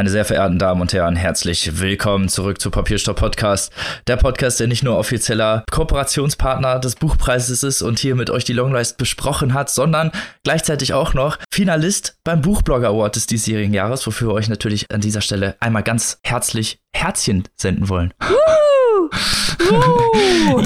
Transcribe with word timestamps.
Meine 0.00 0.08
sehr 0.08 0.24
verehrten 0.24 0.58
Damen 0.58 0.80
und 0.80 0.94
Herren, 0.94 1.14
herzlich 1.14 1.78
willkommen 1.78 2.30
zurück 2.30 2.58
zu 2.58 2.70
Papierstopp 2.70 3.18
Podcast. 3.18 3.70
Der 4.06 4.16
Podcast, 4.16 4.58
der 4.58 4.66
nicht 4.66 4.82
nur 4.82 4.96
offizieller 4.96 5.62
Kooperationspartner 5.70 6.78
des 6.78 6.94
Buchpreises 6.96 7.62
ist 7.62 7.82
und 7.82 7.98
hier 7.98 8.14
mit 8.16 8.30
euch 8.30 8.44
die 8.44 8.54
Longlist 8.54 8.96
besprochen 8.96 9.52
hat, 9.52 9.68
sondern 9.68 10.10
gleichzeitig 10.42 10.94
auch 10.94 11.12
noch 11.12 11.36
Finalist 11.52 12.16
beim 12.24 12.40
Buchblogger 12.40 12.88
Award 12.88 13.16
des 13.16 13.26
diesjährigen 13.26 13.74
Jahres, 13.74 14.06
wofür 14.06 14.28
wir 14.28 14.34
euch 14.36 14.48
natürlich 14.48 14.86
an 14.90 15.02
dieser 15.02 15.20
Stelle 15.20 15.56
einmal 15.60 15.82
ganz 15.82 16.18
herzlich 16.24 16.80
Herzchen 16.96 17.44
senden 17.58 17.90
wollen. 17.90 18.14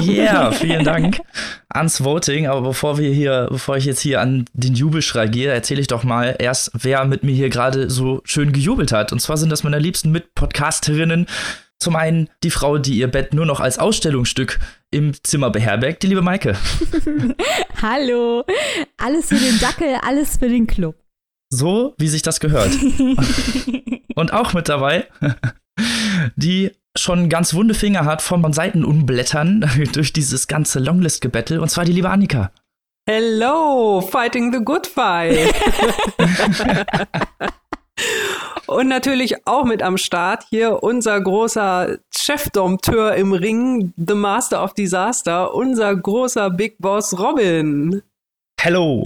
Yeah, 0.07 0.51
vielen 0.51 0.83
Dank 0.83 1.21
ans 1.69 2.03
Voting. 2.03 2.47
Aber 2.47 2.61
bevor 2.61 2.97
wir 2.97 3.11
hier, 3.11 3.47
bevor 3.49 3.77
ich 3.77 3.85
jetzt 3.85 4.01
hier 4.01 4.21
an 4.21 4.45
den 4.53 4.75
Jubelschrei 4.75 5.27
gehe, 5.27 5.51
erzähle 5.51 5.81
ich 5.81 5.87
doch 5.87 6.03
mal 6.03 6.35
erst, 6.39 6.71
wer 6.73 7.05
mit 7.05 7.23
mir 7.23 7.35
hier 7.35 7.49
gerade 7.49 7.89
so 7.89 8.21
schön 8.23 8.51
gejubelt 8.51 8.91
hat. 8.91 9.11
Und 9.11 9.19
zwar 9.19 9.37
sind 9.37 9.51
das 9.51 9.63
meine 9.63 9.79
liebsten 9.79 10.11
Mitpodcasterinnen. 10.11 11.27
Zum 11.79 11.95
einen 11.95 12.29
die 12.43 12.51
Frau, 12.51 12.77
die 12.77 12.97
ihr 12.97 13.07
Bett 13.07 13.33
nur 13.33 13.45
noch 13.45 13.59
als 13.59 13.79
Ausstellungsstück 13.79 14.59
im 14.91 15.13
Zimmer 15.23 15.49
beherbergt, 15.49 16.03
die 16.03 16.07
liebe 16.07 16.21
Maike. 16.21 16.57
Hallo. 17.81 18.45
Alles 18.97 19.27
für 19.27 19.35
den 19.35 19.59
Dackel, 19.59 19.97
alles 20.01 20.37
für 20.37 20.47
den 20.47 20.67
Club. 20.67 20.95
So, 21.49 21.93
wie 21.97 22.07
sich 22.07 22.21
das 22.21 22.39
gehört. 22.39 22.71
Und 24.15 24.33
auch 24.33 24.53
mit 24.53 24.69
dabei 24.69 25.07
die 26.35 26.71
schon 26.97 27.29
ganz 27.29 27.53
wunde 27.53 27.73
Finger 27.73 28.05
hat 28.05 28.21
vom 28.21 28.51
Seiten 28.53 28.85
umblättern 28.85 29.69
durch 29.93 30.13
dieses 30.13 30.47
ganze 30.47 30.79
Longlist-Gebettel, 30.79 31.59
und 31.59 31.69
zwar 31.69 31.85
die 31.85 31.93
liebe 31.93 32.09
Annika. 32.09 32.51
Hello, 33.07 34.01
fighting 34.01 34.51
the 34.51 34.63
good 34.63 34.87
fight. 34.87 35.53
Und 38.67 38.87
natürlich 38.87 39.47
auch 39.47 39.63
mit 39.63 39.83
am 39.83 39.97
Start 39.97 40.43
hier 40.49 40.81
unser 40.81 41.21
großer 41.21 41.99
Chefdompteur 42.15 43.13
im 43.15 43.31
Ring, 43.31 43.93
The 43.95 44.15
Master 44.15 44.63
of 44.63 44.73
Disaster, 44.73 45.53
unser 45.53 45.95
großer 45.95 46.49
Big 46.49 46.79
Boss 46.79 47.17
Robin. 47.17 48.01
Hello. 48.59 49.03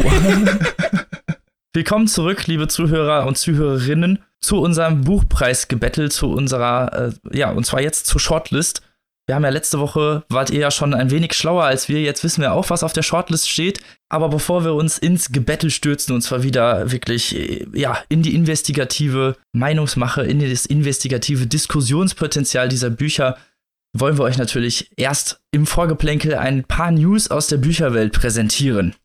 Willkommen 1.74 2.08
zurück, 2.08 2.48
liebe 2.48 2.70
Zuhörer 2.70 3.28
und 3.28 3.38
Zuhörerinnen 3.38 4.24
zu 4.42 4.60
unserem 4.62 5.02
Buchpreisgebettel, 5.02 6.12
zu 6.12 6.32
unserer, 6.32 7.12
äh, 7.32 7.38
ja, 7.38 7.52
und 7.52 7.66
zwar 7.66 7.82
jetzt 7.82 8.06
zur 8.06 8.20
Shortlist. 8.20 8.82
Wir 9.28 9.36
haben 9.36 9.44
ja 9.44 9.50
letzte 9.50 9.80
Woche, 9.80 10.24
wart 10.30 10.50
ihr 10.50 10.60
ja 10.60 10.72
schon 10.72 10.96
ein 10.96 11.12
wenig 11.12 11.34
schlauer 11.34 11.64
als 11.64 11.88
wir. 11.88 12.02
Jetzt 12.02 12.24
wissen 12.24 12.42
wir 12.42 12.54
auch, 12.54 12.72
was 12.72 12.82
auf 12.82 12.94
der 12.94 13.04
Shortlist 13.04 13.48
steht. 13.48 13.80
Aber 14.10 14.30
bevor 14.30 14.64
wir 14.64 14.74
uns 14.74 14.98
ins 14.98 15.32
Gebettel 15.32 15.70
stürzen, 15.70 16.16
und 16.16 16.22
zwar 16.22 16.42
wieder 16.42 16.92
wirklich, 16.92 17.36
äh, 17.36 17.68
ja, 17.74 18.00
in 18.10 18.24
die 18.24 18.34
investigative 18.34 19.36
Meinungsmache, 19.52 20.24
in 20.24 20.40
das 20.40 20.66
investigative 20.66 21.46
Diskussionspotenzial 21.46 22.70
dieser 22.70 22.90
Bücher, 22.90 23.38
wollen 23.94 24.18
wir 24.18 24.24
euch 24.24 24.38
natürlich 24.38 24.92
erst 24.98 25.42
im 25.52 25.66
Vorgeplänkel 25.66 26.36
ein 26.36 26.64
paar 26.64 26.92
News 26.92 27.30
aus 27.30 27.48
der 27.48 27.58
Bücherwelt 27.58 28.14
präsentieren. 28.14 28.96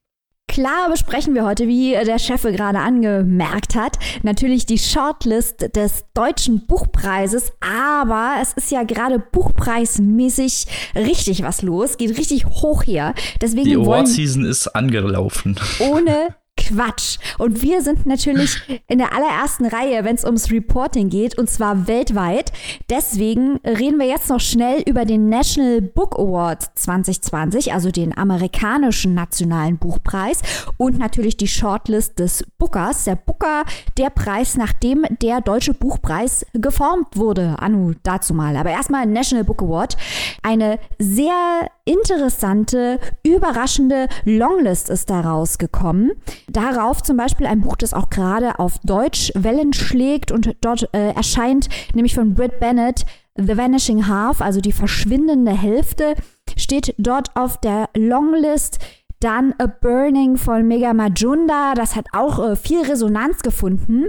Klar 0.49 0.89
besprechen 0.89 1.35
wir 1.35 1.45
heute, 1.45 1.67
wie 1.67 1.93
der 1.93 2.21
Chef 2.21 2.43
gerade 2.43 2.79
angemerkt 2.79 3.75
hat, 3.75 3.99
natürlich 4.23 4.67
die 4.67 4.79
Shortlist 4.79 5.75
des 5.75 6.05
deutschen 6.15 6.67
Buchpreises, 6.67 7.53
aber 7.61 8.37
es 8.41 8.53
ist 8.53 8.71
ja 8.71 8.85
gerade 8.85 9.19
buchpreismäßig 9.19 10.67
richtig 10.95 11.43
was 11.43 11.63
los, 11.63 11.97
geht 11.97 12.17
richtig 12.17 12.47
hoch 12.47 12.85
hier. 12.85 13.15
Deswegen 13.41 13.65
die 13.65 13.75
Award 13.75 14.07
Season 14.07 14.45
ist 14.45 14.69
angelaufen. 14.69 15.59
Ohne 15.81 16.37
Quatsch. 16.69 17.19
Und 17.39 17.63
wir 17.63 17.83
sind 17.83 18.07
natürlich 18.07 18.57
in 18.89 18.99
der 18.99 19.13
allerersten 19.15 19.67
Reihe, 19.67 20.05
wenn 20.05 20.15
es 20.15 20.25
ums 20.25 20.51
Reporting 20.51 21.11
geht, 21.11 21.37
und 21.39 21.51
zwar 21.51 21.87
weltweit. 21.87 22.53
Deswegen 22.91 23.59
reden 23.59 23.99
wir 23.99 24.07
jetzt 24.07 24.29
noch 24.29 24.41
schnell 24.41 24.83
über 24.87 25.05
den 25.05 25.29
National 25.29 25.81
Book 25.81 26.19
Award 26.19 26.63
2020, 26.75 27.73
also 27.73 27.91
den 27.91 28.17
amerikanischen 28.17 29.15
nationalen 29.15 29.79
Buchpreis 29.79 30.43
und 30.77 30.99
natürlich 30.99 31.37
die 31.37 31.49
Shortlist 31.49 32.19
des 32.19 32.45
Bookers. 32.59 33.05
Der 33.05 33.17
Booker, 33.17 33.65
der 33.99 34.11
Preis, 34.11 34.57
nachdem 34.57 35.05
der 35.23 35.41
deutsche 35.41 35.75
Buchpreis 35.75 36.47
geformt 36.53 37.17
wurde. 37.17 37.57
Anu, 37.59 37.93
dazu 38.03 38.35
mal. 38.35 38.57
Aber 38.57 38.71
erstmal 38.71 39.07
National 39.07 39.45
Book 39.45 39.63
Award. 39.63 39.97
Eine 40.43 40.79
sehr 40.99 41.69
interessante, 41.85 42.99
überraschende 43.23 44.09
Longlist 44.25 44.89
ist 44.89 45.11
da 45.11 45.21
rausgekommen. 45.21 46.13
Darauf 46.49 47.03
zum 47.03 47.17
Beispiel 47.17 47.47
ein 47.47 47.61
Buch, 47.61 47.77
das 47.77 47.95
auch 47.95 48.11
gerade 48.11 48.59
auf 48.59 48.79
Deutsch 48.85 49.33
Wellen 49.35 49.73
schlägt 49.73 50.33
und 50.33 50.57
dort 50.61 50.89
äh, 50.95 51.13
erscheint, 51.13 51.69
nämlich 51.95 52.15
von 52.15 52.35
Britt 52.35 52.59
Bennett, 52.61 53.05
The 53.37 53.57
Vanishing 53.57 54.07
Half, 54.07 54.41
also 54.41 54.61
die 54.61 54.73
verschwindende 54.73 55.53
Hälfte, 55.53 56.15
steht 56.57 56.95
dort 56.99 57.35
auf 57.37 57.61
der 57.61 57.89
Longlist. 57.97 58.79
Dann 59.21 59.55
A 59.59 59.67
Burning 59.67 60.37
von 60.37 60.69
Mega 60.69 60.93
Majunda, 60.93 61.75
das 61.75 61.97
hat 61.97 62.07
auch 62.13 62.39
äh, 62.39 62.57
viel 62.57 62.83
Resonanz 62.83 63.43
gefunden. 63.43 64.09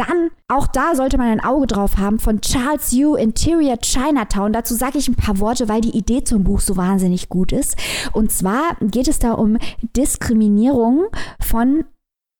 Dann, 0.00 0.30
auch 0.48 0.66
da 0.66 0.94
sollte 0.94 1.18
man 1.18 1.28
ein 1.28 1.44
Auge 1.44 1.66
drauf 1.66 1.98
haben, 1.98 2.18
von 2.18 2.40
Charles 2.40 2.90
Yu, 2.92 3.16
Interior 3.16 3.76
Chinatown. 3.76 4.54
Dazu 4.54 4.74
sage 4.74 4.96
ich 4.96 5.08
ein 5.08 5.14
paar 5.14 5.40
Worte, 5.40 5.68
weil 5.68 5.82
die 5.82 5.94
Idee 5.94 6.24
zum 6.24 6.42
Buch 6.42 6.60
so 6.60 6.78
wahnsinnig 6.78 7.28
gut 7.28 7.52
ist. 7.52 7.76
Und 8.14 8.32
zwar 8.32 8.76
geht 8.80 9.08
es 9.08 9.18
da 9.18 9.32
um 9.32 9.58
Diskriminierung 9.94 11.08
von 11.38 11.84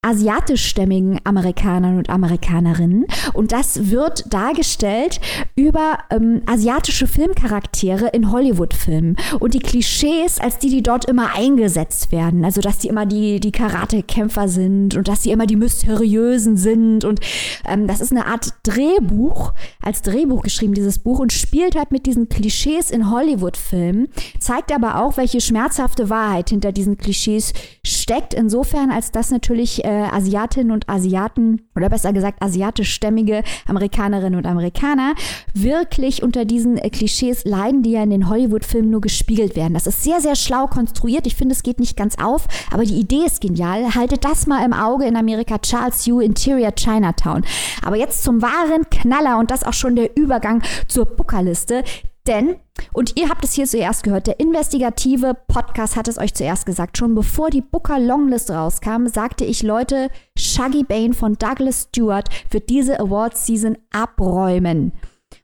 asiatischstämmigen 0.02 1.20
Amerikanern 1.24 1.98
und 1.98 2.08
Amerikanerinnen. 2.08 3.04
Und 3.34 3.52
das 3.52 3.90
wird 3.90 4.24
dargestellt 4.32 5.20
über 5.56 5.98
ähm, 6.08 6.40
asiatische 6.46 7.06
Filmcharaktere 7.06 8.08
in 8.08 8.32
Hollywood-Filmen 8.32 9.16
und 9.40 9.52
die 9.52 9.58
Klischees, 9.58 10.40
als 10.40 10.58
die, 10.58 10.70
die 10.70 10.82
dort 10.82 11.04
immer 11.04 11.34
eingesetzt 11.34 12.12
werden. 12.12 12.46
Also, 12.46 12.62
dass 12.62 12.78
die 12.78 12.88
immer 12.88 13.04
die, 13.04 13.40
die 13.40 13.52
Karate-Kämpfer 13.52 14.48
sind 14.48 14.96
und 14.96 15.06
dass 15.06 15.22
sie 15.22 15.32
immer 15.32 15.46
die 15.46 15.56
Mysteriösen 15.56 16.56
sind. 16.56 17.04
Und 17.04 17.20
ähm, 17.66 17.86
das 17.86 18.00
ist 18.00 18.10
eine 18.10 18.24
Art 18.24 18.54
Drehbuch, 18.62 19.52
als 19.82 20.00
Drehbuch 20.00 20.42
geschrieben, 20.42 20.72
dieses 20.72 20.98
Buch, 20.98 21.18
und 21.18 21.32
spielt 21.32 21.76
halt 21.76 21.90
mit 21.90 22.06
diesen 22.06 22.30
Klischees 22.30 22.90
in 22.90 23.10
Hollywood-Filmen, 23.10 24.08
zeigt 24.38 24.72
aber 24.72 25.02
auch, 25.02 25.18
welche 25.18 25.42
schmerzhafte 25.42 26.08
Wahrheit 26.08 26.48
hinter 26.48 26.72
diesen 26.72 26.96
Klischees 26.96 27.52
steckt. 27.84 28.32
Insofern, 28.32 28.90
als 28.90 29.12
das 29.12 29.30
natürlich 29.30 29.84
äh, 29.90 30.08
Asiatinnen 30.12 30.70
und 30.70 30.88
Asiaten 30.88 31.62
oder 31.74 31.88
besser 31.88 32.12
gesagt 32.12 32.40
asiatischstämmige 32.42 33.42
Amerikanerinnen 33.66 34.38
und 34.38 34.46
Amerikaner 34.46 35.14
wirklich 35.52 36.22
unter 36.22 36.44
diesen 36.44 36.78
äh, 36.78 36.90
Klischees 36.90 37.44
leiden, 37.44 37.82
die 37.82 37.92
ja 37.92 38.04
in 38.04 38.10
den 38.10 38.28
Hollywood-Filmen 38.28 38.90
nur 38.90 39.00
gespiegelt 39.00 39.56
werden. 39.56 39.74
Das 39.74 39.88
ist 39.88 40.04
sehr, 40.04 40.20
sehr 40.20 40.36
schlau 40.36 40.68
konstruiert. 40.68 41.26
Ich 41.26 41.34
finde, 41.34 41.54
es 41.54 41.64
geht 41.64 41.80
nicht 41.80 41.96
ganz 41.96 42.16
auf, 42.22 42.46
aber 42.70 42.84
die 42.84 43.00
Idee 43.00 43.24
ist 43.26 43.40
genial. 43.40 43.94
Haltet 43.96 44.24
das 44.24 44.46
mal 44.46 44.64
im 44.64 44.72
Auge 44.72 45.06
in 45.06 45.16
Amerika. 45.16 45.58
Charles 45.58 46.06
Yu, 46.06 46.20
Interior 46.20 46.72
Chinatown. 46.72 47.42
Aber 47.84 47.96
jetzt 47.96 48.22
zum 48.22 48.42
wahren 48.42 48.88
Knaller 48.90 49.38
und 49.38 49.50
das 49.50 49.64
auch 49.64 49.72
schon 49.72 49.96
der 49.96 50.16
Übergang 50.16 50.62
zur 50.86 51.04
Bookerliste. 51.04 51.82
Denn, 52.26 52.56
und 52.92 53.18
ihr 53.18 53.28
habt 53.28 53.44
es 53.44 53.54
hier 53.54 53.66
zuerst 53.66 54.02
gehört, 54.02 54.26
der 54.26 54.40
investigative 54.40 55.34
Podcast 55.48 55.96
hat 55.96 56.06
es 56.06 56.18
euch 56.18 56.34
zuerst 56.34 56.66
gesagt. 56.66 56.98
Schon 56.98 57.14
bevor 57.14 57.50
die 57.50 57.62
Booker 57.62 57.98
Longlist 57.98 58.50
rauskam, 58.50 59.06
sagte 59.06 59.44
ich, 59.44 59.62
Leute, 59.62 60.10
Shaggy 60.36 60.84
Bane 60.84 61.14
von 61.14 61.34
Douglas 61.34 61.88
Stewart 61.88 62.28
wird 62.50 62.68
diese 62.68 63.00
Awards 63.00 63.46
Season 63.46 63.78
abräumen. 63.90 64.92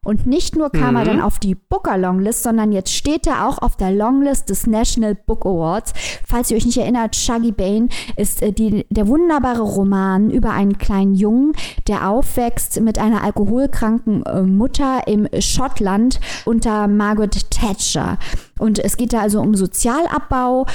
Und 0.07 0.25
nicht 0.25 0.55
nur 0.55 0.71
kam 0.71 0.91
mhm. 0.91 0.97
er 0.99 1.05
dann 1.05 1.21
auf 1.21 1.41
die 1.41 1.57
Booker 1.57 1.99
Longlist, 1.99 2.45
sondern 2.45 2.71
jetzt 2.71 2.95
steht 2.95 3.27
er 3.27 3.49
auch 3.49 3.59
auf 3.59 3.77
der 3.77 3.91
Longlist 3.91 4.49
des 4.51 4.69
National 4.69 5.17
Book 5.17 5.45
Awards. 5.45 5.95
Falls 6.25 6.49
ihr 6.49 6.57
euch 6.57 6.65
nicht 6.65 6.79
erinnert, 6.79 7.17
Shaggy 7.17 7.51
Bane 7.51 7.89
ist 8.15 8.41
äh, 8.41 8.53
die, 8.53 8.87
der 8.89 9.09
wunderbare 9.09 9.63
Roman 9.63 10.31
über 10.31 10.51
einen 10.53 10.79
kleinen 10.79 11.17
Jungen, 11.17 11.55
der 11.89 12.09
aufwächst 12.09 12.81
mit 12.81 13.01
einer 13.01 13.25
alkoholkranken 13.25 14.23
äh, 14.23 14.43
Mutter 14.43 15.09
im 15.09 15.27
Schottland 15.41 16.21
unter 16.45 16.87
Margaret 16.87 17.51
Thatcher. 17.51 18.17
Und 18.61 18.79
es 18.79 18.97
geht 18.97 19.13
da 19.13 19.23
also 19.23 19.41
um 19.41 19.57
Sozialabbau, 19.57 20.67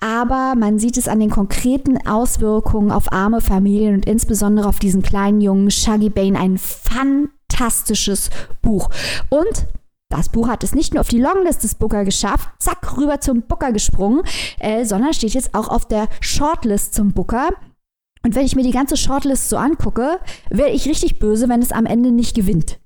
aber 0.00 0.54
man 0.56 0.78
sieht 0.78 0.96
es 0.96 1.08
an 1.08 1.20
den 1.20 1.30
konkreten 1.30 2.06
Auswirkungen 2.06 2.90
auf 2.90 3.12
arme 3.12 3.40
Familien 3.40 3.94
und 3.94 4.06
insbesondere 4.06 4.68
auf 4.68 4.78
diesen 4.78 5.02
kleinen 5.02 5.40
Jungen 5.40 5.70
Shaggy 5.70 6.10
Bane, 6.10 6.38
ein 6.38 6.58
fantastisches 6.58 8.30
Buch. 8.60 8.90
Und 9.30 9.66
das 10.08 10.28
Buch 10.28 10.48
hat 10.48 10.62
es 10.62 10.74
nicht 10.74 10.94
nur 10.94 11.00
auf 11.00 11.08
die 11.08 11.20
Longlist 11.20 11.64
des 11.64 11.74
Booker 11.74 12.04
geschafft, 12.04 12.48
zack, 12.58 12.96
rüber 12.96 13.20
zum 13.20 13.42
Booker 13.42 13.72
gesprungen, 13.72 14.22
äh, 14.60 14.84
sondern 14.84 15.14
steht 15.14 15.34
jetzt 15.34 15.54
auch 15.54 15.68
auf 15.68 15.86
der 15.86 16.08
Shortlist 16.20 16.94
zum 16.94 17.12
Booker. 17.12 17.50
Und 18.22 18.34
wenn 18.34 18.46
ich 18.46 18.54
mir 18.54 18.62
die 18.62 18.72
ganze 18.72 18.96
Shortlist 18.96 19.48
so 19.48 19.56
angucke, 19.56 20.20
wäre 20.50 20.70
ich 20.70 20.88
richtig 20.88 21.18
böse, 21.18 21.48
wenn 21.48 21.62
es 21.62 21.72
am 21.72 21.86
Ende 21.86 22.12
nicht 22.12 22.34
gewinnt. 22.34 22.78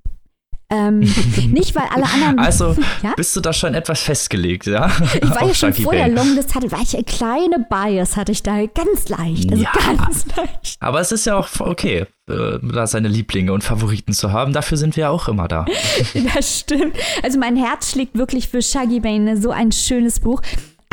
Ähm, 0.71 1.01
nicht, 1.51 1.75
weil 1.75 1.85
alle 1.93 2.05
anderen. 2.05 2.39
Also 2.39 2.77
ja? 3.03 3.13
bist 3.17 3.35
du 3.35 3.41
da 3.41 3.53
schon 3.53 3.75
etwas 3.75 4.01
festgelegt, 4.01 4.67
ja? 4.67 4.91
Ich 5.15 5.31
war 5.31 5.47
ja 5.47 5.55
schon 5.55 5.75
vor 5.75 5.93
der 5.93 6.09
Longlist, 6.09 6.55
hatte, 6.55 6.71
war 6.71 6.81
ich 6.81 6.95
eine 6.95 7.05
kleine 7.05 7.67
Bias, 7.69 8.17
hatte 8.17 8.33
ich 8.33 8.43
da 8.43 8.65
ganz 8.67 9.09
leicht. 9.09 9.51
Also 9.51 9.65
ja. 9.65 9.71
ganz 9.97 10.25
leicht. 10.37 10.77
Aber 10.79 11.01
es 11.01 11.11
ist 11.11 11.27
ja 11.27 11.37
auch 11.37 11.49
okay, 11.59 12.07
äh, 12.29 12.59
da 12.63 12.87
seine 12.87 13.09
Lieblinge 13.09 13.53
und 13.53 13.65
Favoriten 13.65 14.13
zu 14.13 14.33
haben. 14.33 14.53
Dafür 14.53 14.79
sind 14.79 14.97
wir 14.97 15.03
ja 15.03 15.11
auch 15.11 15.29
immer 15.29 15.49
da. 15.49 15.67
das 16.35 16.61
stimmt. 16.61 16.97
Also 17.23 17.39
mein 17.39 17.57
Herz 17.57 17.91
schlägt 17.91 18.17
wirklich 18.17 18.49
für 18.49 18.63
Shaggy 18.63 19.01
Bane, 19.01 19.37
so 19.37 19.51
ein 19.51 19.73
schönes 19.73 20.21
Buch. 20.21 20.41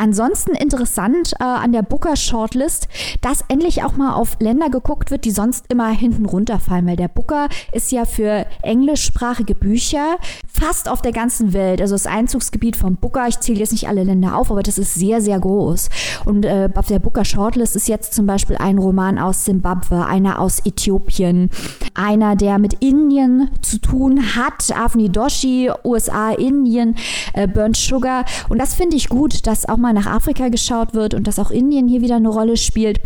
Ansonsten 0.00 0.52
interessant 0.52 1.32
äh, 1.40 1.42
an 1.42 1.72
der 1.72 1.82
Booker 1.82 2.14
Shortlist, 2.14 2.86
dass 3.20 3.44
endlich 3.48 3.82
auch 3.82 3.96
mal 3.96 4.14
auf 4.14 4.36
Länder 4.38 4.70
geguckt 4.70 5.10
wird, 5.10 5.24
die 5.24 5.32
sonst 5.32 5.64
immer 5.72 5.88
hinten 5.88 6.24
runterfallen, 6.24 6.86
weil 6.86 6.94
der 6.94 7.08
Booker 7.08 7.48
ist 7.72 7.90
ja 7.90 8.04
für 8.04 8.46
englischsprachige 8.62 9.56
Bücher 9.56 10.18
fast 10.46 10.88
auf 10.88 11.02
der 11.02 11.10
ganzen 11.10 11.52
Welt. 11.52 11.80
Also 11.80 11.96
das 11.96 12.06
Einzugsgebiet 12.06 12.76
vom 12.76 12.94
Booker, 12.94 13.26
ich 13.26 13.40
zähle 13.40 13.58
jetzt 13.58 13.72
nicht 13.72 13.88
alle 13.88 14.04
Länder 14.04 14.36
auf, 14.36 14.52
aber 14.52 14.62
das 14.62 14.78
ist 14.78 14.94
sehr, 14.94 15.20
sehr 15.20 15.40
groß. 15.40 15.88
Und 16.24 16.44
äh, 16.44 16.68
auf 16.76 16.86
der 16.86 17.00
Booker 17.00 17.24
Shortlist 17.24 17.74
ist 17.74 17.88
jetzt 17.88 18.14
zum 18.14 18.26
Beispiel 18.26 18.56
ein 18.56 18.78
Roman 18.78 19.18
aus 19.18 19.44
Simbabwe, 19.46 20.06
einer 20.06 20.38
aus 20.38 20.60
Äthiopien, 20.64 21.50
einer, 21.94 22.36
der 22.36 22.58
mit 22.58 22.74
Indien 22.74 23.50
zu 23.62 23.80
tun 23.80 24.36
hat, 24.36 24.76
Avni 24.76 25.08
Doshi, 25.08 25.72
USA, 25.84 26.30
Indien, 26.30 26.94
äh, 27.32 27.48
Burnt 27.48 27.76
Sugar. 27.76 28.24
Und 28.48 28.58
das 28.58 28.74
finde 28.74 28.96
ich 28.96 29.08
gut, 29.08 29.46
dass 29.48 29.68
auch 29.68 29.76
mal 29.76 29.87
nach 29.92 30.06
Afrika 30.06 30.48
geschaut 30.48 30.94
wird 30.94 31.14
und 31.14 31.26
dass 31.26 31.38
auch 31.38 31.50
Indien 31.50 31.88
hier 31.88 32.00
wieder 32.00 32.16
eine 32.16 32.28
Rolle 32.28 32.56
spielt. 32.56 33.00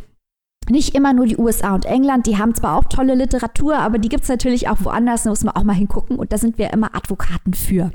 Nicht 0.71 0.95
immer 0.95 1.13
nur 1.13 1.27
die 1.27 1.37
USA 1.37 1.75
und 1.75 1.87
England, 1.87 2.27
die 2.27 2.39
haben 2.39 2.55
zwar 2.55 2.79
auch 2.79 2.85
tolle 2.85 3.15
Literatur, 3.15 3.77
aber 3.79 3.99
die 3.99 4.09
gibt 4.09 4.23
es 4.23 4.29
natürlich 4.29 4.69
auch 4.69 4.79
woanders, 4.81 5.25
da 5.25 5.31
muss 5.31 5.43
man 5.43 5.57
auch 5.57 5.65
mal 5.65 5.73
hingucken 5.73 6.17
und 6.17 6.33
da 6.33 6.39
sind 6.39 6.57
wir 6.57 6.73
immer 6.73 6.95
Advokaten 6.95 7.53
für. 7.53 7.91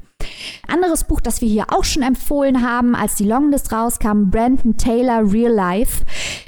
Anderes 0.67 1.05
Buch, 1.05 1.21
das 1.21 1.39
wir 1.39 1.47
hier 1.47 1.67
auch 1.69 1.85
schon 1.85 2.03
empfohlen 2.03 2.61
haben, 2.61 2.93
als 2.93 3.15
die 3.15 3.23
Longlist 3.23 3.71
rauskam, 3.71 4.29
Brandon 4.29 4.75
Taylor 4.75 5.31
Real 5.31 5.53
Life. 5.53 6.03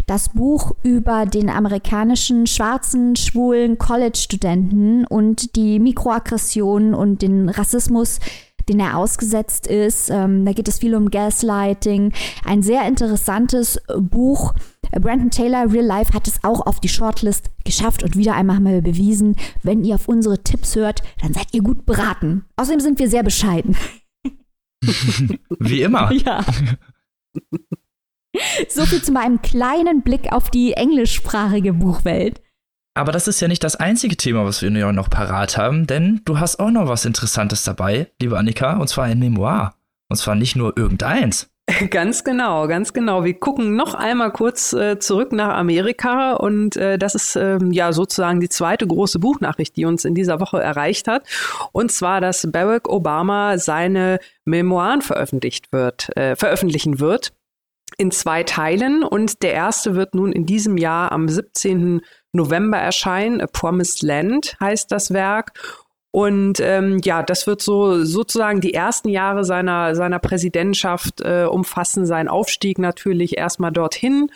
Das 0.08 0.30
Buch 0.30 0.76
über 0.84 1.26
den 1.26 1.50
amerikanischen 1.50 2.48
schwarzen, 2.48 3.16
schwulen 3.16 3.78
College-Studenten 3.78 5.06
und 5.06 5.56
die 5.56 5.80
Mikroaggressionen 5.80 6.94
und 6.94 7.22
den 7.22 7.48
Rassismus, 7.48 8.20
den 8.70 8.80
er 8.80 8.98
ausgesetzt 8.98 9.68
ist. 9.68 10.10
Ähm, 10.10 10.46
da 10.46 10.54
geht 10.54 10.68
es 10.68 10.80
viel 10.80 10.96
um 10.96 11.10
Gaslighting. 11.10 12.14
Ein 12.46 12.62
sehr 12.62 12.88
interessantes 12.88 13.82
Buch. 13.98 14.54
Brandon 14.92 15.30
Taylor 15.30 15.72
Real 15.72 15.86
Life 15.86 16.14
hat 16.14 16.28
es 16.28 16.44
auch 16.44 16.66
auf 16.66 16.80
die 16.80 16.90
Shortlist 16.90 17.50
geschafft 17.66 18.04
und 18.04 18.16
wieder 18.16 18.36
einmal 18.36 18.58
haben 18.58 18.66
wir 18.66 18.82
bewiesen, 18.82 19.36
wenn 19.64 19.84
ihr 19.84 19.96
auf 19.96 20.08
unsere 20.08 20.44
Tipps 20.44 20.76
hört, 20.76 21.02
dann 21.22 21.34
seid 21.34 21.48
ihr 21.54 21.62
gut 21.62 21.86
beraten. 21.86 22.46
Außerdem 22.56 22.80
sind 22.80 23.00
wir 23.00 23.10
sehr 23.10 23.24
bescheiden. 23.24 23.76
Wie 25.60 25.82
immer. 25.82 26.12
Ja. 26.26 26.44
So 28.70 28.86
viel 28.86 29.02
zu 29.02 29.12
meinem 29.12 29.42
kleinen 29.42 30.02
Blick 30.04 30.32
auf 30.32 30.50
die 30.52 30.74
englischsprachige 30.74 31.74
Buchwelt. 31.74 32.42
Aber 33.00 33.14
das 33.14 33.30
ist 33.30 33.40
ja 33.40 33.48
nicht 33.48 33.64
das 33.64 33.78
einzige 33.78 34.18
Thema, 34.18 34.44
was 34.44 34.62
wir 34.62 34.70
noch 34.92 35.10
parat 35.10 35.58
haben, 35.58 35.88
denn 35.88 36.20
du 36.26 36.38
hast 36.38 36.60
auch 36.60 36.70
noch 36.70 36.90
was 36.90 37.06
Interessantes 37.06 37.64
dabei, 37.64 38.12
liebe 38.22 38.38
Annika, 38.38 38.76
und 38.76 38.90
zwar 38.90 39.06
ein 39.06 39.20
Memoir. 39.20 39.74
Und 40.10 40.18
zwar 40.18 40.36
nicht 40.36 40.58
nur 40.58 40.78
irgendeins. 40.78 41.50
Ganz 41.92 42.26
genau, 42.26 42.68
ganz 42.68 42.94
genau. 42.94 43.24
Wir 43.24 43.36
gucken 43.36 43.76
noch 43.76 43.94
einmal 43.94 44.32
kurz 44.32 44.74
äh, 44.74 44.98
zurück 44.98 45.32
nach 45.32 45.56
Amerika 45.56 46.34
und 46.34 46.76
äh, 46.78 46.98
das 46.98 47.14
ist 47.14 47.36
ähm, 47.36 47.72
ja 47.72 47.94
sozusagen 47.94 48.42
die 48.42 48.50
zweite 48.50 48.88
große 48.88 49.20
Buchnachricht, 49.20 49.78
die 49.78 49.86
uns 49.86 50.04
in 50.04 50.16
dieser 50.16 50.40
Woche 50.40 50.60
erreicht 50.60 51.08
hat. 51.08 51.28
Und 51.72 51.92
zwar, 51.92 52.22
dass 52.22 52.52
Barack 52.52 52.90
Obama 52.90 53.60
seine 53.60 54.18
Memoiren 54.46 55.04
veröffentlicht 55.04 55.72
wird, 55.72 56.10
äh, 56.18 56.36
veröffentlichen 56.36 57.00
wird 57.00 57.34
in 57.98 58.12
zwei 58.12 58.44
Teilen 58.44 59.04
und 59.04 59.44
der 59.44 59.54
erste 59.54 59.96
wird 59.96 60.16
nun 60.16 60.32
in 60.32 60.46
diesem 60.46 60.78
Jahr 60.78 61.12
am 61.12 61.28
17. 61.28 62.02
November 62.34 62.78
erscheinen. 62.78 63.42
A 63.42 63.48
Promised 63.48 64.04
Land 64.04 64.56
heißt 64.60 64.92
das 64.92 65.14
Werk. 65.14 65.54
Und 66.12 66.60
ähm, 66.60 67.00
ja, 67.04 67.22
das 67.22 67.46
wird 67.46 67.62
so 67.62 68.04
sozusagen 68.04 68.62
die 68.62 68.74
ersten 68.74 69.10
Jahre 69.10 69.44
seiner, 69.44 69.96
seiner 69.96 70.20
Präsidentschaft 70.20 71.22
äh, 71.22 71.46
umfassen, 71.46 72.06
sein 72.06 72.28
Aufstieg 72.28 72.80
natürlich 72.80 73.38
erstmal 73.38 73.72
dorthin 73.72 74.32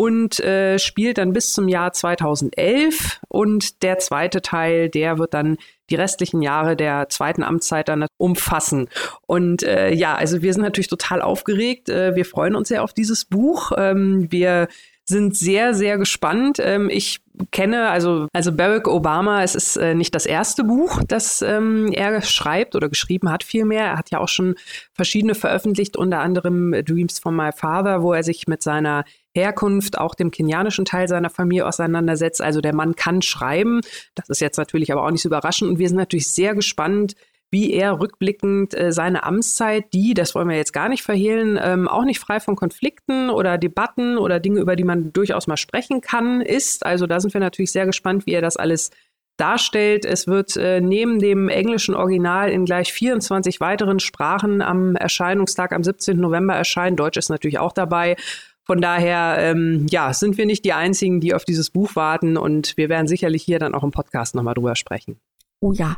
und 0.00 0.40
äh, 0.40 0.78
spielt 0.78 1.18
dann 1.18 1.34
bis 1.34 1.52
zum 1.52 1.68
Jahr 1.68 1.92
2011. 1.92 3.20
Und 3.28 3.82
der 3.82 3.98
zweite 3.98 4.40
Teil, 4.40 4.88
der 4.88 5.18
wird 5.18 5.34
dann 5.34 5.58
die 5.90 5.94
restlichen 5.94 6.40
Jahre 6.40 6.74
der 6.74 7.10
zweiten 7.10 7.42
Amtszeit 7.42 7.90
dann 7.90 8.06
umfassen. 8.16 8.88
Und 9.26 9.62
äh, 9.62 9.92
ja, 9.92 10.14
also 10.14 10.40
wir 10.40 10.54
sind 10.54 10.62
natürlich 10.62 10.88
total 10.88 11.20
aufgeregt. 11.20 11.90
Äh, 11.90 12.14
wir 12.16 12.24
freuen 12.24 12.56
uns 12.56 12.68
sehr 12.68 12.82
auf 12.82 12.94
dieses 12.94 13.26
Buch. 13.26 13.72
Ähm, 13.76 14.26
wir 14.30 14.68
sind 15.10 15.36
sehr, 15.36 15.74
sehr 15.74 15.98
gespannt. 15.98 16.58
Ähm, 16.58 16.88
ich 16.90 17.20
kenne, 17.50 17.90
also, 17.90 18.26
also 18.32 18.52
Barack 18.52 18.88
Obama, 18.88 19.42
es 19.42 19.54
ist 19.54 19.76
äh, 19.76 19.94
nicht 19.94 20.14
das 20.14 20.24
erste 20.24 20.64
Buch, 20.64 21.02
das 21.06 21.42
ähm, 21.42 21.92
er 21.92 22.22
schreibt 22.22 22.74
oder 22.74 22.88
geschrieben 22.88 23.30
hat 23.30 23.44
vielmehr. 23.44 23.84
Er 23.84 23.98
hat 23.98 24.10
ja 24.10 24.18
auch 24.18 24.28
schon 24.28 24.54
verschiedene 24.92 25.34
veröffentlicht, 25.34 25.96
unter 25.96 26.20
anderem 26.20 26.72
Dreams 26.84 27.18
from 27.18 27.36
My 27.36 27.52
Father, 27.52 28.02
wo 28.02 28.12
er 28.12 28.22
sich 28.22 28.46
mit 28.46 28.62
seiner 28.62 29.04
Herkunft, 29.34 29.98
auch 29.98 30.14
dem 30.14 30.30
kenianischen 30.30 30.84
Teil 30.84 31.06
seiner 31.06 31.30
Familie 31.30 31.66
auseinandersetzt. 31.66 32.42
Also 32.42 32.60
der 32.60 32.74
Mann 32.74 32.96
kann 32.96 33.22
schreiben. 33.22 33.80
Das 34.14 34.28
ist 34.28 34.40
jetzt 34.40 34.56
natürlich 34.56 34.92
aber 34.92 35.04
auch 35.04 35.10
nicht 35.10 35.22
so 35.22 35.28
überraschend. 35.28 35.70
Und 35.70 35.78
wir 35.78 35.88
sind 35.88 35.98
natürlich 35.98 36.28
sehr 36.28 36.54
gespannt, 36.54 37.14
wie 37.50 37.72
er 37.72 37.98
rückblickend 37.98 38.78
äh, 38.78 38.92
seine 38.92 39.24
Amtszeit, 39.24 39.92
die, 39.92 40.14
das 40.14 40.34
wollen 40.34 40.48
wir 40.48 40.56
jetzt 40.56 40.72
gar 40.72 40.88
nicht 40.88 41.02
verhehlen, 41.02 41.58
ähm, 41.60 41.88
auch 41.88 42.04
nicht 42.04 42.20
frei 42.20 42.38
von 42.40 42.56
Konflikten 42.56 43.28
oder 43.28 43.58
Debatten 43.58 44.18
oder 44.18 44.38
Dinge, 44.38 44.60
über 44.60 44.76
die 44.76 44.84
man 44.84 45.12
durchaus 45.12 45.46
mal 45.46 45.56
sprechen 45.56 46.00
kann, 46.00 46.40
ist. 46.40 46.86
Also 46.86 47.06
da 47.06 47.18
sind 47.20 47.34
wir 47.34 47.40
natürlich 47.40 47.72
sehr 47.72 47.86
gespannt, 47.86 48.26
wie 48.26 48.32
er 48.32 48.42
das 48.42 48.56
alles 48.56 48.90
darstellt. 49.36 50.04
Es 50.04 50.26
wird 50.26 50.56
äh, 50.56 50.80
neben 50.80 51.18
dem 51.18 51.48
englischen 51.48 51.94
Original 51.94 52.50
in 52.50 52.66
gleich 52.66 52.92
24 52.92 53.58
weiteren 53.60 53.98
Sprachen 53.98 54.62
am 54.62 54.94
Erscheinungstag 54.94 55.72
am 55.72 55.82
17. 55.82 56.18
November 56.18 56.54
erscheinen. 56.54 56.96
Deutsch 56.96 57.16
ist 57.16 57.30
natürlich 57.30 57.58
auch 57.58 57.72
dabei. 57.72 58.16
Von 58.64 58.80
daher, 58.80 59.36
ähm, 59.40 59.86
ja, 59.90 60.12
sind 60.12 60.38
wir 60.38 60.46
nicht 60.46 60.64
die 60.64 60.74
Einzigen, 60.74 61.20
die 61.20 61.34
auf 61.34 61.44
dieses 61.44 61.70
Buch 61.70 61.96
warten 61.96 62.36
und 62.36 62.76
wir 62.76 62.88
werden 62.88 63.08
sicherlich 63.08 63.42
hier 63.42 63.58
dann 63.58 63.74
auch 63.74 63.82
im 63.82 63.90
Podcast 63.90 64.34
nochmal 64.34 64.54
drüber 64.54 64.76
sprechen. 64.76 65.18
Oh 65.60 65.72
ja, 65.72 65.96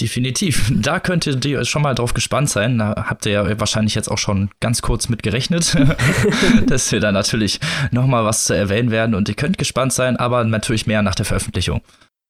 Definitiv. 0.00 0.70
Da 0.74 1.00
könntet 1.00 1.44
ihr 1.44 1.64
schon 1.64 1.82
mal 1.82 1.94
drauf 1.94 2.12
gespannt 2.12 2.50
sein. 2.50 2.78
Da 2.78 3.06
habt 3.08 3.24
ihr 3.24 3.32
ja 3.32 3.60
wahrscheinlich 3.60 3.94
jetzt 3.94 4.10
auch 4.10 4.18
schon 4.18 4.50
ganz 4.60 4.82
kurz 4.82 5.08
mit 5.08 5.22
gerechnet, 5.22 5.76
dass 6.66 6.90
wir 6.92 7.00
da 7.00 7.12
natürlich 7.12 7.60
noch 7.92 8.06
mal 8.06 8.24
was 8.24 8.44
zu 8.44 8.54
erwähnen 8.54 8.90
werden. 8.90 9.14
Und 9.14 9.28
ihr 9.28 9.34
könnt 9.34 9.58
gespannt 9.58 9.92
sein, 9.92 10.16
aber 10.16 10.44
natürlich 10.44 10.86
mehr 10.86 11.02
nach 11.02 11.14
der 11.14 11.24
Veröffentlichung. 11.24 11.82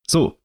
So. 0.07 0.38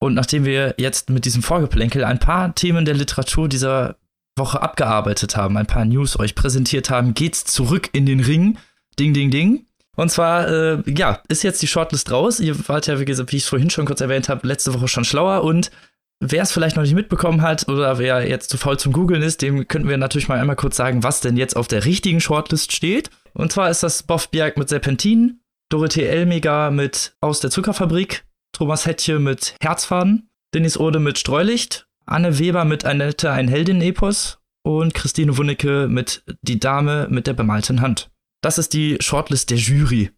Und 0.00 0.14
nachdem 0.14 0.44
wir 0.44 0.74
jetzt 0.78 1.10
mit 1.10 1.24
diesem 1.24 1.42
Vorgeplänkel 1.42 2.04
ein 2.04 2.20
paar 2.20 2.54
Themen 2.54 2.84
der 2.84 2.94
Literatur 2.94 3.48
dieser 3.48 3.96
Woche 4.36 4.62
abgearbeitet 4.62 5.36
haben, 5.36 5.56
ein 5.56 5.66
paar 5.66 5.84
News 5.84 6.18
euch 6.20 6.36
präsentiert 6.36 6.88
haben, 6.90 7.14
geht's 7.14 7.44
zurück 7.44 7.90
in 7.92 8.06
den 8.06 8.20
Ring. 8.20 8.58
Ding, 9.00 9.12
ding, 9.12 9.32
ding. 9.32 9.66
Und 9.96 10.10
zwar, 10.10 10.48
äh, 10.48 10.82
ja, 10.86 11.20
ist 11.28 11.42
jetzt 11.42 11.60
die 11.60 11.66
Shortlist 11.66 12.12
raus. 12.12 12.38
Ihr 12.38 12.68
wart 12.68 12.86
ja, 12.86 13.00
wie, 13.00 13.04
gesagt, 13.04 13.32
wie 13.32 13.36
ich 13.36 13.42
es 13.42 13.48
vorhin 13.48 13.70
schon 13.70 13.84
kurz 13.84 14.00
erwähnt 14.00 14.28
habe, 14.28 14.46
letzte 14.46 14.72
Woche 14.72 14.86
schon 14.86 15.04
schlauer 15.04 15.42
und 15.42 15.72
Wer 16.20 16.42
es 16.42 16.50
vielleicht 16.50 16.74
noch 16.74 16.82
nicht 16.82 16.94
mitbekommen 16.94 17.42
hat 17.42 17.68
oder 17.68 17.98
wer 17.98 18.28
jetzt 18.28 18.50
zu 18.50 18.58
faul 18.58 18.78
zum 18.78 18.92
Googeln 18.92 19.22
ist, 19.22 19.40
dem 19.40 19.68
könnten 19.68 19.88
wir 19.88 19.96
natürlich 19.98 20.28
mal 20.28 20.38
einmal 20.38 20.56
kurz 20.56 20.76
sagen, 20.76 21.04
was 21.04 21.20
denn 21.20 21.36
jetzt 21.36 21.54
auf 21.54 21.68
der 21.68 21.84
richtigen 21.84 22.20
Shortlist 22.20 22.72
steht. 22.72 23.10
Und 23.34 23.52
zwar 23.52 23.70
ist 23.70 23.84
das 23.84 24.02
Boff 24.02 24.28
Bjerg 24.30 24.56
mit 24.56 24.68
Serpentin, 24.68 25.40
Dorothee 25.68 26.06
Elmiger 26.06 26.72
mit 26.72 27.14
Aus 27.20 27.38
der 27.38 27.50
Zuckerfabrik, 27.50 28.24
Thomas 28.52 28.84
Hettche 28.84 29.20
mit 29.20 29.54
Herzfaden, 29.60 30.28
Dennis 30.54 30.76
Ode 30.76 30.98
mit 30.98 31.18
Streulicht, 31.18 31.86
Anne 32.04 32.38
Weber 32.38 32.64
mit 32.64 32.84
Annette 32.84 33.30
ein 33.30 33.46
Heldin-Epos 33.46 34.38
und 34.64 34.94
Christine 34.94 35.36
Wunnecke 35.36 35.86
mit 35.88 36.24
Die 36.42 36.58
Dame 36.58 37.06
mit 37.10 37.28
der 37.28 37.34
bemalten 37.34 37.80
Hand. 37.80 38.10
Das 38.42 38.58
ist 38.58 38.72
die 38.72 38.96
Shortlist 39.00 39.50
der 39.50 39.58
Jury. 39.58 40.10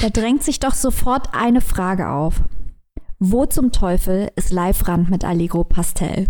Da 0.00 0.10
drängt 0.10 0.42
sich 0.42 0.58
doch 0.58 0.74
sofort 0.74 1.28
eine 1.32 1.60
Frage 1.60 2.08
auf. 2.08 2.42
Wo 3.20 3.46
zum 3.46 3.72
Teufel 3.72 4.30
ist 4.36 4.52
Live-Rand 4.52 5.10
mit 5.10 5.24
Allegro 5.24 5.64
Pastel? 5.64 6.28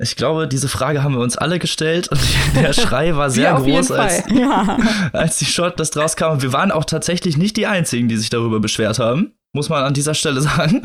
Ich 0.00 0.16
glaube, 0.16 0.48
diese 0.48 0.66
Frage 0.66 1.04
haben 1.04 1.14
wir 1.14 1.20
uns 1.20 1.36
alle 1.36 1.60
gestellt 1.60 2.08
und 2.08 2.20
der 2.56 2.72
Schrei 2.72 3.14
war 3.14 3.30
sehr 3.30 3.54
groß, 3.54 3.92
als, 3.92 4.24
ja. 4.30 4.76
als 5.12 5.36
die 5.38 5.44
Shortlist 5.44 5.96
rauskam. 5.96 6.40
Wir 6.42 6.52
waren 6.52 6.72
auch 6.72 6.84
tatsächlich 6.84 7.36
nicht 7.36 7.56
die 7.56 7.68
Einzigen, 7.68 8.08
die 8.08 8.16
sich 8.16 8.28
darüber 8.28 8.58
beschwert 8.58 8.98
haben, 8.98 9.34
muss 9.52 9.68
man 9.68 9.84
an 9.84 9.94
dieser 9.94 10.14
Stelle 10.14 10.40
sagen. 10.40 10.82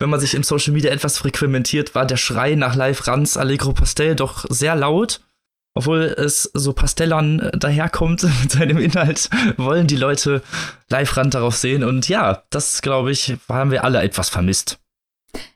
Wenn 0.00 0.10
man 0.10 0.18
sich 0.18 0.34
im 0.34 0.42
Social 0.42 0.72
Media 0.72 0.90
etwas 0.90 1.18
frequentiert, 1.18 1.94
war 1.94 2.04
der 2.04 2.16
Schrei 2.16 2.56
nach 2.56 2.74
Live 2.74 3.06
Ranz 3.06 3.36
Allegro 3.36 3.72
Pastel 3.74 4.16
doch 4.16 4.44
sehr 4.48 4.74
laut. 4.74 5.20
Obwohl 5.74 6.14
es 6.18 6.50
so 6.52 6.72
Pastellern 6.72 7.40
äh, 7.40 7.58
daherkommt 7.58 8.22
mit 8.42 8.52
seinem 8.52 8.78
Inhalt, 8.78 9.30
wollen 9.56 9.86
die 9.86 9.96
Leute 9.96 10.42
Live-Rand 10.90 11.34
darauf 11.34 11.56
sehen. 11.56 11.84
Und 11.84 12.08
ja, 12.08 12.42
das, 12.50 12.82
glaube 12.82 13.10
ich, 13.10 13.36
haben 13.48 13.70
wir 13.70 13.84
alle 13.84 14.02
etwas 14.02 14.28
vermisst. 14.28 14.78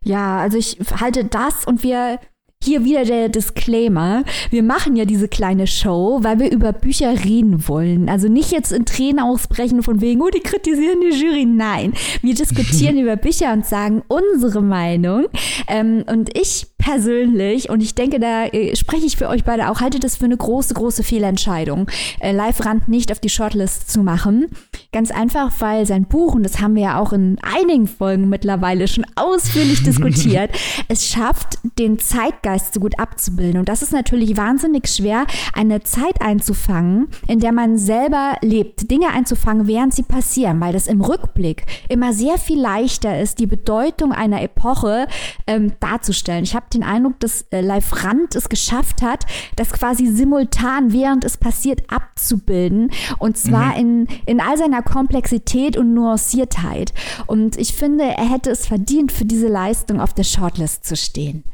Ja, 0.02 0.38
also 0.38 0.56
ich 0.56 0.78
halte 1.00 1.25
das 1.25 1.66
und 1.66 1.82
wir 1.82 2.18
hier 2.62 2.85
wieder 2.85 3.04
der 3.04 3.28
Disclaimer. 3.28 4.25
Wir 4.50 4.62
machen 4.62 4.96
ja 4.96 5.04
diese 5.04 5.28
kleine 5.28 5.66
Show, 5.66 6.20
weil 6.23 6.38
wir 6.40 6.50
über 6.50 6.73
Bücher 6.73 7.12
reden 7.25 7.68
wollen. 7.68 8.08
Also 8.08 8.28
nicht 8.28 8.50
jetzt 8.50 8.73
in 8.73 8.87
Tränen 8.87 9.20
ausbrechen 9.20 9.82
von 9.82 10.00
wegen, 10.00 10.23
oh, 10.23 10.30
die 10.30 10.40
kritisieren 10.40 11.00
die 11.00 11.16
Jury. 11.16 11.44
Nein, 11.44 11.92
wir 12.23 12.35
diskutieren 12.35 12.99
über 13.00 13.16
Bücher 13.16 13.52
und 13.52 13.66
sagen 13.66 14.02
unsere 14.08 14.62
Meinung. 14.62 15.26
Ähm, 15.68 16.04
und 16.11 16.37
ich 16.37 16.66
persönlich, 16.86 17.68
und 17.68 17.82
ich 17.82 17.96
denke, 17.96 18.20
da 18.20 18.44
äh, 18.44 18.76
spreche 18.76 19.06
ich 19.06 19.16
für 19.16 19.28
euch 19.28 19.42
beide 19.42 19.70
auch, 19.70 19.80
halte 19.80 19.98
das 19.98 20.14
für 20.14 20.26
eine 20.26 20.36
große, 20.36 20.72
große 20.72 21.02
Fehlentscheidung, 21.02 21.90
äh, 22.20 22.30
Live-Rand 22.30 22.86
nicht 22.86 23.10
auf 23.10 23.18
die 23.18 23.28
Shortlist 23.28 23.90
zu 23.90 24.04
machen. 24.04 24.46
Ganz 24.92 25.10
einfach, 25.10 25.50
weil 25.58 25.84
sein 25.84 26.04
Buch, 26.04 26.36
und 26.36 26.44
das 26.44 26.60
haben 26.60 26.76
wir 26.76 26.82
ja 26.82 27.00
auch 27.00 27.12
in 27.12 27.38
einigen 27.42 27.88
Folgen 27.88 28.28
mittlerweile 28.28 28.86
schon 28.86 29.04
ausführlich 29.16 29.82
diskutiert, 29.84 30.52
es 30.86 31.08
schafft, 31.08 31.58
den 31.76 31.98
Zeitgeist 31.98 32.74
so 32.74 32.78
gut 32.78 33.00
abzubilden. 33.00 33.58
Und 33.58 33.68
das 33.68 33.82
ist 33.82 33.92
natürlich 33.92 34.36
wahnsinnig 34.36 34.86
schwer, 34.86 35.26
eine 35.54 35.82
Zeit 35.82 36.22
einzufangen, 36.22 37.08
in 37.26 37.40
der 37.40 37.50
man 37.50 37.78
selber 37.78 38.36
lebt, 38.42 38.88
Dinge 38.92 39.08
einzufangen, 39.08 39.66
während 39.66 39.92
sie 39.92 40.04
passieren, 40.04 40.60
weil 40.60 40.72
das 40.72 40.86
im 40.86 41.00
Rückblick 41.00 41.64
immer 41.88 42.12
sehr 42.12 42.38
viel 42.38 42.60
leichter 42.60 43.20
ist, 43.20 43.40
die 43.40 43.46
Bedeutung 43.46 44.12
einer 44.12 44.40
Epoche 44.40 45.08
ähm, 45.48 45.72
darzustellen. 45.80 46.44
Ich 46.44 46.54
habe 46.54 46.66
den 46.76 46.85
Eindruck, 46.85 47.18
dass 47.21 47.42
äh, 47.50 47.61
Live 47.61 48.04
Rand 48.04 48.35
es 48.37 48.49
geschafft 48.49 49.02
hat, 49.02 49.25
das 49.56 49.73
quasi 49.73 50.06
simultan, 50.06 50.92
während 50.92 51.25
es 51.25 51.37
passiert, 51.37 51.83
abzubilden. 51.88 52.90
Und 53.18 53.37
zwar 53.37 53.75
mhm. 53.75 54.06
in, 54.06 54.09
in 54.26 54.40
all 54.40 54.56
seiner 54.56 54.83
Komplexität 54.83 55.76
und 55.76 55.95
Nuanciertheit. 55.95 56.92
Und 57.26 57.56
ich 57.59 57.73
finde, 57.73 58.04
er 58.04 58.30
hätte 58.30 58.50
es 58.50 58.66
verdient, 58.66 59.12
für 59.12 59.25
diese 59.25 59.49
Leistung 59.49 60.00
auf 60.00 60.14
der 60.14 60.25
Shortlist 60.25 60.85
zu 60.85 60.97
stehen. 60.97 61.45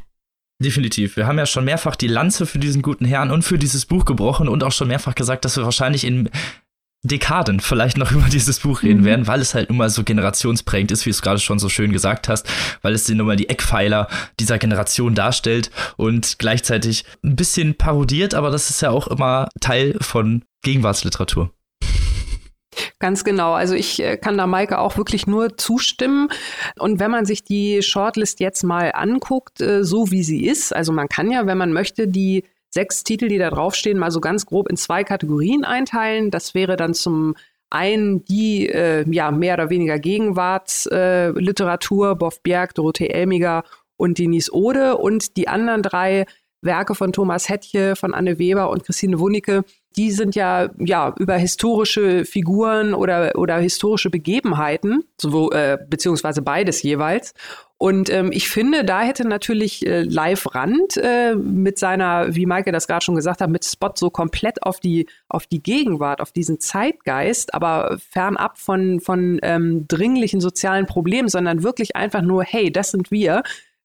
Definitiv. 0.63 1.17
Wir 1.17 1.27
haben 1.27 1.39
ja 1.39 1.47
schon 1.47 1.65
mehrfach 1.65 1.97
die 1.97 2.07
Lanze 2.07 2.47
für 2.47 2.59
diesen 2.59 2.83
guten 2.83 3.05
Herrn 3.05 3.31
und 3.31 3.43
für 3.43 3.59
dieses 3.59 3.85
Buch 3.85 4.05
gebrochen 4.05 4.49
und 4.49 4.63
auch 4.63 4.71
schon 4.71 4.89
mehrfach 4.89 5.15
gesagt, 5.15 5.45
dass 5.45 5.57
wir 5.57 5.65
wahrscheinlich 5.65 6.05
in 6.05 6.31
Dekaden 7.05 7.61
vielleicht 7.61 7.99
noch 7.99 8.13
über 8.13 8.29
dieses 8.29 8.61
Buch 8.61 8.83
reden 8.83 9.01
mhm. 9.01 9.05
werden, 9.05 9.27
weil 9.27 9.41
es 9.41 9.55
halt 9.55 9.69
nun 9.71 9.79
mal 9.79 9.91
so 9.91 10.05
generationsprägend 10.05 10.93
ist, 10.93 11.05
wie 11.05 11.11
du 11.11 11.15
es 11.15 11.23
gerade 11.23 11.41
schon 11.41 11.59
so 11.59 11.69
schön 11.69 11.93
gesagt 11.93 12.29
hast, 12.29 12.49
weil 12.83 12.95
es 12.95 13.09
nun 13.09 13.27
mal 13.27 13.37
die 13.37 13.49
Eckpfeiler 13.49 14.09
dieser 14.39 14.59
Generation 14.59 15.15
darstellt 15.15 15.71
und 15.97 16.39
gleichzeitig 16.39 17.05
ein 17.25 17.37
bisschen 17.37 17.75
parodiert, 17.77 18.35
aber 18.35 18.51
das 18.51 18.71
ist 18.71 18.83
ja 18.83 18.91
auch 18.91 19.09
immer 19.09 19.49
Teil 19.61 19.97
von 20.01 20.45
Gegenwartsliteratur. 20.63 21.51
Ganz 22.99 23.25
genau. 23.25 23.53
Also 23.53 23.75
ich 23.75 24.01
äh, 24.01 24.17
kann 24.17 24.39
da 24.39 24.47
Maike 24.47 24.79
auch 24.79 24.97
wirklich 24.97 25.27
nur 25.27 25.59
zustimmen. 25.59 26.29
Und 26.79 27.01
wenn 27.01 27.11
man 27.11 27.27
sich 27.27 27.45
die 27.45 27.83
Shortlist 27.83 28.41
jetzt 28.41 28.63
mal 28.63 28.93
anguckt, 28.95 29.61
äh, 29.61 29.85
so 29.85 30.11
wie 30.11 30.23
sie 30.23 30.47
ist, 30.47 30.75
also 30.75 30.93
man 30.93 31.09
kann 31.09 31.31
ja, 31.31 31.47
wenn 31.47 31.59
man 31.59 31.73
möchte, 31.73 32.09
die 32.09 32.45
sechs 32.73 33.05
Titel, 33.05 33.29
die 33.29 33.39
da 33.39 33.51
draufstehen, 33.51 33.99
mal 33.99 34.11
so 34.11 34.21
ganz 34.21 34.47
grob 34.47 34.69
in 34.69 34.77
zwei 34.77 35.05
Kategorien 35.05 35.65
einteilen. 35.65 36.31
Das 36.31 36.55
wäre 36.55 36.77
dann 36.77 36.95
zum 36.95 37.35
einen 37.71 38.25
die 38.25 38.69
äh, 38.69 39.05
ja 39.11 39.31
mehr 39.31 39.55
oder 39.55 39.71
weniger 39.71 39.99
Gegenwartsliteratur, 39.99 42.11
äh, 42.11 42.15
Boff 42.15 42.43
Bjerg, 42.43 42.75
Dorothee 42.75 43.09
Elmiger 43.09 43.65
und 43.97 44.19
Denise 44.19 44.53
Ode 44.53 44.97
und 44.97 45.37
die 45.37 45.49
anderen 45.49 45.83
drei 45.83 46.27
Werke 46.61 46.95
von 46.95 47.13
Thomas 47.13 47.49
Hettche, 47.49 47.97
von 47.97 48.15
Anne 48.15 48.39
Weber 48.39 48.71
und 48.71 48.85
Christine 48.85 49.19
Wunicke, 49.19 49.65
die 49.97 50.11
sind 50.11 50.35
ja, 50.35 50.71
ja 50.79 51.15
über 51.19 51.37
historische 51.37 52.25
Figuren 52.25 52.95
oder, 52.95 53.33
oder 53.37 53.59
historische 53.59 54.11
Begebenheiten, 54.11 55.05
so, 55.21 55.51
äh, 55.51 55.79
beziehungsweise 55.89 56.43
beides 56.43 56.83
jeweils. 56.83 57.35
Und 57.83 58.11
ähm, 58.11 58.31
ich 58.33 58.49
finde, 58.49 58.85
da 58.85 59.03
hätte 59.03 59.27
natürlich 59.27 59.85
äh, 59.85 60.03
Live 60.03 60.55
Rand 60.55 60.97
äh, 60.99 61.35
mit 61.35 61.81
seiner, 61.81 62.33
wie 62.33 62.47
Maike 62.47 62.71
das 62.71 62.87
gerade 62.87 63.05
schon 63.05 63.17
gesagt 63.17 63.41
hat, 63.41 63.51
mit 63.51 63.65
Spot 63.65 63.91
so 63.97 64.09
komplett 64.09 64.63
auf 64.63 64.79
die, 64.79 65.09
auf 65.29 65.49
die 65.49 65.61
Gegenwart, 65.61 66.21
auf 66.21 66.31
diesen 66.31 66.61
Zeitgeist, 66.61 67.55
aber 67.55 67.99
fernab 67.99 68.57
von, 68.59 69.01
von 69.01 69.41
ähm, 69.43 69.87
dringlichen 69.89 70.41
sozialen 70.41 70.87
Problemen, 70.87 71.29
sondern 71.29 71.65
wirklich 71.65 71.97
einfach 71.97 72.23
nur, 72.23 72.45
hey, 72.45 72.71
das 72.71 72.93
sind 72.93 73.11
wir 73.11 73.43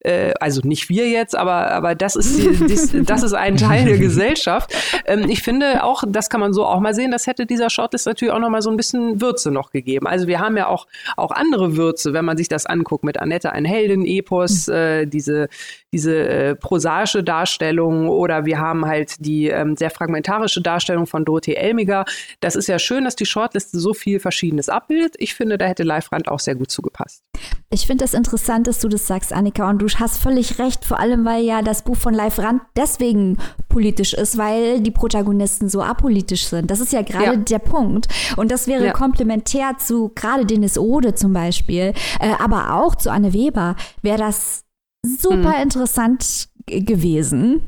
äh, 0.07 0.33
also 0.39 0.61
nicht 0.63 0.89
wir 0.89 1.09
jetzt, 1.09 1.35
aber, 1.35 1.71
aber 1.71 1.93
das, 1.95 2.15
ist 2.15 2.37
die, 2.37 3.03
das 3.03 3.23
ist 3.23 3.33
ein 3.33 3.57
Teil 3.57 3.85
der 3.85 3.97
Gesellschaft. 3.97 4.73
Ähm, 5.05 5.29
ich 5.29 5.41
finde 5.41 5.83
auch, 5.83 6.03
das 6.07 6.29
kann 6.29 6.39
man 6.39 6.53
so 6.53 6.65
auch 6.65 6.79
mal 6.79 6.93
sehen, 6.93 7.11
das 7.11 7.27
hätte 7.27 7.45
dieser 7.45 7.69
Shortlist 7.69 8.07
natürlich 8.07 8.33
auch 8.33 8.39
noch 8.39 8.49
mal 8.49 8.61
so 8.61 8.69
ein 8.69 8.77
bisschen 8.77 9.21
Würze 9.21 9.51
noch 9.51 9.71
gegeben. 9.71 10.07
Also 10.07 10.27
wir 10.27 10.39
haben 10.39 10.55
ja 10.55 10.67
auch, 10.67 10.87
auch 11.17 11.31
andere 11.31 11.75
Würze, 11.75 12.13
wenn 12.13 12.25
man 12.25 12.37
sich 12.37 12.47
das 12.47 12.65
anguckt, 12.65 13.03
mit 13.03 13.19
Annette 13.19 13.51
ein 13.51 13.65
Helden-Epos, 13.65 14.67
mhm. 14.67 14.73
äh, 14.73 15.05
diese, 15.05 15.49
diese 15.91 16.15
äh, 16.17 16.55
prosaische 16.55 17.23
Darstellung 17.23 18.09
oder 18.09 18.45
wir 18.45 18.59
haben 18.59 18.85
halt 18.85 19.15
die 19.19 19.47
ähm, 19.47 19.75
sehr 19.75 19.89
fragmentarische 19.89 20.61
Darstellung 20.61 21.05
von 21.05 21.25
Dorothee 21.25 21.55
Elmiger. 21.55 22.05
Das 22.39 22.55
ist 22.55 22.67
ja 22.67 22.79
schön, 22.79 23.03
dass 23.03 23.15
die 23.15 23.25
Shortliste 23.25 23.79
so 23.79 23.93
viel 23.93 24.19
Verschiedenes 24.19 24.69
abbildet. 24.69 25.15
Ich 25.17 25.33
finde, 25.33 25.57
da 25.57 25.65
hätte 25.65 25.83
Live-Rand 25.83 26.29
auch 26.29 26.39
sehr 26.39 26.55
gut 26.55 26.71
zugepasst. 26.71 27.23
Ich 27.69 27.85
finde 27.85 28.05
es 28.05 28.11
das 28.11 28.17
interessant, 28.17 28.67
dass 28.67 28.79
du 28.79 28.87
das 28.87 29.05
sagst, 29.07 29.33
Annika, 29.33 29.69
und 29.69 29.79
du 29.79 29.89
hast 29.99 30.19
völlig 30.19 30.59
recht, 30.59 30.85
vor 30.85 30.99
allem 30.99 31.25
weil 31.25 31.43
ja 31.43 31.61
das 31.61 31.83
Buch 31.83 31.97
von 31.97 32.13
Live 32.13 32.39
Rand 32.39 32.61
deswegen 32.75 33.37
politisch 33.69 34.13
ist, 34.13 34.37
weil 34.37 34.81
die 34.81 34.91
Protagonisten 34.91 35.69
so 35.69 35.81
apolitisch 35.81 36.47
sind. 36.47 36.71
Das 36.71 36.79
ist 36.79 36.93
ja 36.93 37.01
gerade 37.01 37.25
ja. 37.25 37.35
der 37.35 37.59
Punkt. 37.59 38.07
Und 38.37 38.51
das 38.51 38.67
wäre 38.67 38.85
ja. 38.85 38.93
komplementär 38.93 39.77
zu 39.77 40.11
gerade 40.15 40.45
Dennis 40.45 40.77
Ode 40.77 41.15
zum 41.15 41.33
Beispiel, 41.33 41.93
äh, 42.19 42.33
aber 42.39 42.75
auch 42.75 42.95
zu 42.95 43.11
Anne 43.11 43.33
Weber, 43.33 43.75
wäre 44.01 44.17
das 44.17 44.63
super 45.05 45.55
hm. 45.55 45.63
interessant 45.63 46.49
gewesen. 46.65 47.61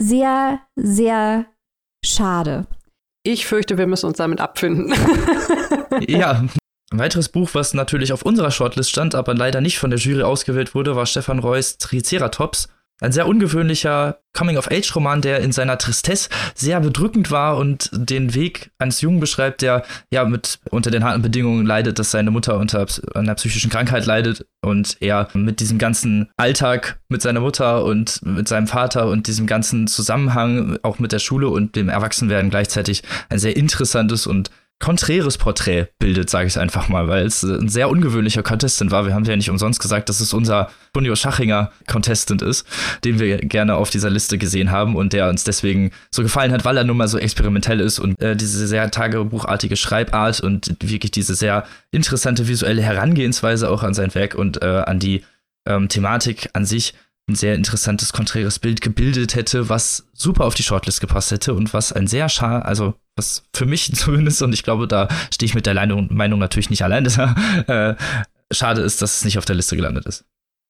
Sehr, 0.00 0.60
sehr 0.76 1.46
schade. 2.04 2.66
Ich 3.26 3.46
fürchte, 3.46 3.78
wir 3.78 3.86
müssen 3.86 4.06
uns 4.06 4.18
damit 4.18 4.40
abfinden. 4.40 4.92
ja, 6.08 6.44
ein 6.94 6.98
weiteres 6.98 7.28
Buch, 7.28 7.50
was 7.52 7.74
natürlich 7.74 8.12
auf 8.12 8.22
unserer 8.22 8.50
Shortlist 8.50 8.90
stand, 8.90 9.14
aber 9.14 9.34
leider 9.34 9.60
nicht 9.60 9.78
von 9.78 9.90
der 9.90 9.98
Jury 9.98 10.22
ausgewählt 10.22 10.74
wurde, 10.74 10.96
war 10.96 11.06
Stefan 11.06 11.40
Reus 11.40 11.78
Triceratops. 11.78 12.68
Ein 13.00 13.10
sehr 13.10 13.26
ungewöhnlicher 13.26 14.20
Coming-of-Age-Roman, 14.34 15.20
der 15.20 15.40
in 15.40 15.50
seiner 15.50 15.78
Tristesse 15.78 16.28
sehr 16.54 16.78
bedrückend 16.78 17.32
war 17.32 17.56
und 17.56 17.90
den 17.92 18.34
Weg 18.34 18.70
eines 18.78 19.00
Jungen 19.00 19.18
beschreibt, 19.18 19.62
der 19.62 19.84
ja 20.12 20.24
mit 20.24 20.60
unter 20.70 20.92
den 20.92 21.02
harten 21.02 21.20
Bedingungen 21.20 21.66
leidet, 21.66 21.98
dass 21.98 22.12
seine 22.12 22.30
Mutter 22.30 22.56
unter 22.56 22.86
einer 23.14 23.34
psychischen 23.34 23.68
Krankheit 23.68 24.06
leidet 24.06 24.46
und 24.62 24.96
er 25.00 25.28
mit 25.34 25.58
diesem 25.58 25.78
ganzen 25.78 26.30
Alltag 26.36 27.00
mit 27.08 27.20
seiner 27.20 27.40
Mutter 27.40 27.84
und 27.84 28.24
mit 28.24 28.46
seinem 28.46 28.68
Vater 28.68 29.08
und 29.08 29.26
diesem 29.26 29.48
ganzen 29.48 29.88
Zusammenhang 29.88 30.78
auch 30.82 31.00
mit 31.00 31.10
der 31.10 31.18
Schule 31.18 31.48
und 31.48 31.74
dem 31.74 31.88
Erwachsenwerden 31.88 32.48
gleichzeitig 32.48 33.02
ein 33.28 33.40
sehr 33.40 33.56
interessantes 33.56 34.28
und 34.28 34.50
konträres 34.80 35.38
Porträt 35.38 35.88
bildet, 35.98 36.28
sage 36.28 36.46
ich 36.46 36.58
einfach 36.58 36.88
mal, 36.88 37.08
weil 37.08 37.24
es 37.24 37.42
ein 37.42 37.68
sehr 37.68 37.88
ungewöhnlicher 37.88 38.42
Contestant 38.42 38.90
war. 38.90 39.06
Wir 39.06 39.14
haben 39.14 39.24
ja 39.24 39.36
nicht 39.36 39.48
umsonst 39.48 39.80
gesagt, 39.80 40.08
dass 40.08 40.20
es 40.20 40.34
unser 40.34 40.70
Bunio 40.92 41.16
Schachinger 41.16 41.70
Contestant 41.86 42.42
ist, 42.42 42.66
den 43.04 43.18
wir 43.18 43.38
gerne 43.38 43.76
auf 43.76 43.90
dieser 43.90 44.10
Liste 44.10 44.36
gesehen 44.36 44.70
haben 44.70 44.96
und 44.96 45.12
der 45.12 45.28
uns 45.28 45.44
deswegen 45.44 45.90
so 46.10 46.22
gefallen 46.22 46.52
hat, 46.52 46.64
weil 46.64 46.76
er 46.76 46.84
nun 46.84 46.96
mal 46.96 47.08
so 47.08 47.18
experimentell 47.18 47.80
ist 47.80 47.98
und 47.98 48.20
äh, 48.20 48.36
diese 48.36 48.66
sehr 48.66 48.90
tagebuchartige 48.90 49.76
Schreibart 49.76 50.40
und 50.40 50.76
wirklich 50.82 51.12
diese 51.12 51.34
sehr 51.34 51.64
interessante 51.90 52.48
visuelle 52.48 52.82
Herangehensweise 52.82 53.70
auch 53.70 53.82
an 53.82 53.94
sein 53.94 54.14
Werk 54.14 54.34
und 54.34 54.62
äh, 54.62 54.82
an 54.86 54.98
die 54.98 55.22
ähm, 55.66 55.88
Thematik 55.88 56.50
an 56.52 56.66
sich 56.66 56.94
ein 57.28 57.34
sehr 57.34 57.54
interessantes, 57.54 58.12
konträres 58.12 58.58
Bild 58.58 58.80
gebildet 58.80 59.34
hätte, 59.34 59.68
was 59.68 60.06
super 60.12 60.44
auf 60.44 60.54
die 60.54 60.62
Shortlist 60.62 61.00
gepasst 61.00 61.30
hätte 61.30 61.54
und 61.54 61.72
was 61.72 61.92
ein 61.92 62.06
sehr 62.06 62.28
schade, 62.28 62.64
also 62.64 62.94
was 63.16 63.44
für 63.54 63.66
mich 63.66 63.92
zumindest, 63.94 64.42
und 64.42 64.52
ich 64.52 64.62
glaube, 64.62 64.86
da 64.86 65.08
stehe 65.32 65.46
ich 65.46 65.54
mit 65.54 65.66
der 65.66 65.74
Meinung 65.74 66.38
natürlich 66.38 66.70
nicht 66.70 66.84
allein, 66.84 67.04
dass 67.04 67.18
äh, 67.66 67.94
schade 68.52 68.82
ist, 68.82 69.00
dass 69.00 69.18
es 69.18 69.24
nicht 69.24 69.38
auf 69.38 69.44
der 69.44 69.56
Liste 69.56 69.76
gelandet 69.76 70.06
ist. 70.06 70.24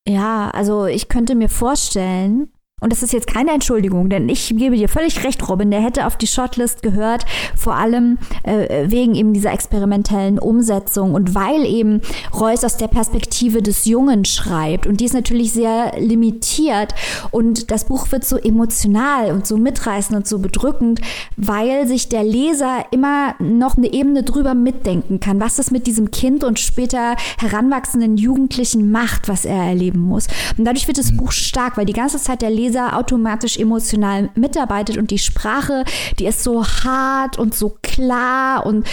Ja, 0.06 0.50
also 0.50 0.86
ich 0.86 1.08
könnte 1.08 1.34
mir 1.34 1.48
vorstellen, 1.48 2.52
und 2.84 2.92
das 2.92 3.02
ist 3.02 3.14
jetzt 3.14 3.26
keine 3.28 3.52
Entschuldigung, 3.52 4.10
denn 4.10 4.28
ich 4.28 4.48
gebe 4.48 4.76
dir 4.76 4.90
völlig 4.90 5.24
recht, 5.24 5.48
Robin, 5.48 5.70
der 5.70 5.80
hätte 5.80 6.06
auf 6.06 6.18
die 6.18 6.26
Shortlist 6.26 6.82
gehört, 6.82 7.24
vor 7.56 7.76
allem 7.76 8.18
äh, 8.42 8.90
wegen 8.90 9.14
eben 9.14 9.32
dieser 9.32 9.52
experimentellen 9.52 10.38
Umsetzung. 10.38 11.14
Und 11.14 11.34
weil 11.34 11.64
eben 11.64 12.02
Reus 12.38 12.62
aus 12.62 12.76
der 12.76 12.88
Perspektive 12.88 13.62
des 13.62 13.86
Jungen 13.86 14.26
schreibt. 14.26 14.86
Und 14.86 15.00
die 15.00 15.06
ist 15.06 15.14
natürlich 15.14 15.52
sehr 15.52 15.98
limitiert. 15.98 16.94
Und 17.30 17.70
das 17.70 17.86
Buch 17.86 18.12
wird 18.12 18.26
so 18.26 18.36
emotional 18.36 19.30
und 19.30 19.46
so 19.46 19.56
mitreißend 19.56 20.14
und 20.14 20.28
so 20.28 20.40
bedrückend, 20.40 21.00
weil 21.38 21.88
sich 21.88 22.10
der 22.10 22.22
Leser 22.22 22.84
immer 22.90 23.34
noch 23.38 23.78
eine 23.78 23.90
Ebene 23.94 24.24
drüber 24.24 24.52
mitdenken 24.52 25.20
kann, 25.20 25.40
was 25.40 25.56
das 25.56 25.70
mit 25.70 25.86
diesem 25.86 26.10
Kind 26.10 26.44
und 26.44 26.58
später 26.58 27.16
heranwachsenden 27.38 28.18
Jugendlichen 28.18 28.90
macht, 28.90 29.26
was 29.28 29.46
er 29.46 29.62
erleben 29.62 30.00
muss. 30.00 30.26
Und 30.58 30.66
dadurch 30.66 30.86
wird 30.86 30.98
das 30.98 31.16
Buch 31.16 31.32
stark, 31.32 31.78
weil 31.78 31.86
die 31.86 31.94
ganze 31.94 32.18
Zeit 32.18 32.42
der 32.42 32.50
Leser 32.50 32.73
Leser 32.74 32.96
automatisch 32.96 33.56
emotional 33.56 34.30
mitarbeitet 34.34 34.98
und 34.98 35.10
die 35.10 35.18
Sprache, 35.18 35.84
die 36.18 36.26
ist 36.26 36.42
so 36.42 36.66
hart 36.66 37.38
und 37.38 37.54
so 37.54 37.78
klar 37.82 38.66
und 38.66 38.86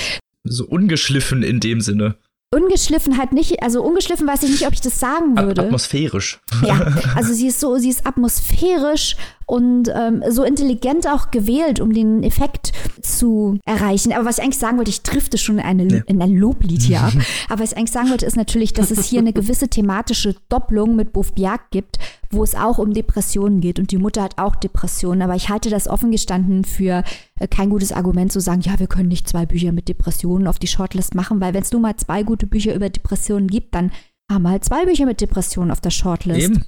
so 0.44 0.66
ungeschliffen 0.66 1.42
in 1.42 1.60
dem 1.60 1.82
Sinne. 1.82 2.16
Ungeschliffenheit 2.54 3.32
nicht, 3.32 3.64
also 3.64 3.82
ungeschliffen 3.82 4.28
weiß 4.28 4.44
ich 4.44 4.50
nicht, 4.50 4.68
ob 4.68 4.74
ich 4.74 4.82
das 4.82 5.00
sagen 5.00 5.38
würde. 5.38 5.62
Atmosphärisch. 5.64 6.42
Ja, 6.66 6.86
also 7.16 7.34
sie 7.34 7.48
ist 7.48 7.62
so, 7.62 7.78
sie 7.78 7.90
ist 7.90 8.06
atmosphärisch 8.06 9.16
und 9.46 9.90
ähm, 9.94 10.22
so 10.30 10.44
intelligent 10.44 11.08
auch 11.08 11.32
gewählt, 11.32 11.80
um 11.80 11.94
den 11.94 12.24
Effekt 12.24 12.74
zu 13.02 13.58
erreichen. 13.66 14.12
Aber 14.12 14.26
was 14.26 14.38
ich 14.38 14.44
eigentlich 14.44 14.58
sagen 14.58 14.78
wollte, 14.78 14.92
ich 14.92 15.02
drifte 15.02 15.38
schon 15.38 15.60
in, 15.60 15.66
eine, 15.66 15.86
nee. 15.86 16.04
in 16.08 16.22
ein 16.22 16.36
Loblied 16.36 16.82
hier 16.82 17.02
ab. 17.02 17.14
Aber 17.50 17.62
was 17.62 17.72
ich 17.72 17.78
eigentlich 17.78 17.92
sagen 17.92 18.10
wollte, 18.10 18.26
ist 18.26 18.36
natürlich, 18.36 18.74
dass 18.74 18.92
es 18.92 19.06
hier 19.06 19.20
eine 19.20 19.32
gewisse 19.32 19.70
thematische 19.70 20.36
Doppelung 20.50 20.98
mit 20.98 21.14
Buff 21.14 21.34
Biak 21.34 21.70
gibt, 21.72 22.00
wo 22.32 22.44
es 22.44 22.56
auch 22.56 22.78
um 22.78 22.94
Depressionen 22.94 23.62
geht. 23.62 23.80
Und 23.80 23.92
die 23.92 23.98
Mutter 23.98 24.24
hat 24.24 24.38
auch 24.38 24.56
Depressionen. 24.56 25.22
Aber 25.22 25.36
ich 25.36 25.50
halte 25.50 25.70
das 25.70 25.88
offen 25.88 26.12
gestanden 26.12 26.64
für 26.66 27.04
kein 27.48 27.70
gutes 27.70 27.92
Argument 27.92 28.32
zu 28.32 28.40
sagen, 28.40 28.62
ja, 28.62 28.80
wir 28.80 28.88
können 28.88 29.10
nicht 29.10 29.28
zwei 29.28 29.46
Bücher 29.46 29.72
mit 29.72 29.88
Depressionen 29.88 30.48
auf 30.48 30.60
die 30.60 30.68
Shortlist 30.68 31.16
machen, 31.16 31.42
weil 31.42 31.54
wenn 31.54 31.64
es 31.64 31.72
nur 31.72 31.82
mal 31.82 31.96
zwei 31.98 32.24
gute 32.24 32.48
Bücher 32.48 32.76
über 32.76 32.90
Depressionen 32.90 33.48
gibt, 33.48 33.74
dann 33.76 33.92
haben 34.32 34.44
wir 34.44 34.50
halt 34.50 34.66
zwei 34.66 34.86
Bücher 34.86 35.06
mit 35.06 35.22
Depressionen 35.22 35.72
auf 35.72 35.82
der 35.82 35.90
Shortlist. 35.90 36.52
Eben. 36.52 36.66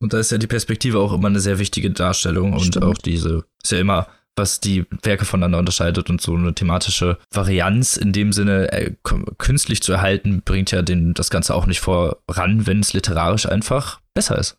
Und 0.00 0.12
da 0.12 0.18
ist 0.18 0.30
ja 0.30 0.38
die 0.38 0.46
Perspektive 0.46 0.98
auch 0.98 1.12
immer 1.12 1.28
eine 1.28 1.40
sehr 1.40 1.58
wichtige 1.58 1.90
Darstellung 1.90 2.58
Stimmt. 2.58 2.76
und 2.76 2.84
auch 2.84 2.98
diese, 2.98 3.44
ist 3.62 3.72
ja 3.72 3.78
immer, 3.78 4.08
was 4.36 4.60
die 4.60 4.84
Werke 5.02 5.24
voneinander 5.24 5.58
unterscheidet 5.58 6.10
und 6.10 6.20
so 6.20 6.34
eine 6.34 6.54
thematische 6.54 7.18
Varianz 7.30 7.96
in 7.96 8.12
dem 8.12 8.32
Sinne 8.32 8.70
äh, 8.72 8.92
künstlich 9.38 9.82
zu 9.82 9.92
erhalten, 9.92 10.42
bringt 10.44 10.70
ja 10.70 10.82
den, 10.82 11.14
das 11.14 11.30
Ganze 11.30 11.54
auch 11.54 11.66
nicht 11.66 11.80
voran, 11.80 12.66
wenn 12.66 12.80
es 12.80 12.92
literarisch 12.92 13.46
einfach 13.46 14.00
besser 14.14 14.38
ist. 14.38 14.58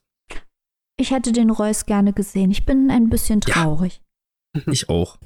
Ich 0.99 1.11
hätte 1.11 1.31
den 1.31 1.51
Reus 1.51 1.85
gerne 1.85 2.11
gesehen. 2.11 2.49
Ich 2.49 2.65
bin 2.65 2.89
ein 2.89 3.09
bisschen 3.09 3.39
traurig. 3.39 4.01
Ja, 4.55 4.63
ich 4.71 4.89
auch. 4.89 5.19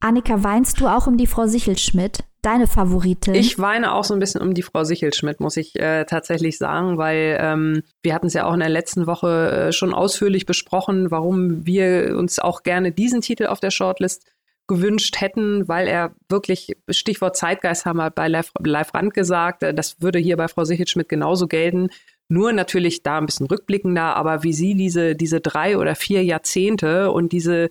Annika, 0.00 0.42
weinst 0.42 0.80
du 0.80 0.86
auch 0.86 1.06
um 1.06 1.16
die 1.16 1.26
Frau 1.26 1.46
Sichelschmidt? 1.46 2.24
Deine 2.42 2.66
Favoritin? 2.66 3.34
Ich 3.34 3.58
weine 3.58 3.92
auch 3.92 4.02
so 4.02 4.14
ein 4.14 4.20
bisschen 4.20 4.40
um 4.40 4.52
die 4.52 4.62
Frau 4.62 4.82
Sichelschmidt, 4.82 5.38
muss 5.38 5.56
ich 5.56 5.78
äh, 5.78 6.04
tatsächlich 6.04 6.58
sagen, 6.58 6.98
weil 6.98 7.38
ähm, 7.40 7.82
wir 8.02 8.14
hatten 8.14 8.26
es 8.26 8.34
ja 8.34 8.46
auch 8.46 8.54
in 8.54 8.60
der 8.60 8.68
letzten 8.68 9.06
Woche 9.06 9.68
äh, 9.68 9.72
schon 9.72 9.94
ausführlich 9.94 10.44
besprochen, 10.44 11.10
warum 11.12 11.64
wir 11.66 12.16
uns 12.18 12.40
auch 12.40 12.64
gerne 12.64 12.90
diesen 12.90 13.20
Titel 13.20 13.46
auf 13.46 13.60
der 13.60 13.70
Shortlist 13.70 14.26
gewünscht 14.66 15.20
hätten, 15.20 15.68
weil 15.68 15.86
er 15.86 16.14
wirklich, 16.28 16.76
Stichwort 16.88 17.36
Zeitgeist 17.36 17.84
haben 17.84 17.98
wir 17.98 18.10
bei 18.10 18.28
Live, 18.28 18.52
Live 18.60 18.94
Rand 18.94 19.14
gesagt, 19.14 19.62
äh, 19.62 19.74
das 19.74 20.00
würde 20.00 20.18
hier 20.18 20.36
bei 20.36 20.48
Frau 20.48 20.64
Sichelschmidt 20.64 21.08
genauso 21.08 21.46
gelten. 21.46 21.88
Nur 22.28 22.52
natürlich 22.52 23.02
da 23.02 23.18
ein 23.18 23.26
bisschen 23.26 23.46
rückblickender, 23.46 24.16
aber 24.16 24.42
wie 24.42 24.52
sie 24.52 24.74
diese, 24.74 25.14
diese 25.14 25.40
drei 25.40 25.76
oder 25.76 25.94
vier 25.94 26.24
Jahrzehnte 26.24 27.10
und 27.12 27.32
diese 27.32 27.68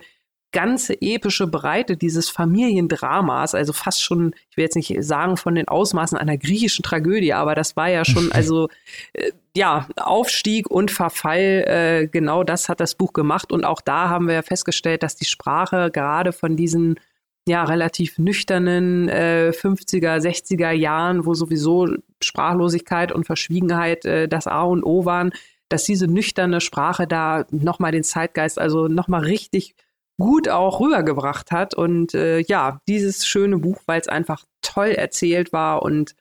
ganze 0.52 1.00
epische 1.00 1.46
Breite 1.46 1.96
dieses 1.96 2.28
Familiendramas, 2.28 3.54
also 3.54 3.72
fast 3.72 4.02
schon, 4.02 4.34
ich 4.50 4.56
will 4.56 4.64
jetzt 4.64 4.76
nicht 4.76 4.94
sagen 5.00 5.36
von 5.36 5.54
den 5.54 5.66
Ausmaßen 5.66 6.16
einer 6.16 6.36
griechischen 6.36 6.82
Tragödie, 6.82 7.32
aber 7.32 7.54
das 7.54 7.74
war 7.76 7.88
ja 7.88 8.04
schon, 8.04 8.30
also 8.32 8.68
äh, 9.14 9.32
ja, 9.56 9.88
Aufstieg 9.96 10.70
und 10.70 10.90
Verfall, 10.90 11.64
äh, 11.66 12.06
genau 12.06 12.44
das 12.44 12.68
hat 12.68 12.80
das 12.80 12.94
Buch 12.94 13.12
gemacht. 13.12 13.52
Und 13.52 13.64
auch 13.64 13.80
da 13.80 14.08
haben 14.08 14.28
wir 14.28 14.42
festgestellt, 14.42 15.02
dass 15.02 15.16
die 15.16 15.24
Sprache 15.24 15.90
gerade 15.90 16.32
von 16.32 16.56
diesen 16.56 16.98
ja, 17.46 17.64
relativ 17.64 18.18
nüchternen 18.18 19.08
äh, 19.08 19.52
50er, 19.52 20.18
60er 20.20 20.70
Jahren, 20.70 21.26
wo 21.26 21.34
sowieso 21.34 21.88
Sprachlosigkeit 22.22 23.10
und 23.10 23.24
Verschwiegenheit 23.24 24.04
äh, 24.04 24.28
das 24.28 24.46
A 24.46 24.62
und 24.62 24.84
O 24.84 25.04
waren, 25.04 25.32
dass 25.68 25.84
diese 25.84 26.06
nüchterne 26.06 26.60
Sprache 26.60 27.06
da 27.06 27.46
nochmal 27.50 27.92
den 27.92 28.04
Zeitgeist, 28.04 28.58
also 28.58 28.88
nochmal 28.88 29.24
richtig 29.24 29.74
gut 30.18 30.48
auch 30.48 30.80
rübergebracht 30.80 31.50
hat. 31.50 31.74
Und 31.74 32.14
äh, 32.14 32.40
ja, 32.40 32.80
dieses 32.88 33.26
schöne 33.26 33.58
Buch, 33.58 33.78
weil 33.86 34.00
es 34.00 34.08
einfach 34.08 34.44
toll 34.62 34.88
erzählt 34.90 35.52
war 35.52 35.82
und 35.82 36.14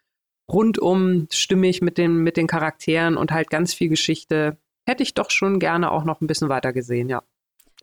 rundum 0.52 1.28
stimmig 1.32 1.82
mit 1.82 1.98
den, 1.98 2.18
mit 2.18 2.38
den 2.38 2.48
Charakteren 2.48 3.18
und 3.18 3.32
halt 3.32 3.50
ganz 3.50 3.74
viel 3.74 3.90
Geschichte, 3.90 4.58
hätte 4.86 5.04
ich 5.04 5.14
doch 5.14 5.30
schon 5.30 5.60
gerne 5.60 5.92
auch 5.92 6.04
noch 6.04 6.22
ein 6.22 6.28
bisschen 6.28 6.50
weiter 6.50 6.74
gesehen, 6.74 7.10
ja. 7.10 7.24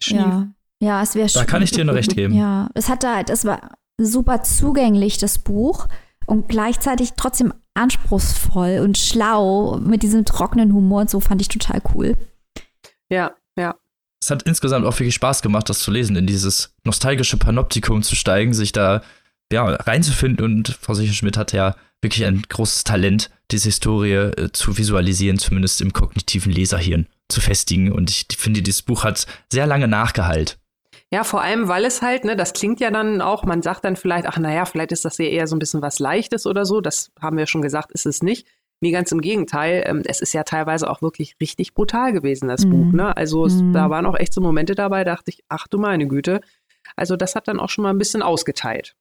Schief. 0.01 0.19
Ja, 0.19 0.49
ja 0.81 1.03
es 1.03 1.15
wäre 1.15 1.29
Da 1.33 1.45
kann 1.45 1.63
ich 1.63 1.71
dir 1.71 1.85
nur 1.85 1.95
recht 1.95 2.15
geben. 2.15 2.35
Ja, 2.35 2.69
es 2.75 2.89
hatte 2.89 3.15
halt, 3.15 3.31
es 3.31 3.45
war 3.45 3.77
super 3.97 4.43
zugänglich, 4.43 5.19
das 5.19 5.39
Buch, 5.39 5.89
und 6.27 6.47
gleichzeitig 6.49 7.15
trotzdem 7.17 7.55
anspruchsvoll 7.73 8.81
und 8.83 8.99
schlau 8.99 9.79
mit 9.79 10.03
diesem 10.03 10.27
trockenen 10.27 10.75
Humor 10.75 11.03
und 11.03 11.11
so 11.11 11.21
fand 11.21 11.41
ich 11.41 11.49
total 11.49 11.81
cool. 11.95 12.17
Ja 13.09 13.35
es 14.21 14.31
hat 14.31 14.43
insgesamt 14.45 14.85
auch 14.85 14.99
wirklich 14.99 15.15
Spaß 15.15 15.43
gemacht, 15.43 15.69
das 15.69 15.81
zu 15.81 15.91
lesen, 15.91 16.17
in 16.17 16.27
dieses 16.27 16.75
nostalgische 16.85 17.37
Panoptikum 17.37 18.03
zu 18.03 18.17
steigen, 18.17 18.53
sich 18.53 18.73
da 18.73 19.03
ja, 19.53 19.65
reinzufinden. 19.65 20.45
Und 20.45 20.79
Frau 20.81 20.95
Sicherschmidt 20.95 21.37
hat 21.37 21.53
ja 21.53 21.77
wirklich 22.03 22.25
ein 22.25 22.43
großes 22.49 22.85
Talent, 22.85 23.31
diese 23.51 23.69
Historie 23.69 24.13
äh, 24.13 24.53
zu 24.53 24.77
visualisieren, 24.77 25.39
zumindest 25.39 25.81
im 25.81 25.93
kognitiven 25.93 26.53
Leserhirn 26.53 27.07
zu 27.29 27.41
festigen. 27.41 27.93
Und 27.93 28.11
ich 28.11 28.27
finde, 28.37 28.63
dieses 28.63 28.83
Buch 28.83 29.05
hat 29.05 29.27
sehr 29.53 29.67
lange 29.67 29.89
nachgehalt. 29.89 30.59
Ja, 31.11 31.25
vor 31.25 31.41
allem, 31.41 31.69
weil 31.69 31.87
es 31.87 32.03
halt, 32.03 32.25
ne, 32.25 32.37
das 32.37 32.53
klingt 32.53 32.81
ja 32.81 32.91
dann 32.91 33.23
auch, 33.23 33.45
man 33.45 33.63
sagt 33.63 33.85
dann 33.85 33.97
vielleicht, 33.97 34.27
ach 34.27 34.37
naja, 34.37 34.67
vielleicht 34.67 34.93
ist 34.93 35.07
das 35.07 35.17
ja 35.17 35.25
eher 35.25 35.47
so 35.47 35.57
ein 35.57 35.59
bisschen 35.59 35.81
was 35.81 35.99
Leichtes 36.01 36.45
oder 36.45 36.67
so. 36.67 36.83
Das 36.83 37.11
haben 37.21 37.39
wir 37.39 37.47
schon 37.47 37.63
gesagt, 37.63 37.93
ist 37.93 38.05
es 38.05 38.23
nicht. 38.23 38.47
Nee, 38.81 38.93
ganz 38.93 39.11
im 39.11 39.21
Gegenteil. 39.21 39.83
Ähm, 39.87 40.03
es 40.05 40.21
ist 40.21 40.33
ja 40.33 40.45
teilweise 40.45 40.89
auch 40.89 41.03
wirklich 41.03 41.37
richtig 41.41 41.75
brutal 41.75 42.13
gewesen, 42.13 42.49
das 42.49 42.65
mhm. 42.65 42.71
Buch. 42.71 42.93
Ne? 42.93 43.17
Also 43.17 43.45
es, 43.47 43.55
mhm. 43.55 43.73
da 43.73 43.91
waren 43.91 44.07
auch 44.07 44.19
echt 44.19 44.33
so 44.33 44.41
Momente 44.41 44.75
dabei, 44.75 45.05
da 45.05 45.13
dachte 45.17 45.31
ich, 45.31 45.43
ach 45.49 45.67
du 45.67 45.79
meine 45.79 46.07
Güte. 46.07 46.41
Also 46.97 47.17
das 47.17 47.35
hat 47.35 47.49
dann 47.49 47.61
auch 47.61 47.69
schon 47.69 47.83
mal 47.83 47.91
ein 47.91 47.99
bisschen 47.99 48.23
ausgeteilt. 48.23 48.95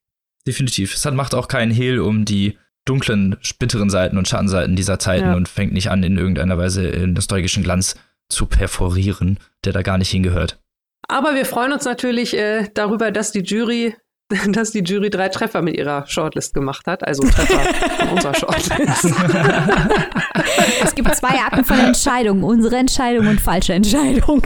Definitiv. 0.48 0.96
Es 0.96 1.06
hat, 1.06 1.14
macht 1.14 1.36
auch 1.36 1.48
keinen 1.48 1.72
Hehl 1.72 2.00
um 2.00 2.26
die 2.26 2.58
dunklen, 2.86 3.36
bitteren 3.60 3.90
Seiten 3.90 4.18
und 4.18 4.28
Schattenseiten 4.28 4.76
dieser 4.76 4.98
Zeiten 4.98 5.26
ja. 5.26 5.36
und 5.36 5.50
fängt 5.50 5.74
nicht 5.74 5.90
an, 5.90 6.04
in 6.04 6.18
irgendeiner 6.18 6.58
Weise 6.58 6.88
in 6.88 7.14
nostalgischen 7.14 7.64
Glanz 7.64 7.96
zu 8.30 8.46
perforieren, 8.46 9.40
der 9.66 9.74
da 9.74 9.82
gar 9.82 9.98
nicht 9.98 10.10
hingehört. 10.10 10.60
Aber 11.08 11.36
wir 11.36 11.46
freuen 11.46 11.72
uns 11.72 11.86
natürlich 11.86 12.36
äh, 12.36 12.70
darüber, 12.74 13.12
dass 13.12 13.32
die 13.32 13.42
Jury 13.42 13.96
dass 14.52 14.72
die 14.72 14.80
Jury 14.80 15.10
drei 15.10 15.30
Treffer 15.30 15.62
mit 15.62 15.78
ihrer 15.78 16.06
Shortlist 16.08 16.54
gemacht 16.54 16.86
hat, 16.88 17.06
also 17.06 17.24
Treffer 17.24 17.60
von 18.00 18.10
unserer 18.10 18.36
Shortlist. 18.36 19.06
es 20.84 20.96
gibt 20.96 21.16
zwei 21.16 21.40
Arten 21.40 21.64
von 21.64 21.80
Entscheidungen, 21.80 22.44
unsere 22.44 22.76
Entscheidung 22.76 23.28
und 23.28 23.40
falsche 23.40 23.74
Entscheidung. 23.74 24.42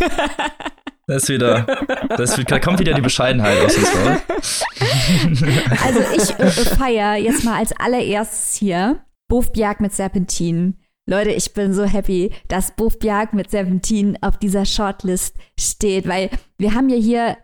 Das 1.07 1.23
ist 1.23 1.29
wieder, 1.29 1.65
das 2.09 2.37
ist, 2.37 2.51
da 2.51 2.59
kommt 2.59 2.79
wieder 2.79 2.93
die 2.93 3.01
Bescheidenheit 3.01 3.57
aus 3.65 3.75
uns 3.75 3.87
raus. 3.87 4.63
Also 5.83 5.99
ich 6.15 6.39
äh, 6.39 6.75
feiere 6.75 7.15
jetzt 7.15 7.43
mal 7.43 7.57
als 7.57 7.73
allererstes 7.73 8.55
hier 8.55 9.03
Bofbjerg 9.27 9.81
mit 9.81 9.93
Serpentin. 9.93 10.77
Leute, 11.09 11.31
ich 11.31 11.53
bin 11.53 11.73
so 11.73 11.83
happy, 11.83 12.31
dass 12.47 12.75
Bofbjerg 12.75 13.33
mit 13.33 13.49
Serpentin 13.49 14.17
auf 14.21 14.37
dieser 14.37 14.65
Shortlist 14.65 15.35
steht, 15.59 16.07
weil 16.07 16.29
wir 16.57 16.75
haben 16.75 16.87
ja 16.89 16.97
hier 16.97 17.37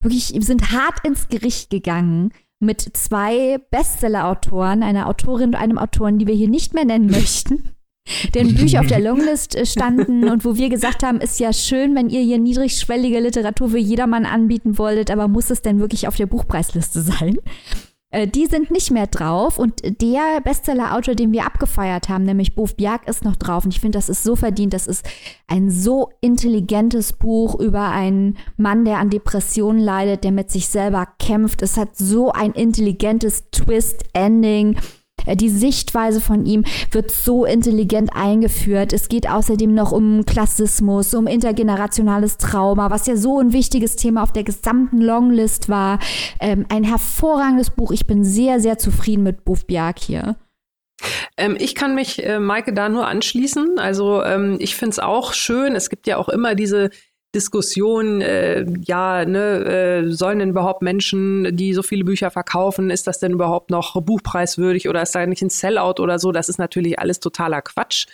wirklich, 0.00 0.34
wir 0.34 0.42
sind 0.42 0.72
hart 0.72 1.04
ins 1.04 1.28
Gericht 1.28 1.70
gegangen 1.70 2.32
mit 2.60 2.80
zwei 2.96 3.58
Bestseller-Autoren, 3.70 4.82
einer 4.82 5.08
Autorin 5.08 5.50
und 5.50 5.54
einem 5.54 5.78
Autoren, 5.78 6.18
die 6.18 6.26
wir 6.26 6.34
hier 6.34 6.48
nicht 6.48 6.74
mehr 6.74 6.84
nennen 6.84 7.10
möchten, 7.10 7.70
deren 8.34 8.54
Bücher 8.54 8.80
auf 8.80 8.86
der 8.86 9.00
Longlist 9.00 9.54
äh, 9.54 9.64
standen 9.64 10.28
und 10.28 10.44
wo 10.44 10.56
wir 10.56 10.68
gesagt 10.68 11.02
haben, 11.02 11.20
ist 11.20 11.38
ja 11.38 11.52
schön, 11.52 11.94
wenn 11.94 12.08
ihr 12.08 12.20
hier 12.20 12.38
niedrigschwellige 12.38 13.20
Literatur 13.20 13.70
für 13.70 13.78
jedermann 13.78 14.26
anbieten 14.26 14.78
wolltet, 14.78 15.10
aber 15.10 15.28
muss 15.28 15.50
es 15.50 15.62
denn 15.62 15.78
wirklich 15.78 16.08
auf 16.08 16.16
der 16.16 16.26
Buchpreisliste 16.26 17.00
sein? 17.02 17.38
Äh, 18.10 18.26
die 18.26 18.46
sind 18.46 18.70
nicht 18.70 18.90
mehr 18.90 19.06
drauf 19.06 19.58
und 19.58 19.82
der 20.00 20.40
Bestseller-Autor, 20.42 21.14
den 21.14 21.32
wir 21.32 21.44
abgefeiert 21.44 22.08
haben, 22.08 22.24
nämlich 22.24 22.54
Bof 22.54 22.74
Bjerg, 22.74 23.06
ist 23.06 23.24
noch 23.24 23.36
drauf. 23.36 23.64
Und 23.64 23.74
ich 23.74 23.80
finde, 23.80 23.98
das 23.98 24.08
ist 24.08 24.22
so 24.22 24.34
verdient. 24.34 24.72
Das 24.72 24.86
ist 24.86 25.04
ein 25.46 25.70
so 25.70 26.10
intelligentes 26.20 27.12
Buch 27.12 27.60
über 27.60 27.90
einen 27.90 28.38
Mann, 28.56 28.84
der 28.84 28.98
an 28.98 29.10
Depressionen 29.10 29.80
leidet, 29.80 30.24
der 30.24 30.32
mit 30.32 30.50
sich 30.50 30.68
selber 30.68 31.06
kämpft. 31.18 31.60
Es 31.60 31.76
hat 31.76 31.96
so 31.96 32.32
ein 32.32 32.52
intelligentes 32.52 33.50
Twist-Ending. 33.50 34.76
Äh, 35.28 35.36
die 35.36 35.50
Sichtweise 35.50 36.20
von 36.20 36.46
ihm 36.46 36.64
wird 36.90 37.10
so 37.10 37.44
intelligent 37.44 38.10
eingeführt. 38.14 38.92
Es 38.92 39.08
geht 39.08 39.28
außerdem 39.28 39.74
noch 39.74 39.92
um 39.92 40.24
Klassismus, 40.24 41.14
um 41.14 41.26
intergenerationales 41.26 42.38
Trauma, 42.38 42.90
was 42.90 43.06
ja 43.06 43.16
so 43.16 43.38
ein 43.38 43.52
wichtiges 43.52 43.96
Thema 43.96 44.22
auf 44.22 44.32
der 44.32 44.44
gesamten 44.44 45.00
Longlist 45.00 45.68
war. 45.68 45.98
Ähm, 46.40 46.66
ein 46.68 46.84
hervorragendes 46.84 47.70
Buch. 47.70 47.92
Ich 47.92 48.06
bin 48.06 48.24
sehr, 48.24 48.60
sehr 48.60 48.78
zufrieden 48.78 49.22
mit 49.22 49.44
Buff 49.44 49.66
Bjark 49.66 49.98
hier. 49.98 50.36
Ähm, 51.36 51.56
ich 51.58 51.74
kann 51.74 51.94
mich, 51.94 52.24
äh, 52.24 52.40
Maike, 52.40 52.72
da 52.72 52.88
nur 52.88 53.06
anschließen. 53.06 53.78
Also 53.78 54.22
ähm, 54.24 54.56
ich 54.58 54.74
finde 54.74 54.90
es 54.90 54.98
auch 54.98 55.32
schön. 55.32 55.76
Es 55.76 55.90
gibt 55.90 56.06
ja 56.06 56.16
auch 56.16 56.28
immer 56.28 56.54
diese 56.54 56.90
Diskussion, 57.34 58.22
äh, 58.22 58.64
ja, 58.84 59.24
ne, 59.26 60.04
äh, 60.06 60.10
sollen 60.10 60.38
denn 60.38 60.50
überhaupt 60.50 60.80
Menschen, 60.80 61.54
die 61.54 61.74
so 61.74 61.82
viele 61.82 62.04
Bücher 62.04 62.30
verkaufen, 62.30 62.88
ist 62.88 63.06
das 63.06 63.18
denn 63.18 63.32
überhaupt 63.32 63.70
noch 63.70 64.00
buchpreiswürdig 64.00 64.88
oder 64.88 65.02
ist 65.02 65.14
da 65.14 65.26
nicht 65.26 65.42
ein 65.42 65.50
Sellout 65.50 66.00
oder 66.00 66.18
so? 66.18 66.32
Das 66.32 66.48
ist 66.48 66.58
natürlich 66.58 66.98
alles 66.98 67.20
totaler 67.20 67.60
Quatsch. 67.60 68.06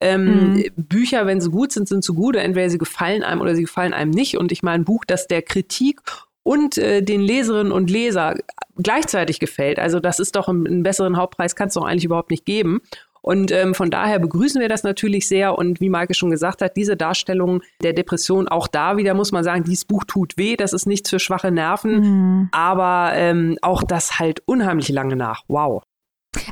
Ähm, 0.00 0.54
mhm. 0.54 0.64
Bücher, 0.76 1.26
wenn 1.26 1.40
sie 1.40 1.50
gut 1.50 1.70
sind, 1.70 1.88
sind 1.88 2.02
sie 2.02 2.12
gut. 2.12 2.34
Entweder 2.34 2.68
sie 2.68 2.78
gefallen 2.78 3.22
einem 3.22 3.40
oder 3.40 3.54
sie 3.54 3.62
gefallen 3.62 3.94
einem 3.94 4.10
nicht. 4.10 4.36
Und 4.36 4.50
ich 4.50 4.64
meine, 4.64 4.82
ein 4.82 4.84
Buch, 4.84 5.04
das 5.06 5.28
der 5.28 5.42
Kritik 5.42 6.00
und 6.42 6.78
äh, 6.78 7.02
den 7.02 7.20
Leserinnen 7.20 7.72
und 7.72 7.90
Leser 7.90 8.36
gleichzeitig 8.76 9.40
gefällt. 9.40 9.78
Also 9.78 10.00
das 10.00 10.20
ist 10.20 10.36
doch 10.36 10.48
einen, 10.48 10.66
einen 10.66 10.82
besseren 10.82 11.16
Hauptpreis 11.16 11.56
kann 11.56 11.68
es 11.68 11.74
doch 11.74 11.84
eigentlich 11.84 12.04
überhaupt 12.04 12.30
nicht 12.30 12.44
geben. 12.44 12.82
Und 13.26 13.50
ähm, 13.50 13.74
von 13.74 13.90
daher 13.90 14.20
begrüßen 14.20 14.60
wir 14.60 14.68
das 14.68 14.84
natürlich 14.84 15.26
sehr. 15.26 15.58
Und 15.58 15.80
wie 15.80 15.88
Maike 15.88 16.14
schon 16.14 16.30
gesagt 16.30 16.62
hat, 16.62 16.76
diese 16.76 16.96
Darstellung 16.96 17.60
der 17.82 17.92
Depression, 17.92 18.46
auch 18.46 18.68
da 18.68 18.96
wieder 18.98 19.14
muss 19.14 19.32
man 19.32 19.42
sagen, 19.42 19.64
dieses 19.64 19.84
Buch 19.84 20.04
tut 20.04 20.38
weh, 20.38 20.54
das 20.56 20.72
ist 20.72 20.86
nichts 20.86 21.10
für 21.10 21.18
schwache 21.18 21.50
Nerven, 21.50 22.00
mhm. 22.00 22.48
aber 22.52 23.10
ähm, 23.14 23.58
auch 23.62 23.82
das 23.82 24.20
halt 24.20 24.42
unheimlich 24.46 24.90
lange 24.90 25.16
nach. 25.16 25.42
Wow. 25.48 25.82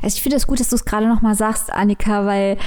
Also 0.01 0.17
ich 0.17 0.21
finde 0.21 0.35
es 0.35 0.43
das 0.43 0.47
gut, 0.47 0.59
dass 0.59 0.69
du 0.69 0.75
es 0.75 0.83
gerade 0.83 1.07
nochmal 1.07 1.35
sagst, 1.35 1.71
Annika, 1.71 2.25
weil 2.25 2.57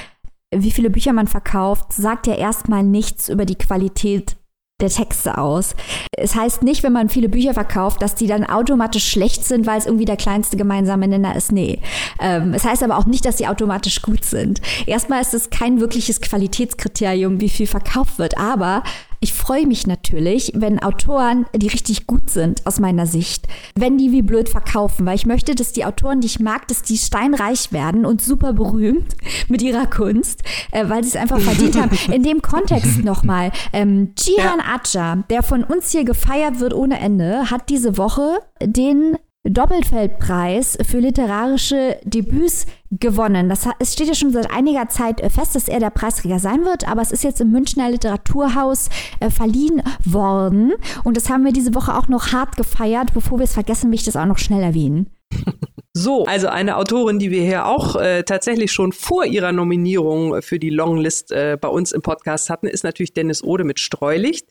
wie 0.55 0.71
viele 0.71 0.89
Bücher 0.89 1.13
man 1.13 1.27
verkauft, 1.27 1.93
sagt 1.93 2.27
ja 2.27 2.35
erstmal 2.35 2.83
nichts 2.83 3.29
über 3.29 3.45
die 3.45 3.57
Qualität 3.57 4.38
der 4.81 4.91
Texte 4.91 5.39
aus. 5.39 5.75
Es 6.17 6.37
heißt 6.37 6.63
nicht, 6.63 6.85
wenn 6.85 6.93
man 6.93 7.09
viele 7.09 7.29
Bücher 7.29 7.53
verkauft, 7.53 8.01
dass 8.01 8.15
die 8.15 8.29
dann 8.29 8.45
automatisch 8.45 9.11
schlecht 9.11 9.45
sind, 9.45 9.67
weil 9.67 9.79
es 9.79 9.87
irgendwie 9.87 10.05
der 10.05 10.17
kleinste 10.17 10.57
gemeinsame 10.57 11.09
Nenner 11.09 11.35
ist. 11.35 11.51
Nee. 11.51 11.81
Ähm, 12.21 12.55
es 12.55 12.65
heißt 12.65 12.85
aber 12.85 12.97
auch 12.97 13.07
nicht, 13.07 13.25
dass 13.25 13.39
sie 13.39 13.49
automatisch 13.49 14.03
gut 14.03 14.25
sind. 14.25 14.61
Erstmal 14.87 15.21
ist 15.21 15.35
es 15.35 15.51
kein 15.51 15.81
wirkliches 15.81 16.21
Qualitätskriterium, 16.21 17.41
wie 17.41 17.49
viel 17.49 17.67
verkauft 17.67 18.21
wird. 18.21 18.39
Aber 18.39 18.85
ich 19.21 19.33
freue 19.33 19.67
mich 19.67 19.87
natürlich, 19.87 20.53
wenn 20.55 20.81
Autoren, 20.81 21.47
die 21.55 21.69
richtig 21.69 22.07
gut 22.07 22.31
sind 22.31 22.65
aus 22.67 22.79
meiner 22.79 23.07
Sicht, 23.07 23.47
wenn 23.75 23.99
die 23.99 24.13
wie 24.13 24.23
blöd 24.23 24.49
verkaufen, 24.49 25.07
weil 25.07 25.17
ich 25.17 25.27
möchte, 25.27 25.55
dass 25.55 25.73
die 25.73 25.85
Autoren, 25.85 26.21
die 26.21 26.27
ich 26.27 26.41
mag, 26.41 26.69
dass 26.69 26.83
die 26.83 26.99
steinreich 26.99 27.73
werden 27.73 28.07
und 28.07 28.23
super 28.23 28.53
berühmt 28.53 29.17
mit 29.49 29.63
ihrer 29.63 29.87
Kunst, 29.87 30.43
äh, 30.71 30.89
weil 30.89 31.03
sie 31.03 31.11
es 31.11 31.17
einfach 31.17 31.41
verdient 31.41 31.77
haben. 31.77 31.99
In 32.13 32.23
dem 32.23 32.43
Kontext 32.43 33.05
nochmal, 33.05 33.51
ähm, 33.73 34.13
Jihan 34.19 34.59
ja. 34.59 34.77
Acha, 34.77 35.25
der 35.31 35.43
von 35.43 35.65
uns 35.65 35.91
hier 35.91 36.05
gefeiert 36.05 36.61
wird 36.61 36.73
ohne 36.75 37.01
Ende, 37.01 37.51
hat 37.51 37.69
diese 37.69 37.97
Woche 37.97 38.39
den 38.63 39.17
Doppelfeldpreis 39.45 40.77
für 40.87 40.99
literarische 40.99 41.99
Debüts 42.05 42.67
gewonnen. 42.91 43.49
Das 43.49 43.69
es 43.79 43.93
steht 43.93 44.09
ja 44.09 44.15
schon 44.15 44.33
seit 44.33 44.51
einiger 44.51 44.89
Zeit 44.89 45.21
fest, 45.33 45.55
dass 45.55 45.69
er 45.69 45.81
der 45.81 45.91
Preisträger 45.91 46.39
sein 46.39 46.65
wird, 46.65 46.89
aber 46.89 47.03
es 47.03 47.13
ist 47.13 47.25
jetzt 47.25 47.41
im 47.41 47.51
Münchner 47.51 47.91
Literaturhaus 47.91 48.89
äh, 49.21 49.31
verliehen 49.31 49.83
worden 50.05 50.73
und 51.05 51.17
das 51.17 51.31
haben 51.31 51.45
wir 51.45 51.53
diese 51.53 51.75
Woche 51.75 51.97
auch 51.97 52.09
noch 52.09 52.33
hart 52.33 52.57
gefeiert. 52.57 53.15
Bevor 53.15 53.39
wir 53.39 53.45
es 53.45 53.55
vergessen, 53.55 53.91
will 53.91 53.99
ich 53.99 54.05
das 54.05 54.17
auch 54.17 54.27
noch 54.27 54.39
schnell 54.39 54.63
erwähnen. 54.63 55.11
So, 55.95 56.27
also 56.27 56.47
eine 56.47 56.77
Autorin, 56.77 57.19
die 57.19 57.33
wir 57.33 57.43
hier 57.43 57.67
auch 57.67 57.97
äh, 57.97 58.23
tatsächlich 58.23 58.71
schon 58.71 58.93
vor 58.93 59.25
ihrer 59.25 59.51
Nominierung 59.51 60.43
für 60.43 60.61
die 60.61 60.71
Longlist 60.71 61.33
äh, 61.33 61.59
bei 61.61 61.67
uns 61.67 61.91
im 61.91 62.03
Podcast 62.03 62.51
hatten, 62.51 62.69
ist 62.69 62.85
natürlich 62.85 63.15
Dennis 63.15 63.43
Ode 63.43 63.65
mit 63.65 63.81
Streulicht. 63.81 64.47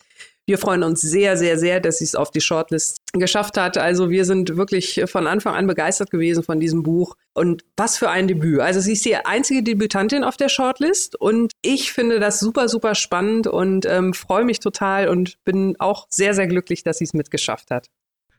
Wir 0.48 0.58
freuen 0.58 0.84
uns 0.84 1.02
sehr, 1.02 1.36
sehr, 1.36 1.60
sehr, 1.60 1.82
dass 1.82 1.98
sie 1.98 2.06
es 2.06 2.16
auf 2.16 2.32
die 2.32 2.40
Shortlist 2.40 3.00
geschafft 3.12 3.58
hat. 3.58 3.78
Also 3.78 4.10
wir 4.10 4.24
sind 4.24 4.56
wirklich 4.56 5.04
von 5.06 5.28
Anfang 5.28 5.56
an 5.56 5.68
begeistert 5.68 6.10
gewesen 6.10 6.42
von 6.42 6.62
diesem 6.62 6.84
Buch. 6.84 7.16
Und 7.34 7.66
was 7.76 7.98
für 7.98 8.10
ein 8.10 8.30
Debüt. 8.30 8.62
Also 8.62 8.80
sie 8.80 8.94
ist 8.94 9.04
die 9.04 9.18
einzige 9.18 9.62
Debütantin 9.62 10.24
auf 10.24 10.38
der 10.38 10.48
Shortlist 10.48 11.20
und 11.20 11.52
ich 11.62 11.92
finde 11.92 12.22
das 12.22 12.40
super, 12.40 12.70
super 12.70 12.96
spannend 12.96 13.48
und 13.48 13.86
ähm, 13.86 14.14
freue 14.14 14.46
mich 14.46 14.62
total 14.62 15.10
und 15.10 15.36
bin 15.44 15.76
auch 15.80 16.08
sehr, 16.10 16.34
sehr 16.34 16.48
glücklich, 16.48 16.82
dass 16.82 17.00
sie 17.00 17.04
es 17.04 17.14
mitgeschafft 17.14 17.70
hat. 17.70 17.88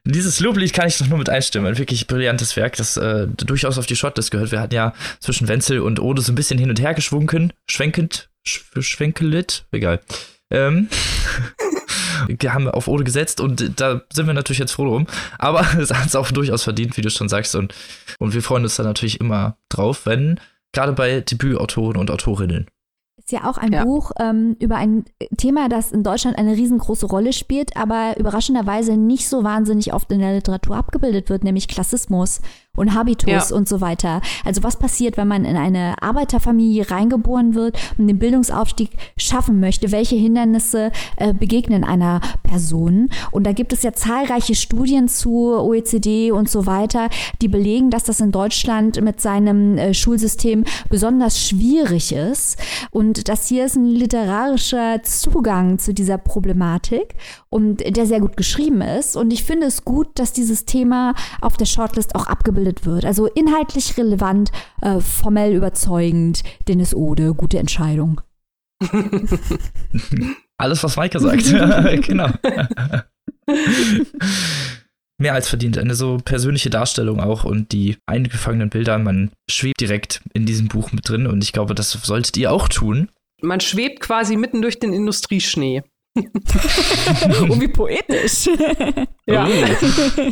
Dieses 0.03 0.39
Loblied 0.39 0.73
kann 0.73 0.87
ich 0.87 0.97
doch 0.97 1.07
nur 1.07 1.19
mit 1.19 1.29
einstimmen. 1.29 1.67
Ein 1.67 1.77
wirklich 1.77 2.07
brillantes 2.07 2.55
Werk, 2.55 2.75
das 2.77 2.97
äh, 2.97 3.27
durchaus 3.27 3.77
auf 3.77 3.85
die 3.85 3.95
Shortlist 3.95 4.31
gehört. 4.31 4.51
Wir 4.51 4.61
hatten 4.61 4.73
ja 4.73 4.95
zwischen 5.19 5.47
Wenzel 5.47 5.81
und 5.81 5.99
Ode 5.99 6.23
so 6.23 6.31
ein 6.31 6.35
bisschen 6.35 6.57
hin 6.57 6.69
und 6.69 6.81
her 6.81 6.95
geschwunken, 6.95 7.53
schwenkend, 7.69 8.31
sch 8.47 8.63
schwenkelit, 8.79 9.65
egal. 9.71 9.99
Ähm, 10.49 10.89
haben 12.47 12.69
auf 12.69 12.87
Ode 12.87 13.03
gesetzt 13.03 13.41
und 13.41 13.79
da 13.79 14.01
sind 14.11 14.27
wir 14.27 14.33
natürlich 14.33 14.59
jetzt 14.59 14.71
froh 14.71 14.85
drum. 14.85 15.07
Aber 15.37 15.65
es 15.79 15.93
hat 15.93 16.07
es 16.07 16.15
auch 16.15 16.31
durchaus 16.31 16.63
verdient, 16.63 16.97
wie 16.97 17.01
du 17.01 17.09
schon 17.09 17.29
sagst. 17.29 17.55
Und, 17.55 17.73
und 18.19 18.33
wir 18.33 18.41
freuen 18.41 18.63
uns 18.63 18.75
da 18.75 18.83
natürlich 18.83 19.19
immer 19.19 19.57
drauf, 19.69 20.05
wenn 20.05 20.39
gerade 20.71 20.93
bei 20.93 21.21
Debütautoren 21.21 21.97
und 21.97 22.11
Autorinnen 22.11 22.67
ist 23.29 23.31
ja 23.31 23.47
auch 23.47 23.57
ein 23.57 23.71
ja. 23.71 23.83
Buch 23.83 24.11
ähm, 24.19 24.55
über 24.59 24.77
ein 24.77 25.05
Thema, 25.37 25.69
das 25.69 25.91
in 25.91 26.03
Deutschland 26.03 26.37
eine 26.37 26.53
riesengroße 26.53 27.05
Rolle 27.05 27.31
spielt, 27.31 27.77
aber 27.77 28.17
überraschenderweise 28.17 28.97
nicht 28.97 29.29
so 29.29 29.43
wahnsinnig 29.43 29.93
oft 29.93 30.11
in 30.11 30.19
der 30.19 30.33
Literatur 30.33 30.77
abgebildet 30.77 31.29
wird, 31.29 31.43
nämlich 31.43 31.67
Klassismus 31.67 32.41
und 32.79 32.95
Habitus 32.95 33.49
ja. 33.49 33.55
und 33.55 33.67
so 33.67 33.81
weiter. 33.81 34.21
Also 34.45 34.63
was 34.63 34.77
passiert, 34.77 35.17
wenn 35.17 35.27
man 35.27 35.43
in 35.43 35.57
eine 35.57 36.01
Arbeiterfamilie 36.01 36.89
reingeboren 36.89 37.53
wird 37.53 37.77
und 37.97 38.07
den 38.07 38.19
Bildungsaufstieg 38.19 38.91
schaffen 39.17 39.59
möchte? 39.59 39.91
Welche 39.91 40.15
Hindernisse 40.15 40.91
äh, 41.17 41.33
begegnen 41.33 41.83
einer 41.83 42.21
Person? 42.41 43.09
Und 43.31 43.45
da 43.45 43.51
gibt 43.51 43.73
es 43.73 43.83
ja 43.83 43.91
zahlreiche 43.91 44.55
Studien 44.55 45.09
zu 45.09 45.57
OECD 45.59 46.31
und 46.31 46.49
so 46.49 46.65
weiter, 46.65 47.09
die 47.41 47.49
belegen, 47.49 47.89
dass 47.89 48.03
das 48.03 48.21
in 48.21 48.31
Deutschland 48.31 49.01
mit 49.01 49.19
seinem 49.19 49.77
äh, 49.77 49.93
Schulsystem 49.93 50.63
besonders 50.89 51.45
schwierig 51.45 52.13
ist. 52.13 52.57
Und 52.91 53.27
das 53.27 53.47
hier 53.47 53.65
ist 53.65 53.75
ein 53.75 53.87
literarischer 53.87 55.03
Zugang 55.03 55.79
zu 55.79 55.93
dieser 55.93 56.17
Problematik 56.17 57.15
und 57.49 57.83
der 57.95 58.05
sehr 58.05 58.21
gut 58.21 58.37
geschrieben 58.37 58.81
ist. 58.81 59.17
Und 59.17 59.33
ich 59.33 59.43
finde 59.43 59.67
es 59.67 59.83
gut, 59.83 60.07
dass 60.15 60.31
dieses 60.31 60.65
Thema 60.65 61.13
auf 61.41 61.57
der 61.57 61.65
Shortlist 61.65 62.15
auch 62.15 62.27
abgebildet 62.27 62.68
wird. 62.85 63.05
Also 63.05 63.27
inhaltlich 63.27 63.97
relevant, 63.97 64.51
äh, 64.81 64.99
formell 64.99 65.53
überzeugend. 65.53 66.43
Dennis 66.67 66.93
Ode, 66.93 67.33
gute 67.33 67.59
Entscheidung. 67.59 68.21
Alles, 70.57 70.83
was 70.83 70.95
Maike 70.95 71.19
sagt. 71.19 71.43
genau. 72.05 72.29
Mehr 75.17 75.33
als 75.33 75.49
verdient. 75.49 75.77
Eine 75.77 75.95
so 75.95 76.17
persönliche 76.23 76.69
Darstellung 76.69 77.19
auch 77.19 77.43
und 77.43 77.71
die 77.71 77.97
eingefangenen 78.05 78.69
Bilder. 78.69 78.97
Man 78.97 79.31
schwebt 79.49 79.81
direkt 79.81 80.21
in 80.33 80.45
diesem 80.45 80.67
Buch 80.67 80.91
mit 80.91 81.07
drin 81.07 81.27
und 81.27 81.43
ich 81.43 81.51
glaube, 81.51 81.75
das 81.75 81.91
solltet 81.91 82.37
ihr 82.37 82.51
auch 82.51 82.67
tun. 82.67 83.09
Man 83.41 83.59
schwebt 83.59 84.01
quasi 84.01 84.35
mitten 84.35 84.61
durch 84.61 84.79
den 84.79 84.93
Industrieschnee. 84.93 85.83
oh, 86.17 87.59
wie 87.59 87.67
poetisch. 87.67 88.49
ja. 89.25 89.47
Oh. 89.47 90.31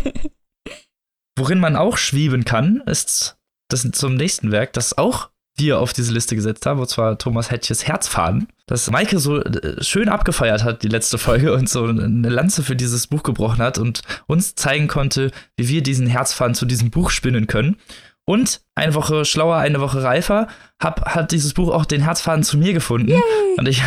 Worin 1.38 1.60
man 1.60 1.76
auch 1.76 1.98
schweben 1.98 2.46
kann, 2.46 2.82
ist 2.86 3.38
das 3.70 3.90
zum 3.92 4.16
nächsten 4.16 4.52
Werk, 4.52 4.74
das 4.74 4.98
auch 4.98 5.30
wir 5.56 5.80
auf 5.80 5.94
diese 5.94 6.14
Liste 6.14 6.36
gesetzt 6.36 6.66
haben, 6.66 6.80
und 6.80 6.90
zwar 6.90 7.18
Thomas 7.18 7.52
Hettches 7.52 7.88
Herzfaden, 7.88 8.48
das 8.68 8.90
Maike 8.92 9.20
so 9.20 9.42
äh, 9.42 9.84
schön 9.84 10.10
abgefeiert 10.10 10.64
hat, 10.64 10.84
die 10.84 10.88
letzte 10.88 11.18
Folge, 11.18 11.54
und 11.54 11.70
so 11.70 11.86
eine 11.86 12.30
Lanze 12.30 12.64
für 12.64 12.76
dieses 12.76 13.08
Buch 13.08 13.24
gebrochen 13.24 13.60
hat 13.60 13.78
und 13.78 14.02
uns 14.28 14.56
zeigen 14.56 14.88
konnte, 14.88 15.32
wie 15.56 15.68
wir 15.68 15.84
diesen 15.84 16.08
Herzfaden 16.08 16.56
zu 16.56 16.66
diesem 16.66 16.92
Buch 16.92 17.10
spinnen 17.10 17.48
können. 17.48 17.78
Und 18.26 18.62
eine 18.76 18.94
Woche 18.94 19.24
schlauer, 19.24 19.58
eine 19.58 19.80
Woche 19.80 20.04
reifer, 20.04 20.48
hab, 20.82 21.16
hat 21.16 21.32
dieses 21.32 21.54
Buch 21.54 21.70
auch 21.70 21.86
den 21.86 22.02
Herzfaden 22.02 22.44
zu 22.44 22.58
mir 22.58 22.74
gefunden. 22.74 23.10
Yay. 23.10 23.22
Und 23.58 23.68
ich, 23.68 23.82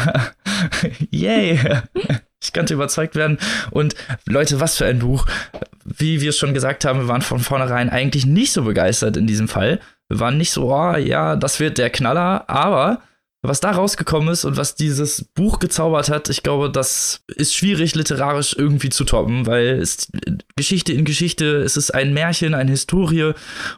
yay, 1.10 1.60
ich 2.42 2.52
konnte 2.52 2.74
überzeugt 2.74 3.16
werden. 3.16 3.38
Und 3.70 3.94
Leute, 4.26 4.60
was 4.60 4.76
für 4.76 4.86
ein 4.86 5.00
Buch. 5.00 5.26
Wie 5.84 6.20
wir 6.20 6.30
es 6.30 6.38
schon 6.38 6.54
gesagt 6.54 6.84
haben, 6.84 7.00
wir 7.00 7.08
waren 7.08 7.22
von 7.22 7.40
vornherein 7.40 7.90
eigentlich 7.90 8.24
nicht 8.24 8.52
so 8.52 8.62
begeistert 8.62 9.16
in 9.16 9.26
diesem 9.26 9.48
Fall. 9.48 9.80
Wir 10.08 10.20
waren 10.20 10.38
nicht 10.38 10.50
so, 10.50 10.72
oh 10.72 10.96
ja, 10.96 11.36
das 11.36 11.60
wird 11.60 11.78
der 11.78 11.90
Knaller, 11.90 12.48
aber 12.48 13.02
was 13.42 13.60
da 13.60 13.70
rausgekommen 13.70 14.28
ist 14.28 14.44
und 14.44 14.58
was 14.58 14.74
dieses 14.74 15.24
Buch 15.24 15.60
gezaubert 15.60 16.10
hat, 16.10 16.28
ich 16.28 16.42
glaube, 16.42 16.70
das 16.70 17.22
ist 17.26 17.54
schwierig 17.54 17.94
literarisch 17.94 18.54
irgendwie 18.56 18.90
zu 18.90 19.04
toppen, 19.04 19.46
weil 19.46 19.80
es 19.80 20.08
Geschichte 20.56 20.92
in 20.92 21.06
Geschichte, 21.06 21.56
es 21.56 21.78
ist 21.78 21.94
ein 21.94 22.12
Märchen, 22.12 22.52
eine 22.52 22.70
Historie 22.70 23.32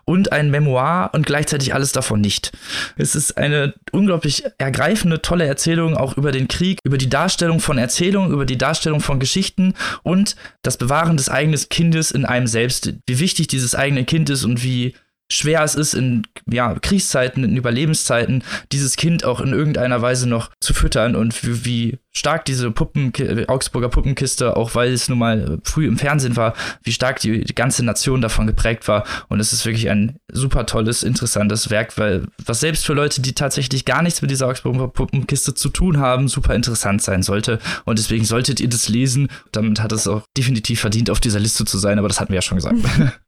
und 0.04 0.32
ein 0.32 0.50
Memoir 0.50 1.10
und 1.12 1.26
gleichzeitig 1.26 1.74
alles 1.74 1.92
davon 1.92 2.20
nicht. 2.20 2.50
Es 2.96 3.14
ist 3.14 3.38
eine 3.38 3.74
unglaublich 3.92 4.42
ergreifende, 4.58 5.22
tolle 5.22 5.46
Erzählung 5.46 5.96
auch 5.96 6.16
über 6.16 6.32
den 6.32 6.48
Krieg, 6.48 6.80
über 6.82 6.98
die 6.98 7.08
Darstellung 7.08 7.60
von 7.60 7.78
Erzählungen, 7.78 8.32
über 8.32 8.46
die 8.46 8.58
Darstellung 8.58 9.00
von 9.00 9.20
Geschichten 9.20 9.74
und 10.02 10.34
das 10.62 10.76
Bewahren 10.76 11.16
des 11.16 11.28
eigenen 11.28 11.60
Kindes 11.70 12.10
in 12.10 12.24
einem 12.24 12.48
selbst. 12.48 12.94
Wie 13.06 13.20
wichtig 13.20 13.46
dieses 13.46 13.76
eigene 13.76 14.04
Kind 14.04 14.28
ist 14.28 14.44
und 14.44 14.64
wie 14.64 14.94
schwer 15.30 15.62
es 15.62 15.74
ist, 15.74 15.94
in 15.94 16.26
ja, 16.50 16.74
Kriegszeiten, 16.78 17.44
in 17.44 17.56
Überlebenszeiten, 17.56 18.44
dieses 18.70 18.96
Kind 18.96 19.24
auch 19.24 19.40
in 19.40 19.52
irgendeiner 19.52 20.02
Weise 20.02 20.28
noch 20.28 20.50
zu 20.60 20.74
füttern 20.74 21.16
und 21.16 21.42
wie, 21.44 21.64
wie 21.64 21.98
stark 22.12 22.44
diese 22.44 22.70
Puppen, 22.70 23.12
Augsburger 23.48 23.88
Puppenkiste, 23.88 24.56
auch 24.56 24.74
weil 24.74 24.92
es 24.92 25.08
nun 25.08 25.18
mal 25.18 25.58
früh 25.64 25.86
im 25.86 25.98
Fernsehen 25.98 26.36
war, 26.36 26.54
wie 26.82 26.92
stark 26.92 27.20
die, 27.20 27.42
die 27.44 27.54
ganze 27.54 27.84
Nation 27.84 28.20
davon 28.20 28.46
geprägt 28.46 28.86
war. 28.86 29.04
Und 29.28 29.40
es 29.40 29.52
ist 29.52 29.64
wirklich 29.64 29.88
ein 29.88 30.18
super 30.30 30.66
tolles, 30.66 31.02
interessantes 31.02 31.70
Werk, 31.70 31.96
weil 31.96 32.26
was 32.44 32.60
selbst 32.60 32.84
für 32.84 32.92
Leute, 32.92 33.22
die 33.22 33.32
tatsächlich 33.32 33.86
gar 33.86 34.02
nichts 34.02 34.20
mit 34.20 34.30
dieser 34.30 34.48
Augsburger 34.48 34.88
Puppenkiste 34.88 35.54
zu 35.54 35.70
tun 35.70 35.98
haben, 35.98 36.28
super 36.28 36.54
interessant 36.54 37.02
sein 37.02 37.22
sollte. 37.22 37.58
Und 37.86 37.98
deswegen 37.98 38.24
solltet 38.24 38.60
ihr 38.60 38.68
das 38.68 38.88
lesen. 38.88 39.28
Damit 39.52 39.80
hat 39.80 39.92
es 39.92 40.06
auch 40.06 40.22
definitiv 40.36 40.80
verdient, 40.80 41.08
auf 41.08 41.20
dieser 41.20 41.40
Liste 41.40 41.64
zu 41.64 41.78
sein, 41.78 41.98
aber 41.98 42.08
das 42.08 42.20
hatten 42.20 42.30
wir 42.30 42.36
ja 42.36 42.42
schon 42.42 42.58
gesagt. 42.58 42.76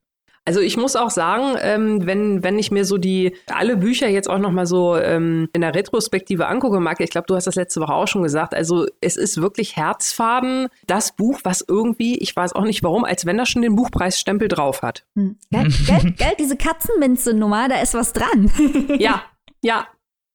Also 0.45 0.59
ich 0.59 0.77
muss 0.77 0.95
auch 0.95 1.09
sagen, 1.09 1.57
ähm, 1.59 2.05
wenn, 2.05 2.43
wenn 2.43 2.59
ich 2.59 2.69
mir 2.69 2.85
so 2.85 2.99
die 2.99 3.35
alle 3.51 3.77
Bücher 3.77 4.07
jetzt 4.07 4.29
auch 4.29 4.37
nochmal 4.37 4.67
so 4.67 4.95
ähm, 4.95 5.49
in 5.53 5.61
der 5.61 5.73
Retrospektive 5.73 6.47
angucke, 6.47 6.79
Marc, 6.79 6.99
ich 6.99 7.09
glaube, 7.09 7.25
du 7.27 7.35
hast 7.35 7.47
das 7.47 7.55
letzte 7.55 7.81
Woche 7.81 7.93
auch 7.93 8.07
schon 8.07 8.21
gesagt, 8.21 8.53
also 8.53 8.85
es 9.01 9.17
ist 9.17 9.41
wirklich 9.41 9.75
Herzfaden, 9.75 10.67
das 10.85 11.15
Buch, 11.15 11.39
was 11.43 11.65
irgendwie, 11.67 12.19
ich 12.19 12.35
weiß 12.35 12.53
auch 12.53 12.63
nicht 12.63 12.83
warum, 12.83 13.05
als 13.05 13.25
wenn 13.25 13.37
das 13.37 13.49
schon 13.49 13.63
den 13.63 13.75
Buchpreisstempel 13.75 14.47
drauf 14.47 14.83
hat. 14.83 15.03
Hm. 15.15 15.37
Gell, 15.49 15.67
gell, 15.87 16.11
gell, 16.11 16.33
diese 16.37 16.57
Katzenminze-Nummer, 16.57 17.67
da 17.67 17.81
ist 17.81 17.95
was 17.95 18.13
dran. 18.13 18.51
ja, 18.99 19.23
ja, 19.61 19.87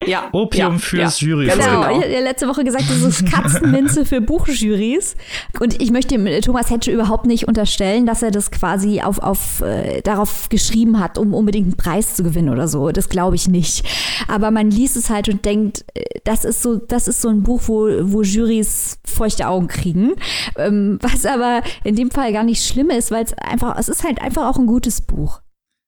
ja. 0.05 0.29
Opium 0.31 0.73
ja, 0.73 0.79
fürs 0.79 1.21
ja. 1.21 1.27
Jury. 1.27 1.47
Genau, 1.47 1.63
genau. 1.63 1.89
ich 1.89 2.03
habe 2.03 2.23
letzte 2.23 2.47
Woche 2.47 2.63
gesagt, 2.63 2.85
das 2.89 3.01
ist 3.01 3.25
Katzenminze 3.25 4.05
für 4.05 4.21
Buchjurys. 4.21 5.15
Und 5.59 5.81
ich 5.81 5.91
möchte 5.91 6.17
dem 6.17 6.41
Thomas 6.41 6.69
Hetsche 6.69 6.91
überhaupt 6.91 7.25
nicht 7.25 7.47
unterstellen, 7.47 8.05
dass 8.05 8.23
er 8.23 8.31
das 8.31 8.51
quasi 8.51 9.01
auf, 9.01 9.19
auf, 9.19 9.61
äh, 9.61 10.01
darauf 10.01 10.49
geschrieben 10.49 10.99
hat, 10.99 11.17
um 11.17 11.33
unbedingt 11.33 11.67
einen 11.67 11.77
Preis 11.77 12.15
zu 12.15 12.23
gewinnen 12.23 12.49
oder 12.49 12.67
so. 12.67 12.91
Das 12.91 13.09
glaube 13.09 13.35
ich 13.35 13.47
nicht. 13.47 13.85
Aber 14.27 14.51
man 14.51 14.71
liest 14.71 14.97
es 14.97 15.09
halt 15.09 15.29
und 15.29 15.45
denkt, 15.45 15.85
äh, 15.93 16.03
das 16.23 16.45
ist 16.45 16.61
so, 16.63 16.77
das 16.77 17.07
ist 17.07 17.21
so 17.21 17.29
ein 17.29 17.43
Buch, 17.43 17.61
wo, 17.65 17.87
wo 18.01 18.21
Jurys 18.21 18.99
feuchte 19.05 19.47
Augen 19.47 19.67
kriegen. 19.67 20.13
Ähm, 20.57 20.97
was 21.01 21.25
aber 21.25 21.61
in 21.83 21.95
dem 21.95 22.11
Fall 22.11 22.33
gar 22.33 22.43
nicht 22.43 22.65
schlimm 22.65 22.89
ist, 22.89 23.11
weil 23.11 23.23
es 23.23 23.33
einfach, 23.33 23.77
es 23.77 23.89
ist 23.89 24.03
halt 24.03 24.21
einfach 24.21 24.47
auch 24.47 24.57
ein 24.57 24.67
gutes 24.67 25.01
Buch. 25.01 25.41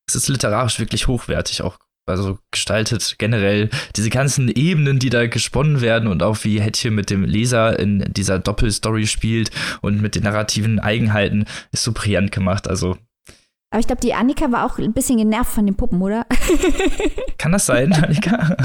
Es 0.07 0.15
ist 0.15 0.27
literarisch 0.27 0.79
wirklich 0.79 1.07
hochwertig 1.07 1.61
auch 1.61 1.77
also 2.05 2.37
gestaltet 2.51 3.15
generell 3.17 3.69
diese 3.95 4.09
ganzen 4.09 4.49
Ebenen, 4.49 4.99
die 4.99 5.09
da 5.09 5.27
gesponnen 5.27 5.81
werden 5.81 6.07
und 6.07 6.23
auch 6.23 6.43
wie 6.43 6.59
Hättchen 6.59 6.95
mit 6.95 7.09
dem 7.09 7.23
Leser 7.23 7.79
in 7.79 8.05
dieser 8.11 8.39
Doppelstory 8.39 9.07
spielt 9.07 9.51
und 9.81 10.01
mit 10.01 10.15
den 10.15 10.23
narrativen 10.23 10.79
Eigenheiten 10.79 11.45
ist 11.71 11.83
so 11.83 11.91
brillant 11.93 12.31
gemacht. 12.31 12.67
Also 12.67 12.97
aber 13.73 13.79
ich 13.79 13.87
glaube, 13.87 14.01
die 14.01 14.13
Annika 14.13 14.51
war 14.51 14.67
auch 14.67 14.77
ein 14.77 14.93
bisschen 14.93 15.17
genervt 15.17 15.51
von 15.51 15.65
den 15.65 15.73
Puppen, 15.73 15.99
oder? 15.99 16.27
Kann 17.39 17.53
das 17.53 17.65
sein, 17.65 17.91
Annika? 17.91 18.37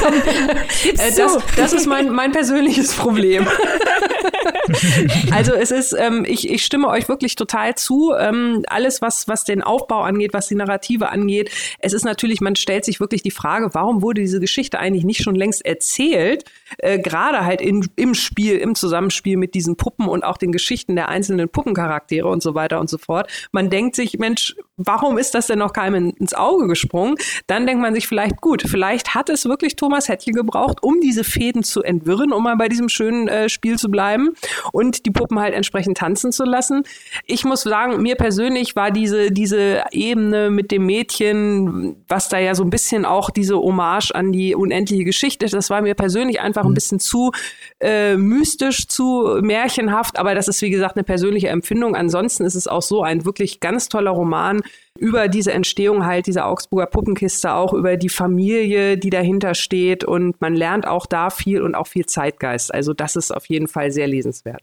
Komm, 0.00 0.14
äh, 0.14 1.12
das, 1.16 1.38
das, 1.56 1.72
ist 1.72 1.86
mein, 1.86 2.10
mein 2.10 2.32
persönliches 2.32 2.92
Problem. 2.94 3.46
also 5.32 5.52
es 5.54 5.70
ist, 5.70 5.94
ähm, 5.98 6.24
ich, 6.26 6.48
ich 6.48 6.64
stimme 6.64 6.88
euch 6.88 7.08
wirklich 7.08 7.34
total 7.34 7.74
zu. 7.74 8.12
Ähm, 8.18 8.64
alles, 8.68 9.02
was, 9.02 9.28
was 9.28 9.44
den 9.44 9.62
Aufbau 9.62 10.02
angeht, 10.02 10.32
was 10.32 10.48
die 10.48 10.54
Narrative 10.54 11.08
angeht, 11.08 11.50
es 11.78 11.92
ist 11.92 12.04
natürlich, 12.04 12.40
man 12.40 12.56
stellt 12.56 12.84
sich 12.84 13.00
wirklich 13.00 13.22
die 13.22 13.30
Frage, 13.30 13.70
warum 13.72 14.02
wurde 14.02 14.20
diese 14.20 14.40
Geschichte 14.40 14.78
eigentlich 14.78 15.04
nicht 15.04 15.22
schon 15.22 15.34
längst 15.34 15.64
erzählt? 15.64 16.44
Äh, 16.78 16.98
Gerade 16.98 17.44
halt 17.44 17.60
in, 17.60 17.88
im 17.96 18.14
Spiel, 18.14 18.56
im 18.56 18.74
Zusammenspiel 18.74 19.36
mit 19.36 19.54
diesen 19.54 19.76
Puppen 19.76 20.08
und 20.08 20.24
auch 20.24 20.36
den 20.36 20.52
Geschichten 20.52 20.96
der 20.96 21.08
einzelnen 21.08 21.48
Puppencharaktere 21.48 22.28
und 22.28 22.42
so 22.42 22.54
weiter 22.54 22.80
und 22.80 22.90
so 22.90 22.98
fort. 22.98 23.30
Man 23.52 23.70
denkt 23.70 23.96
sich, 23.96 24.18
Mensch, 24.18 24.56
warum 24.76 25.18
ist 25.18 25.34
das 25.34 25.46
denn 25.46 25.58
noch 25.58 25.72
keinem 25.72 26.12
ins 26.18 26.34
Auge 26.34 26.66
gesprungen? 26.66 27.16
Dann 27.46 27.66
denkt 27.66 27.82
man 27.82 27.94
sich 27.94 28.06
vielleicht, 28.06 28.40
gut, 28.40 28.62
vielleicht 28.66 29.14
hat 29.14 29.28
es 29.28 29.46
wirklich 29.46 29.76
Thomas 29.76 30.08
Hettche 30.08 30.32
gebraucht, 30.32 30.82
um 30.82 31.00
diese 31.00 31.24
Fäden 31.24 31.62
zu 31.62 31.82
entwirren, 31.82 32.32
um 32.32 32.42
mal 32.42 32.56
bei 32.56 32.68
diesem 32.68 32.88
schönen 32.88 33.28
äh, 33.28 33.48
Spiel 33.48 33.78
zu 33.78 33.90
bleiben 33.90 34.35
und 34.72 35.06
die 35.06 35.10
Puppen 35.10 35.38
halt 35.38 35.54
entsprechend 35.54 35.98
tanzen 35.98 36.32
zu 36.32 36.44
lassen. 36.44 36.84
Ich 37.24 37.44
muss 37.44 37.62
sagen, 37.62 38.02
mir 38.02 38.16
persönlich 38.16 38.76
war 38.76 38.90
diese, 38.90 39.30
diese 39.30 39.84
Ebene 39.90 40.50
mit 40.50 40.70
dem 40.70 40.86
Mädchen, 40.86 41.96
was 42.08 42.28
da 42.28 42.38
ja 42.38 42.54
so 42.54 42.62
ein 42.62 42.70
bisschen 42.70 43.04
auch 43.04 43.30
diese 43.30 43.56
Hommage 43.56 44.12
an 44.12 44.32
die 44.32 44.54
unendliche 44.54 45.04
Geschichte, 45.04 45.46
das 45.46 45.70
war 45.70 45.82
mir 45.82 45.94
persönlich 45.94 46.40
einfach 46.40 46.64
ein 46.64 46.74
bisschen 46.74 47.00
zu 47.00 47.32
äh, 47.80 48.16
mystisch, 48.16 48.88
zu 48.88 49.38
märchenhaft, 49.40 50.18
aber 50.18 50.34
das 50.34 50.48
ist 50.48 50.62
wie 50.62 50.70
gesagt 50.70 50.96
eine 50.96 51.04
persönliche 51.04 51.48
Empfindung. 51.48 51.96
Ansonsten 51.96 52.44
ist 52.44 52.54
es 52.54 52.68
auch 52.68 52.82
so 52.82 53.02
ein 53.02 53.24
wirklich 53.24 53.60
ganz 53.60 53.88
toller 53.88 54.10
Roman 54.10 54.62
über 54.96 55.28
diese 55.28 55.52
Entstehung 55.52 56.04
halt 56.04 56.26
dieser 56.26 56.46
Augsburger 56.46 56.86
Puppenkiste, 56.86 57.52
auch 57.54 57.72
über 57.72 57.96
die 57.96 58.08
Familie, 58.08 58.98
die 58.98 59.10
dahinter 59.10 59.54
steht 59.54 60.04
und 60.04 60.40
man 60.40 60.54
lernt 60.54 60.86
auch 60.86 61.06
da 61.06 61.30
viel 61.30 61.62
und 61.62 61.74
auch 61.74 61.86
viel 61.86 62.06
Zeitgeist. 62.06 62.72
Also 62.72 62.92
das 62.92 63.16
ist 63.16 63.34
auf 63.34 63.46
jeden 63.46 63.68
Fall 63.68 63.90
sehr 63.90 64.06
lesenswert. 64.06 64.62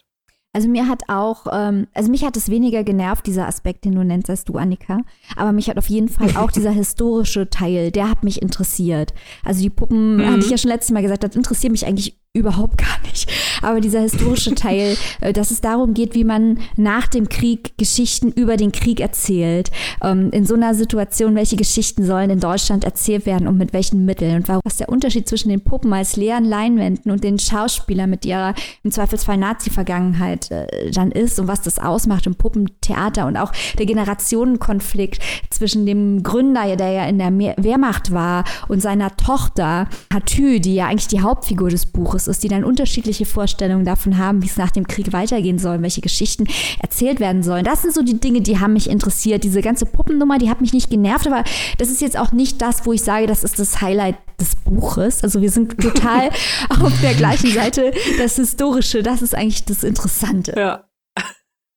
Also 0.56 0.70
mir 0.70 0.88
hat 0.88 1.02
auch, 1.08 1.48
ähm, 1.52 1.88
also 1.96 2.12
mich 2.12 2.24
hat 2.24 2.38
es 2.38 2.48
weniger 2.48 2.84
genervt, 2.84 3.26
dieser 3.26 3.48
Aspekt, 3.48 3.86
den 3.86 3.96
du 3.96 4.04
nennst, 4.04 4.30
als 4.30 4.44
du, 4.44 4.54
Annika. 4.54 5.00
Aber 5.36 5.52
mich 5.52 5.68
hat 5.68 5.80
auf 5.80 5.90
jeden 5.90 6.10
Fall 6.10 6.38
auch 6.38 6.52
dieser 6.56 6.70
historische 6.70 7.50
Teil, 7.50 7.90
der 7.90 8.08
hat 8.08 8.24
mich 8.24 8.40
interessiert. 8.40 9.16
Also 9.44 9.64
die 9.64 9.72
Puppen, 9.72 10.18
mhm. 10.18 10.28
hatte 10.28 10.46
ich 10.46 10.52
ja 10.52 10.58
schon 10.60 10.70
letztes 10.70 10.92
Mal 10.92 11.02
gesagt, 11.02 11.24
das 11.24 11.36
interessiert 11.36 11.72
mich 11.72 11.88
eigentlich 11.88 12.20
überhaupt 12.36 12.80
gar 12.80 13.00
nicht. 13.04 13.32
Aber 13.62 13.80
dieser 13.80 14.02
historische 14.02 14.56
Teil, 14.56 14.98
äh, 15.22 15.34
dass 15.34 15.52
es 15.52 15.62
darum 15.62 15.94
geht, 15.94 16.16
wie 16.16 16.24
man 16.24 16.58
nach 16.76 17.06
dem 17.06 17.30
Krieg 17.30 17.78
Geschichten 17.78 18.32
über 18.32 18.58
den 18.58 18.72
Krieg 18.72 19.00
erzählt. 19.00 19.70
Ähm, 20.02 20.32
in 20.32 20.44
so 20.44 20.56
einer 20.56 20.74
Situation, 20.74 21.36
welche 21.36 21.58
Geschichten 21.58 22.04
sollen 22.04 22.32
in 22.32 22.40
Deutschland 22.40 22.86
erzählt 22.86 23.28
werden 23.28 23.48
und 23.48 23.60
mit 23.60 23.72
welchen 23.72 24.06
Mitteln? 24.06 24.38
Und 24.38 24.50
was 24.66 24.78
der 24.78 24.90
Unterschied 24.90 25.30
zwischen 25.30 25.50
den 25.50 25.62
Puppen 25.62 25.94
als 25.94 26.16
leeren 26.16 26.44
Leinwänden 26.44 27.12
und 27.12 27.24
den 27.24 27.38
Schauspielern 27.38 28.10
mit 28.10 28.26
ihrer 28.26 28.56
im 28.82 28.90
Zweifelsfall 28.90 29.38
Nazi-Vergangenheit 29.38 30.50
äh, 30.50 30.90
dann 30.90 31.12
ist 31.12 31.40
und 31.40 31.48
was 31.48 31.62
das 31.62 31.78
ausmacht 31.78 32.26
im 32.26 32.34
Puppentheater 32.34 33.28
und 33.28 33.38
auch 33.38 33.52
der 33.78 33.86
Generationenkonflikt 33.86 35.22
zwischen 35.52 35.86
dem 35.86 36.24
Gründer, 36.24 36.76
der 36.78 36.90
ja 36.90 37.06
in 37.06 37.20
der 37.20 37.32
Wehrmacht 37.32 38.12
war, 38.12 38.44
und 38.70 38.82
seiner 38.82 39.16
Tochter 39.18 39.88
Hatü, 40.12 40.60
die 40.60 40.74
ja 40.74 40.88
eigentlich 40.88 41.08
die 41.08 41.22
Hauptfigur 41.22 41.70
des 41.70 41.86
Buches 41.86 42.23
Einfluss 42.24 42.28
ist, 42.28 42.44
die 42.44 42.48
dann 42.48 42.64
unterschiedliche 42.64 43.26
Vorstellungen 43.26 43.86
davon 43.86 44.18
haben, 44.18 44.42
wie 44.42 44.48
es 44.48 44.58
nach 44.58 44.72
dem 44.72 44.88
Krieg 44.88 45.14
weitergehen 45.14 45.60
soll, 45.60 45.82
welche 45.82 46.02
Geschichten 46.02 46.46
erzählt 46.80 47.20
werden 47.20 47.44
sollen. 47.44 47.64
Das 47.64 47.82
sind 47.82 47.94
so 47.94 48.02
die 48.02 48.20
Dinge, 48.20 48.42
die 48.42 48.60
haben 48.60 48.74
mich 48.74 48.90
interessiert. 48.90 49.44
Diese 49.44 49.62
ganze 49.62 49.86
Puppennummer, 49.86 50.38
die 50.38 50.50
hat 50.50 50.62
mich 50.62 50.74
nicht 50.74 50.90
genervt, 50.90 51.28
aber 51.28 51.44
das 51.78 51.90
ist 51.90 52.02
jetzt 52.02 52.18
auch 52.18 52.32
nicht 52.32 52.62
das, 52.62 52.86
wo 52.86 52.94
ich 52.94 53.02
sage, 53.02 53.28
das 53.28 53.44
ist 53.44 53.60
das 53.60 53.82
Highlight 53.82 54.16
des 54.40 54.56
Buches. 54.56 55.24
Also 55.24 55.42
wir 55.42 55.52
sind 55.52 55.80
total 55.80 56.30
auf 56.70 56.94
der 57.02 57.14
gleichen 57.14 57.52
Seite. 57.52 57.94
Das 58.18 58.36
Historische, 58.36 59.04
das 59.04 59.22
ist 59.22 59.36
eigentlich 59.36 59.66
das 59.66 59.84
Interessante. 59.84 60.54
Ja. 60.58 60.84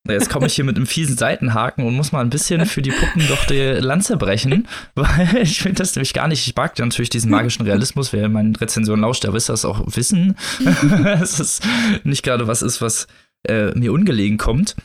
Jetzt 0.08 0.30
komme 0.30 0.46
ich 0.46 0.54
hier 0.54 0.64
mit 0.64 0.76
einem 0.76 0.86
fiesen 0.86 1.16
Seitenhaken 1.16 1.84
und 1.84 1.94
muss 1.94 2.12
mal 2.12 2.20
ein 2.20 2.30
bisschen 2.30 2.64
für 2.66 2.82
die 2.82 2.90
Puppen 2.90 3.26
doch 3.28 3.44
die 3.46 3.60
Lanze 3.80 4.16
brechen, 4.16 4.68
weil 4.94 5.38
ich 5.42 5.60
finde 5.60 5.78
das 5.78 5.94
nämlich 5.94 6.14
gar 6.14 6.28
nicht. 6.28 6.46
Ich 6.46 6.54
mag 6.56 6.78
natürlich 6.78 7.10
diesen 7.10 7.30
magischen 7.30 7.64
Realismus. 7.64 8.12
Wer 8.12 8.28
meinen 8.28 8.56
Rezensionen 8.56 9.02
lauscht, 9.02 9.24
der 9.24 9.32
wird 9.32 9.48
das 9.48 9.64
auch 9.64 9.84
wissen. 9.96 10.36
Es 11.20 11.40
ist 11.40 11.62
nicht 12.04 12.22
gerade 12.22 12.46
was 12.46 12.62
ist, 12.62 12.80
was 12.80 13.06
äh, 13.48 13.70
mir 13.78 13.92
ungelegen 13.92 14.38
kommt. 14.38 14.76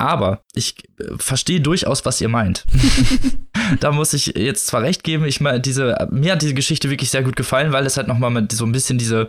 Aber 0.00 0.42
ich 0.54 0.76
äh, 0.98 1.04
verstehe 1.18 1.60
durchaus, 1.60 2.06
was 2.06 2.22
ihr 2.22 2.30
meint. 2.30 2.64
da 3.80 3.92
muss 3.92 4.14
ich 4.14 4.28
jetzt 4.28 4.66
zwar 4.66 4.80
recht 4.80 5.04
geben, 5.04 5.26
ich 5.26 5.42
meine, 5.42 5.60
diese, 5.60 6.08
mir 6.10 6.32
hat 6.32 6.42
diese 6.42 6.54
Geschichte 6.54 6.88
wirklich 6.88 7.10
sehr 7.10 7.22
gut 7.22 7.36
gefallen, 7.36 7.72
weil 7.72 7.84
es 7.84 7.98
halt 7.98 8.08
nochmal 8.08 8.30
mit 8.30 8.50
so 8.50 8.64
ein 8.64 8.72
bisschen 8.72 8.96
diese 8.96 9.28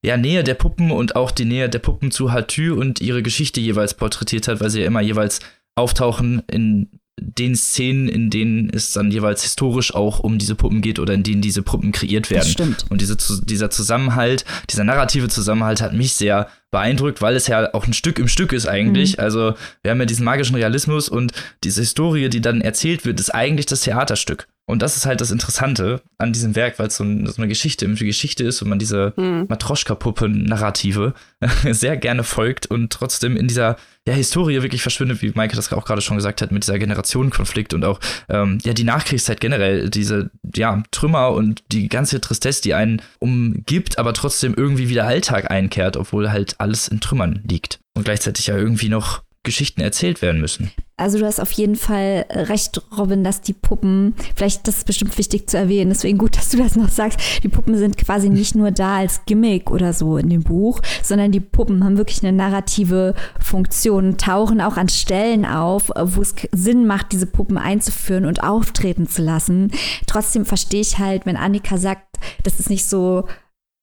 ja, 0.00 0.16
Nähe 0.16 0.44
der 0.44 0.54
Puppen 0.54 0.92
und 0.92 1.16
auch 1.16 1.32
die 1.32 1.44
Nähe 1.44 1.68
der 1.68 1.80
Puppen 1.80 2.12
zu 2.12 2.30
Hatü 2.30 2.72
und 2.72 3.00
ihre 3.00 3.22
Geschichte 3.22 3.60
jeweils 3.60 3.94
porträtiert 3.94 4.46
hat, 4.46 4.60
weil 4.60 4.70
sie 4.70 4.82
ja 4.82 4.86
immer 4.86 5.00
jeweils 5.00 5.40
auftauchen 5.74 6.42
in 6.48 7.00
den 7.20 7.54
Szenen, 7.54 8.08
in 8.08 8.30
denen 8.30 8.70
es 8.70 8.92
dann 8.92 9.10
jeweils 9.10 9.42
historisch 9.42 9.94
auch 9.94 10.20
um 10.20 10.38
diese 10.38 10.54
Puppen 10.54 10.80
geht 10.80 10.98
oder 10.98 11.12
in 11.12 11.22
denen 11.22 11.42
diese 11.42 11.62
Puppen 11.62 11.92
kreiert 11.92 12.30
werden. 12.30 12.40
Das 12.40 12.50
stimmt. 12.50 12.86
Und 12.88 13.00
diese, 13.00 13.16
dieser 13.44 13.70
Zusammenhalt, 13.70 14.44
dieser 14.70 14.84
narrative 14.84 15.28
Zusammenhalt 15.28 15.82
hat 15.82 15.92
mich 15.92 16.14
sehr 16.14 16.48
beeindruckt, 16.70 17.20
weil 17.20 17.36
es 17.36 17.48
ja 17.48 17.74
auch 17.74 17.86
ein 17.86 17.92
Stück 17.92 18.18
im 18.18 18.28
Stück 18.28 18.52
ist 18.52 18.66
eigentlich. 18.66 19.18
Mhm. 19.18 19.24
Also 19.24 19.54
wir 19.82 19.90
haben 19.90 20.00
ja 20.00 20.06
diesen 20.06 20.24
magischen 20.24 20.56
Realismus 20.56 21.10
und 21.10 21.32
diese 21.64 21.82
Historie, 21.82 22.30
die 22.30 22.40
dann 22.40 22.62
erzählt 22.62 23.04
wird, 23.04 23.20
ist 23.20 23.34
eigentlich 23.34 23.66
das 23.66 23.82
Theaterstück. 23.82 24.48
Und 24.72 24.80
das 24.80 24.96
ist 24.96 25.04
halt 25.04 25.20
das 25.20 25.30
Interessante 25.30 26.00
an 26.16 26.32
diesem 26.32 26.56
Werk, 26.56 26.78
weil 26.78 26.86
es 26.86 26.96
so, 26.96 27.04
ein, 27.04 27.26
so, 27.26 27.36
eine 27.36 27.46
Geschichte 27.46 27.84
eine 27.84 27.94
Geschichte 27.94 28.42
ist 28.42 28.62
und 28.62 28.70
man 28.70 28.78
diese 28.78 29.12
mhm. 29.18 29.44
Matroschka-Puppe-Narrative 29.50 31.12
sehr 31.70 31.98
gerne 31.98 32.24
folgt 32.24 32.66
und 32.66 32.90
trotzdem 32.90 33.36
in 33.36 33.48
dieser 33.48 33.76
ja, 34.08 34.14
Historie 34.14 34.62
wirklich 34.62 34.80
verschwindet, 34.80 35.20
wie 35.20 35.30
Maike 35.34 35.56
das 35.56 35.70
auch 35.74 35.84
gerade 35.84 36.00
schon 36.00 36.16
gesagt 36.16 36.40
hat, 36.40 36.52
mit 36.52 36.62
dieser 36.62 36.78
Generationenkonflikt 36.78 37.74
und 37.74 37.84
auch 37.84 38.00
ähm, 38.30 38.58
ja 38.64 38.72
die 38.72 38.84
Nachkriegszeit 38.84 39.40
generell, 39.42 39.90
diese 39.90 40.30
ja, 40.56 40.82
Trümmer 40.90 41.32
und 41.32 41.62
die 41.70 41.88
ganze 41.88 42.22
Tristesse, 42.22 42.62
die 42.62 42.72
einen 42.72 43.02
umgibt, 43.18 43.98
aber 43.98 44.14
trotzdem 44.14 44.54
irgendwie 44.56 44.88
wieder 44.88 45.06
Alltag 45.06 45.50
einkehrt, 45.50 45.98
obwohl 45.98 46.30
halt 46.30 46.54
alles 46.58 46.88
in 46.88 47.00
Trümmern 47.00 47.42
liegt. 47.46 47.78
Und 47.92 48.04
gleichzeitig 48.04 48.46
ja 48.46 48.56
irgendwie 48.56 48.88
noch 48.88 49.22
Geschichten 49.42 49.82
erzählt 49.82 50.22
werden 50.22 50.40
müssen. 50.40 50.70
Also 51.02 51.18
du 51.18 51.26
hast 51.26 51.40
auf 51.40 51.52
jeden 51.52 51.76
Fall 51.76 52.26
recht, 52.30 52.80
Robin, 52.96 53.24
dass 53.24 53.40
die 53.40 53.52
Puppen, 53.52 54.14
vielleicht 54.36 54.66
das 54.68 54.78
ist 54.78 54.86
bestimmt 54.86 55.16
wichtig 55.18 55.48
zu 55.48 55.58
erwähnen, 55.58 55.90
deswegen 55.90 56.18
gut, 56.18 56.36
dass 56.36 56.50
du 56.50 56.58
das 56.58 56.76
noch 56.76 56.88
sagst, 56.88 57.18
die 57.42 57.48
Puppen 57.48 57.76
sind 57.76 57.98
quasi 57.98 58.28
nicht 58.28 58.54
nur 58.54 58.70
da 58.70 58.96
als 58.96 59.24
Gimmick 59.26 59.70
oder 59.70 59.92
so 59.92 60.16
in 60.16 60.28
dem 60.28 60.42
Buch, 60.42 60.80
sondern 61.02 61.32
die 61.32 61.40
Puppen 61.40 61.84
haben 61.84 61.96
wirklich 61.96 62.22
eine 62.22 62.36
narrative 62.36 63.14
Funktion, 63.40 64.16
tauchen 64.16 64.60
auch 64.60 64.76
an 64.76 64.88
Stellen 64.88 65.44
auf, 65.44 65.90
wo 65.94 66.22
es 66.22 66.34
Sinn 66.52 66.86
macht, 66.86 67.12
diese 67.12 67.26
Puppen 67.26 67.58
einzuführen 67.58 68.24
und 68.24 68.42
auftreten 68.42 69.08
zu 69.08 69.22
lassen. 69.22 69.70
Trotzdem 70.06 70.44
verstehe 70.44 70.80
ich 70.80 70.98
halt, 70.98 71.26
wenn 71.26 71.36
Annika 71.36 71.78
sagt, 71.78 72.18
das 72.44 72.60
ist 72.60 72.70
nicht 72.70 72.88
so 72.88 73.24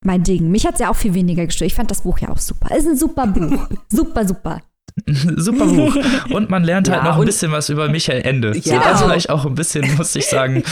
mein 0.03 0.23
Ding. 0.23 0.49
Mich 0.49 0.65
hat 0.65 0.75
es 0.75 0.79
ja 0.79 0.89
auch 0.89 0.95
viel 0.95 1.13
weniger 1.13 1.45
gestört. 1.45 1.67
Ich 1.67 1.75
fand 1.75 1.91
das 1.91 2.01
Buch 2.01 2.19
ja 2.19 2.29
auch 2.29 2.37
super. 2.37 2.69
Es 2.71 2.83
ist 2.83 2.89
ein 2.89 2.97
super 2.97 3.27
Buch. 3.27 3.67
super, 3.89 4.25
super. 4.27 4.61
Super 5.35 5.65
Buch. 5.65 5.95
Und 6.29 6.49
man 6.49 6.63
lernt 6.63 6.89
halt 6.89 7.03
ja, 7.03 7.09
noch 7.09 7.19
ein 7.19 7.25
bisschen 7.25 7.51
was 7.51 7.69
über 7.69 7.89
Michael 7.89 8.21
Ende. 8.21 8.55
Ja. 8.57 8.61
So, 8.61 8.79
das 8.79 9.03
war 9.03 9.15
ich 9.15 9.29
auch 9.29 9.45
ein 9.45 9.55
bisschen, 9.55 9.95
muss 9.95 10.15
ich 10.15 10.27
sagen, 10.27 10.63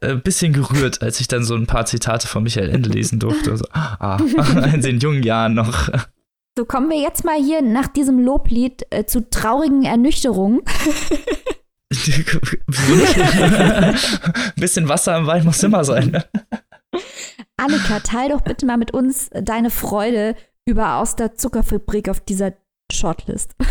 ein 0.00 0.22
bisschen 0.22 0.52
gerührt, 0.52 1.02
als 1.02 1.20
ich 1.20 1.28
dann 1.28 1.44
so 1.44 1.54
ein 1.54 1.66
paar 1.66 1.86
Zitate 1.86 2.26
von 2.26 2.42
Michael 2.42 2.70
Ende 2.70 2.90
lesen 2.90 3.18
durfte. 3.18 3.56
So, 3.56 3.64
ah, 3.72 4.18
in 4.72 4.82
den 4.82 4.98
jungen 4.98 5.22
Jahren 5.22 5.54
noch. 5.54 5.88
So 6.58 6.64
kommen 6.64 6.90
wir 6.90 7.00
jetzt 7.00 7.24
mal 7.24 7.42
hier 7.42 7.62
nach 7.62 7.88
diesem 7.88 8.18
Loblied 8.18 8.86
äh, 8.90 9.06
zu 9.06 9.28
traurigen 9.30 9.84
Ernüchterungen. 9.84 10.60
ein 11.90 11.96
bisschen 14.56 14.88
Wasser 14.88 15.16
im 15.16 15.26
Wein 15.26 15.44
muss 15.44 15.62
immer 15.62 15.84
sein. 15.84 16.10
Ne? 16.10 16.24
Annika, 17.56 18.00
teil 18.00 18.30
doch 18.30 18.42
bitte 18.42 18.66
mal 18.66 18.76
mit 18.76 18.92
uns 18.92 19.30
deine 19.30 19.70
Freude 19.70 20.34
über 20.66 20.96
aus 20.96 21.16
der 21.16 21.36
Zuckerfabrik 21.36 22.08
auf 22.08 22.20
dieser 22.20 22.52
Shortlist. 22.92 23.52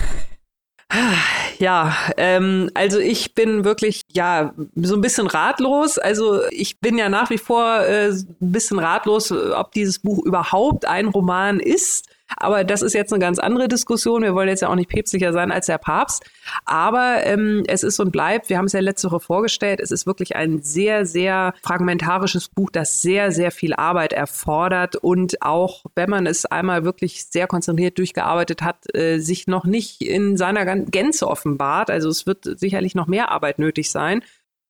Ja, 1.58 1.96
ähm, 2.18 2.70
also 2.74 3.00
ich 3.00 3.34
bin 3.34 3.64
wirklich 3.64 4.02
ja 4.12 4.54
so 4.76 4.96
ein 4.96 5.02
bisschen 5.02 5.28
ratlos. 5.28 5.98
Also 5.98 6.42
ich 6.50 6.80
bin 6.80 6.98
ja 6.98 7.08
nach 7.08 7.30
wie 7.30 7.38
vor 7.38 7.82
äh, 7.82 8.10
ein 8.10 8.36
bisschen 8.40 8.80
ratlos, 8.80 9.32
ob 9.32 9.72
dieses 9.72 10.00
Buch 10.00 10.26
überhaupt 10.26 10.86
ein 10.86 11.08
Roman 11.08 11.60
ist. 11.60 12.10
Aber 12.38 12.64
das 12.64 12.82
ist 12.82 12.94
jetzt 12.94 13.14
eine 13.14 13.20
ganz 13.20 13.40
andere 13.40 13.68
Diskussion. 13.68 14.24
Wir 14.24 14.36
wollen 14.36 14.50
jetzt 14.50 14.62
ja 14.62 14.70
auch 14.70 14.76
nicht 14.76 14.90
päpstlicher 14.90 15.34
sein 15.34 15.52
als 15.52 15.66
der 15.66 15.78
Papst. 15.78 16.24
Aber 16.66 17.26
ähm, 17.26 17.64
es 17.68 17.84
ist 17.84 18.00
und 18.00 18.12
bleibt, 18.12 18.50
wir 18.50 18.58
haben 18.58 18.66
es 18.66 18.74
ja 18.74 18.80
letzte 18.80 19.12
Woche 19.12 19.20
vorgestellt, 19.20 19.80
es 19.80 19.92
ist 19.92 20.06
wirklich 20.06 20.36
ein 20.36 20.62
sehr, 20.62 21.06
sehr 21.06 21.54
fragmentarisches 21.64 22.50
Buch, 22.50 22.70
das 22.72 23.02
sehr, 23.02 23.32
sehr 23.32 23.52
viel 23.52 23.74
Arbeit 23.74 24.14
erfordert 24.14 24.96
und 24.96 25.42
auch, 25.42 25.86
wenn 25.96 26.10
man 26.10 26.26
es 26.26 26.46
einmal 26.46 26.84
wirklich 26.84 27.26
sehr 27.26 27.48
konzentriert 27.48 27.98
durchgearbeitet 27.98 28.62
hat, 28.62 28.94
äh, 28.96 29.20
sich 29.20 29.48
noch 29.48 29.66
nicht 29.66 30.02
in 30.02 30.38
seiner 30.38 30.66
Gänze 30.66 31.28
offenbart. 31.28 31.90
Also 31.90 32.10
es 32.10 32.26
wird 32.26 32.60
sicherlich 32.60 32.96
noch 32.96 33.08
mehr 33.08 33.32
Arbeit 33.32 33.60
nötig 33.60 33.92
sein. 33.92 34.22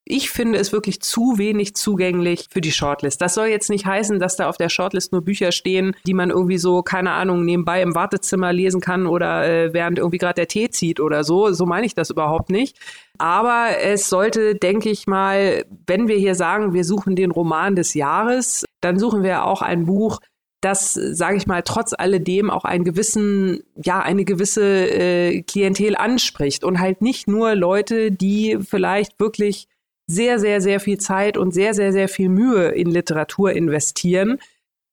Ich 0.04 0.32
finde 0.32 0.58
es 0.58 0.72
wirklich 0.72 1.00
zu 1.02 1.38
wenig 1.38 1.76
zugänglich 1.76 2.48
für 2.50 2.60
die 2.60 2.72
Shortlist. 2.72 3.22
Das 3.22 3.36
soll 3.36 3.48
jetzt 3.48 3.70
nicht 3.70 3.86
heißen, 3.86 4.18
dass 4.20 4.36
da 4.36 4.50
auf 4.50 4.58
der 4.58 4.70
Shortlist 4.70 5.12
nur 5.12 5.22
Bücher 5.22 5.52
stehen, 5.52 5.96
die 6.08 6.16
man 6.16 6.32
irgendwie 6.32 6.58
so, 6.58 6.82
keine 6.82 7.12
Ahnung, 7.12 7.46
nebenbei 7.46 7.84
im 7.84 7.94
Wartezimmer 7.94 8.52
lesen 8.52 8.82
kann 8.82 9.06
oder 9.06 9.48
äh, 9.48 9.74
während 9.74 10.00
irgendwie 10.00 10.18
gerade 10.18 10.34
der 10.34 10.48
Tee 10.48 10.70
zieht 10.70 11.00
oder 11.00 11.24
so. 11.24 11.54
So 11.54 11.68
meine 11.68 11.86
ich 11.86 11.94
das 11.94 12.10
überhaupt 12.10 12.50
nicht. 12.50 12.80
Aber 13.20 13.78
es 13.80 14.10
sollte, 14.10 14.56
denke 14.56 14.90
ich 14.90 15.06
mal, 15.06 15.66
wenn 15.86 16.08
wir 16.08 16.18
hier 16.18 16.34
sagen, 16.34 16.74
wir 16.74 16.84
suchen 16.84 17.16
den 17.16 17.30
Roman 17.30 17.76
des 17.76 17.94
Jahres, 17.94 18.66
dann 18.82 18.98
suchen 18.98 19.22
wir 19.22 19.46
auch 19.46 19.62
ein 19.62 19.86
Buch, 19.86 20.20
das, 20.62 20.94
sage 20.94 21.38
ich 21.38 21.48
mal, 21.48 21.64
trotz 21.64 21.94
alledem 21.94 22.50
auch 22.50 22.66
einen 22.66 22.84
gewissen, 22.84 23.64
ja, 23.76 24.00
eine 24.00 24.26
gewisse 24.26 24.90
äh, 24.90 25.42
Klientel 25.42 25.96
anspricht 25.96 26.64
und 26.64 26.80
halt 26.80 27.02
nicht 27.02 27.28
nur 27.28 27.56
Leute, 27.56 28.12
die 28.12 28.60
vielleicht 28.62 29.20
wirklich 29.20 29.68
sehr, 30.12 30.40
sehr, 30.40 30.62
sehr 30.62 30.80
viel 30.80 30.98
Zeit 30.98 31.38
und 31.38 31.54
sehr, 31.54 31.74
sehr, 31.74 31.92
sehr 31.92 32.10
viel 32.10 32.30
Mühe 32.30 32.70
in 32.70 32.90
Literatur 32.90 33.52
investieren, 33.52 34.40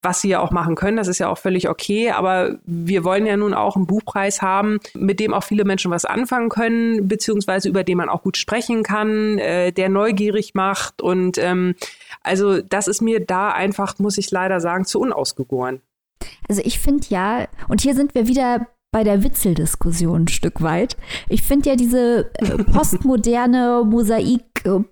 was 0.03 0.21
sie 0.21 0.29
ja 0.29 0.41
auch 0.41 0.53
machen 0.53 0.77
können. 0.77 0.97
Das 0.97 1.09
ist 1.09 1.19
ja 1.19 1.29
auch 1.29 1.39
völlig 1.39 1.69
okay. 1.69 2.11
Aber 2.11 2.59
wir 2.65 3.05
wollen 3.05 3.27
ja 3.27 3.37
nun 3.37 3.53
auch 3.53 3.77
einen 3.77 3.87
Buchpreis 3.87 4.43
haben, 4.43 4.79
mit 4.95 5.19
dem 5.19 5.35
auch 5.35 5.43
viele 5.43 5.65
Menschen 5.65 5.91
was 5.91 6.05
anfangen 6.05 6.49
können, 6.49 7.09
beziehungsweise 7.09 7.69
über 7.69 7.83
den 7.83 7.99
man 7.99 8.09
auch 8.09 8.23
gut 8.23 8.37
sprechen 8.37 8.83
kann, 8.83 9.39
äh, 9.39 9.73
der 9.73 9.89
neugierig 9.89 10.55
macht. 10.55 11.03
Und 11.03 11.37
ähm, 11.39 11.75
also 12.23 12.61
das 12.63 12.87
ist 12.87 13.03
mir 13.03 13.25
da 13.25 13.51
einfach, 13.51 13.99
muss 13.99 14.19
ich 14.19 14.31
leider 14.31 14.61
sagen, 14.61 14.85
zu 14.85 15.01
unausgegoren. 15.01 15.81
Also 16.49 16.63
ich 16.65 16.79
finde 16.79 17.07
ja, 17.09 17.49
und 17.69 17.81
hier 17.81 17.95
sind 17.95 18.15
wir 18.15 18.29
wieder 18.29 18.67
bei 18.91 19.05
der 19.05 19.23
Witzeldiskussion 19.23 20.23
ein 20.23 20.29
Stück 20.29 20.63
weit. 20.63 20.97
Ich 21.29 21.43
finde 21.43 21.71
ja 21.71 21.77
diese 21.77 22.31
äh, 22.35 22.65
postmoderne 22.65 23.83
Mosaik 23.87 24.43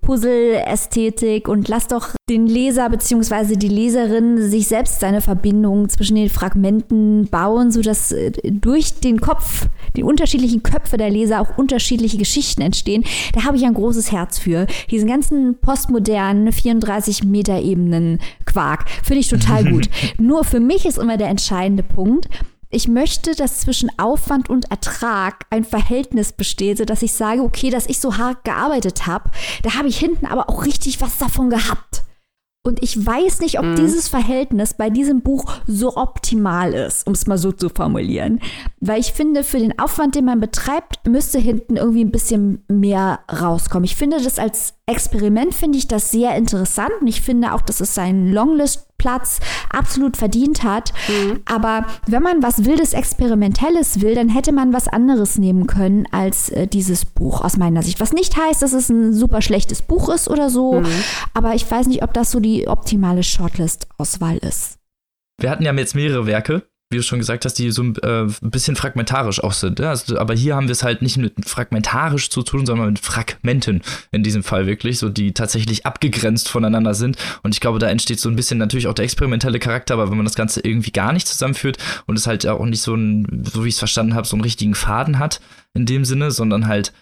Puzzle-Ästhetik 0.01 1.49
und 1.49 1.69
lass 1.69 1.89
doch 1.89 2.11
den 2.29 2.47
Leser 2.47 2.89
bzw. 2.89 3.57
die 3.57 3.69
Leserin 3.69 4.41
sich 4.49 4.69
selbst 4.69 5.01
seine 5.01 5.21
Verbindung 5.21 5.89
zwischen 5.89 6.17
den 6.17 6.29
Fragmenten 6.29 7.27
bauen, 7.29 7.71
sodass 7.71 8.13
äh, 8.13 8.33
durch 8.45 9.01
den 9.01 9.21
Kopf, 9.21 9.69
die 9.97 10.03
unterschiedlichen 10.03 10.63
Köpfe 10.63 10.99
der 10.99 11.11
Leser 11.11 11.41
auch 11.41 11.57
unterschiedliche 11.57 12.19
Geschichten 12.19 12.63
entstehen. 12.63 13.05
Da 13.33 13.45
habe 13.45 13.57
ich 13.57 13.65
ein 13.65 13.75
großes 13.75 14.13
Herz 14.13 14.39
für. 14.39 14.67
Diesen 14.91 15.09
ganzen 15.09 15.59
postmodernen 15.59 16.53
34 16.53 17.25
Meter 17.25 17.61
Ebenen 17.61 18.21
Quark 18.45 18.89
finde 19.03 19.21
ich 19.21 19.29
total 19.29 19.65
gut. 19.71 19.89
Nur 20.19 20.45
für 20.45 20.61
mich 20.61 20.85
ist 20.85 20.99
immer 20.99 21.17
der 21.17 21.29
entscheidende 21.29 21.83
Punkt, 21.83 22.29
ich 22.71 22.89
möchte, 22.89 23.35
dass 23.35 23.61
zwischen 23.61 23.91
Aufwand 23.99 24.51
und 24.51 24.71
Ertrag 24.71 25.47
ein 25.51 25.65
Verhältnis 25.65 26.33
besteht, 26.33 26.79
sodass 26.79 27.03
ich 27.03 27.13
sage, 27.13 27.43
okay, 27.43 27.71
dass 27.71 27.87
ich 27.87 28.01
so 28.01 28.17
hart 28.17 28.45
gearbeitet 28.45 29.07
habe, 29.07 29.31
da 29.63 29.75
habe 29.75 29.89
ich 29.89 29.99
hinten 29.99 30.27
aber 30.27 30.49
auch 30.51 30.65
richtig 30.65 31.01
was 31.01 31.19
davon 31.19 31.51
gehabt. 31.51 32.03
Und 32.67 32.83
ich 32.83 33.07
weiß 33.07 33.39
nicht, 33.41 33.61
ob 33.61 33.65
mhm. 33.65 33.77
dieses 33.77 34.09
Verhältnis 34.09 34.75
bei 34.75 34.91
diesem 34.91 35.23
Buch 35.23 35.45
so 35.69 35.97
optimal 35.97 36.75
ist, 36.75 37.07
um 37.07 37.13
es 37.13 37.29
mal 37.29 37.39
so 37.39 37.53
zu 37.53 37.69
formulieren. 37.69 38.41
Weil 38.81 38.99
ich 38.99 39.13
finde, 39.13 39.45
für 39.45 39.61
den 39.61 39.79
Aufwand, 39.79 40.17
den 40.17 40.25
man 40.25 40.41
betreibt, 40.41 41.07
müsste 41.07 41.39
hinten 41.39 41.77
irgendwie 41.77 42.05
ein 42.05 42.11
bisschen 42.11 42.65
mehr 42.67 43.21
rauskommen. 43.31 43.85
Ich 43.85 43.95
finde 43.95 44.21
das 44.21 44.41
als 44.41 44.75
Experiment, 44.87 45.55
finde 45.55 45.79
ich 45.79 45.87
das 45.87 46.11
sehr 46.11 46.35
interessant. 46.35 46.91
Und 47.01 47.07
ich 47.07 47.23
finde 47.23 47.53
auch, 47.53 47.61
dass 47.63 47.79
es 47.79 47.95
seinen 47.95 48.33
Longlist-Platz 49.07 49.41
absolut 49.71 50.17
verdient 50.17 50.63
hat. 50.63 50.93
Mhm. 51.09 51.41
Aber 51.45 51.87
wenn 52.07 52.23
man 52.23 52.43
was 52.43 52.65
Wildes, 52.65 52.93
Experimentelles 52.93 54.01
will, 54.01 54.15
dann 54.15 54.29
hätte 54.29 54.53
man 54.53 54.73
was 54.73 54.89
anderes 54.89 55.39
nehmen 55.39 55.67
können 55.67 56.07
als 56.11 56.51
äh, 56.51 56.67
dieses 56.67 57.05
Buch, 57.05 57.43
aus 57.43 57.57
meiner 57.57 57.83
Sicht. 57.83 58.01
Was 58.01 58.13
nicht 58.13 58.37
heißt, 58.37 58.63
dass 58.63 58.73
es 58.73 58.89
ein 58.89 59.13
super 59.13 59.43
schlechtes 59.43 59.83
Buch 59.83 60.09
ist 60.09 60.29
oder 60.29 60.51
so. 60.51 60.81
Mhm. 60.81 60.87
Aber 61.35 61.55
ich 61.55 61.71
weiß 61.71 61.87
nicht, 61.87 62.03
ob 62.03 62.13
das 62.13 62.31
so 62.31 62.41
die 62.41 62.69
optimale 62.69 63.23
Shortlist-Auswahl 63.23 64.39
ist. 64.39 64.79
Wir 65.39 65.51
hatten 65.51 65.65
ja 65.65 65.73
jetzt 65.75 65.95
mehrere 65.95 66.27
Werke 66.27 66.67
wie 66.91 66.99
du 66.99 67.03
schon 67.03 67.19
gesagt 67.19 67.45
hast, 67.45 67.55
die 67.55 67.73
so 67.73 67.83
äh, 67.83 68.23
ein 68.23 68.35
bisschen 68.43 68.77
fragmentarisch 68.77 69.43
auch 69.43 69.53
sind. 69.53 69.81
Also, 69.81 70.19
aber 70.19 70.35
hier 70.35 70.55
haben 70.55 70.69
wir 70.69 70.73
es 70.73 70.85
halt 70.85 71.03
nicht 71.03 71.17
mit 71.17 71.33
fragmentarisch 71.45 72.31
zu 72.31 72.43
tun, 72.43 72.65
sondern 72.65 72.89
mit 72.89 73.01
Fragmenten 73.01 73.83
in 74.13 74.23
diesem 74.23 74.45
Fall 74.45 74.67
wirklich, 74.67 74.99
so 74.99 75.09
die 75.09 75.33
tatsächlich 75.33 75.85
abgegrenzt 75.85 76.49
voneinander 76.49 76.95
sind. 76.95 77.17
Und 77.43 77.55
ich 77.55 77.61
glaube, 77.61 77.81
da 77.81 77.89
entsteht 77.89 78.21
so 78.21 78.29
ein 78.29 78.37
bisschen 78.37 78.59
natürlich 78.59 78.87
auch 78.87 78.95
der 78.95 79.05
experimentelle 79.05 79.59
Charakter, 79.59 79.95
aber 79.95 80.11
wenn 80.11 80.17
man 80.17 80.27
das 80.27 80.37
Ganze 80.37 80.61
irgendwie 80.61 80.93
gar 80.93 81.13
nicht 81.13 81.27
zusammenführt 81.27 81.79
und 82.07 82.17
es 82.17 82.29
halt 82.29 82.47
auch 82.47 82.65
nicht 82.65 82.83
so 82.83 82.95
ein, 82.95 83.45
so 83.53 83.65
wie 83.65 83.69
ich 83.69 83.75
es 83.75 83.81
verstanden 83.81 84.15
habe, 84.15 84.29
so 84.29 84.37
einen 84.37 84.45
richtigen 84.45 84.77
Faden 84.77 85.19
hat 85.19 85.41
in 85.75 85.87
dem 85.87 86.05
Sinne, 86.05 86.31
sondern 86.31 86.69
halt 86.69 86.93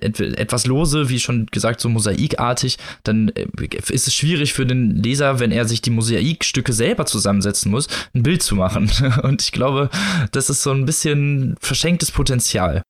etwas 0.00 0.66
lose, 0.66 1.08
wie 1.08 1.20
schon 1.20 1.46
gesagt, 1.46 1.80
so 1.80 1.88
mosaikartig, 1.88 2.78
dann 3.04 3.28
äh, 3.30 3.46
ist 3.90 4.06
es 4.06 4.14
schwierig 4.14 4.54
für 4.54 4.64
den 4.64 4.96
Leser, 4.96 5.38
wenn 5.38 5.52
er 5.52 5.66
sich 5.66 5.82
die 5.82 5.90
Mosaikstücke 5.90 6.72
selber 6.72 7.06
zusammensetzen 7.06 7.70
muss, 7.70 7.86
ein 8.14 8.22
Bild 8.22 8.42
zu 8.42 8.54
machen. 8.56 8.90
Und 9.22 9.42
ich 9.42 9.52
glaube, 9.52 9.90
das 10.32 10.48
ist 10.48 10.62
so 10.62 10.70
ein 10.70 10.86
bisschen 10.86 11.56
verschenktes 11.60 12.10
Potenzial. 12.10 12.82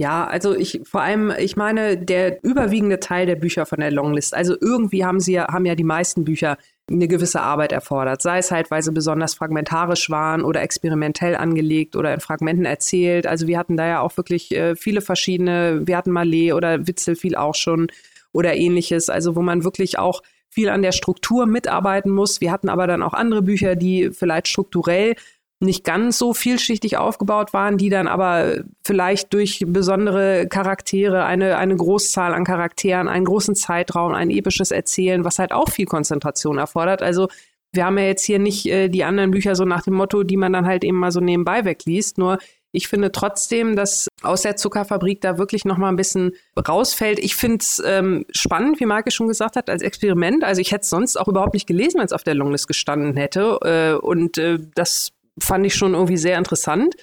Ja, 0.00 0.26
also 0.26 0.54
ich 0.54 0.80
vor 0.84 1.02
allem, 1.02 1.32
ich 1.38 1.56
meine, 1.56 1.96
der 1.98 2.42
überwiegende 2.44 3.00
Teil 3.00 3.26
der 3.26 3.34
Bücher 3.34 3.66
von 3.66 3.80
der 3.80 3.90
Longlist, 3.90 4.32
also 4.32 4.54
irgendwie 4.60 5.04
haben 5.04 5.18
sie 5.18 5.32
ja, 5.32 5.48
haben 5.52 5.66
ja 5.66 5.74
die 5.74 5.84
meisten 5.84 6.24
Bücher 6.24 6.56
eine 6.90 7.08
gewisse 7.08 7.40
Arbeit 7.40 7.72
erfordert. 7.72 8.22
Sei 8.22 8.38
es 8.38 8.50
halt, 8.50 8.70
weil 8.70 8.82
sie 8.82 8.92
besonders 8.92 9.34
fragmentarisch 9.34 10.10
waren 10.10 10.42
oder 10.42 10.62
experimentell 10.62 11.36
angelegt 11.36 11.96
oder 11.96 12.14
in 12.14 12.20
Fragmenten 12.20 12.64
erzählt. 12.64 13.26
Also 13.26 13.46
wir 13.46 13.58
hatten 13.58 13.76
da 13.76 13.86
ja 13.86 14.00
auch 14.00 14.16
wirklich 14.16 14.54
äh, 14.54 14.74
viele 14.76 15.00
verschiedene, 15.00 15.82
wir 15.86 15.96
hatten 15.96 16.12
Malé 16.12 16.54
oder 16.54 16.86
Witzel 16.86 17.16
viel 17.16 17.36
auch 17.36 17.54
schon 17.54 17.88
oder 18.32 18.56
ähnliches. 18.56 19.10
Also 19.10 19.36
wo 19.36 19.42
man 19.42 19.64
wirklich 19.64 19.98
auch 19.98 20.22
viel 20.48 20.70
an 20.70 20.82
der 20.82 20.92
Struktur 20.92 21.46
mitarbeiten 21.46 22.10
muss. 22.10 22.40
Wir 22.40 22.50
hatten 22.50 22.68
aber 22.68 22.86
dann 22.86 23.02
auch 23.02 23.12
andere 23.12 23.42
Bücher, 23.42 23.76
die 23.76 24.10
vielleicht 24.10 24.48
strukturell 24.48 25.14
nicht 25.60 25.84
ganz 25.84 26.18
so 26.18 26.34
vielschichtig 26.34 26.96
aufgebaut 26.98 27.52
waren, 27.52 27.78
die 27.78 27.88
dann 27.88 28.06
aber 28.06 28.58
vielleicht 28.84 29.32
durch 29.34 29.64
besondere 29.66 30.46
Charaktere, 30.48 31.24
eine, 31.24 31.56
eine 31.56 31.76
Großzahl 31.76 32.32
an 32.32 32.44
Charakteren, 32.44 33.08
einen 33.08 33.24
großen 33.24 33.56
Zeitraum, 33.56 34.14
ein 34.14 34.30
episches 34.30 34.70
Erzählen, 34.70 35.24
was 35.24 35.38
halt 35.38 35.52
auch 35.52 35.68
viel 35.68 35.86
Konzentration 35.86 36.58
erfordert. 36.58 37.02
Also 37.02 37.28
wir 37.72 37.84
haben 37.84 37.98
ja 37.98 38.04
jetzt 38.04 38.24
hier 38.24 38.38
nicht 38.38 38.66
äh, 38.66 38.88
die 38.88 39.04
anderen 39.04 39.32
Bücher 39.32 39.54
so 39.56 39.64
nach 39.64 39.82
dem 39.82 39.94
Motto, 39.94 40.22
die 40.22 40.36
man 40.36 40.52
dann 40.52 40.66
halt 40.66 40.84
eben 40.84 40.96
mal 40.96 41.10
so 41.10 41.20
nebenbei 41.20 41.64
wegliest. 41.64 42.18
Nur 42.18 42.38
ich 42.70 42.88
finde 42.88 43.10
trotzdem, 43.12 43.76
dass 43.76 44.08
aus 44.22 44.42
der 44.42 44.56
Zuckerfabrik 44.56 45.20
da 45.20 45.38
wirklich 45.38 45.64
noch 45.64 45.78
mal 45.78 45.88
ein 45.88 45.96
bisschen 45.96 46.32
rausfällt. 46.56 47.18
Ich 47.18 47.34
finde 47.34 47.58
es 47.60 47.82
ähm, 47.84 48.26
spannend, 48.30 48.78
wie 48.78 48.86
Marke 48.86 49.10
schon 49.10 49.28
gesagt 49.28 49.56
hat, 49.56 49.70
als 49.70 49.82
Experiment. 49.82 50.44
Also 50.44 50.60
ich 50.60 50.70
hätte 50.70 50.82
es 50.82 50.90
sonst 50.90 51.16
auch 51.18 51.28
überhaupt 51.28 51.54
nicht 51.54 51.66
gelesen, 51.66 51.98
wenn 51.98 52.06
es 52.06 52.12
auf 52.12 52.24
der 52.24 52.34
Longlist 52.34 52.68
gestanden 52.68 53.16
hätte. 53.16 53.58
Äh, 53.62 53.98
und 53.98 54.38
äh, 54.38 54.58
das 54.74 55.12
fand 55.40 55.66
ich 55.66 55.74
schon 55.74 55.94
irgendwie 55.94 56.16
sehr 56.16 56.38
interessant. 56.38 56.94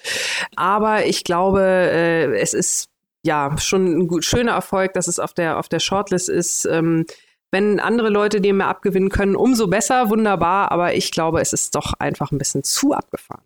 Aber 0.56 1.06
ich 1.06 1.24
glaube, 1.24 1.62
äh, 1.62 2.38
es 2.38 2.54
ist 2.54 2.88
ja 3.22 3.56
schon 3.58 3.98
ein 3.98 4.08
gut, 4.08 4.24
schöner 4.24 4.52
Erfolg, 4.52 4.94
dass 4.94 5.08
es 5.08 5.18
auf 5.18 5.34
der, 5.34 5.58
auf 5.58 5.68
der 5.68 5.80
Shortlist 5.80 6.28
ist. 6.28 6.64
Ähm, 6.66 7.06
wenn 7.52 7.80
andere 7.80 8.08
Leute 8.08 8.40
dem 8.40 8.58
mehr 8.58 8.68
abgewinnen 8.68 9.08
können, 9.08 9.36
umso 9.36 9.68
besser, 9.68 10.10
wunderbar. 10.10 10.72
Aber 10.72 10.94
ich 10.94 11.10
glaube, 11.12 11.40
es 11.40 11.52
ist 11.52 11.74
doch 11.74 11.94
einfach 11.98 12.32
ein 12.32 12.38
bisschen 12.38 12.64
zu 12.64 12.92
abgefahren. 12.92 13.42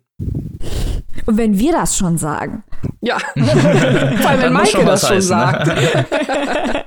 Und 1.25 1.37
wenn 1.37 1.57
wir 1.57 1.71
das 1.71 1.97
schon 1.97 2.17
sagen. 2.17 2.63
Ja, 3.01 3.19
vor 3.35 4.29
allem 4.29 4.41
wenn 4.41 4.53
Maike 4.53 4.85
das 4.85 5.07
schon 5.07 5.17
heißen, 5.17 5.17
ne? 5.17 5.21
sagt. 5.21 5.67
Ne? 5.67 6.05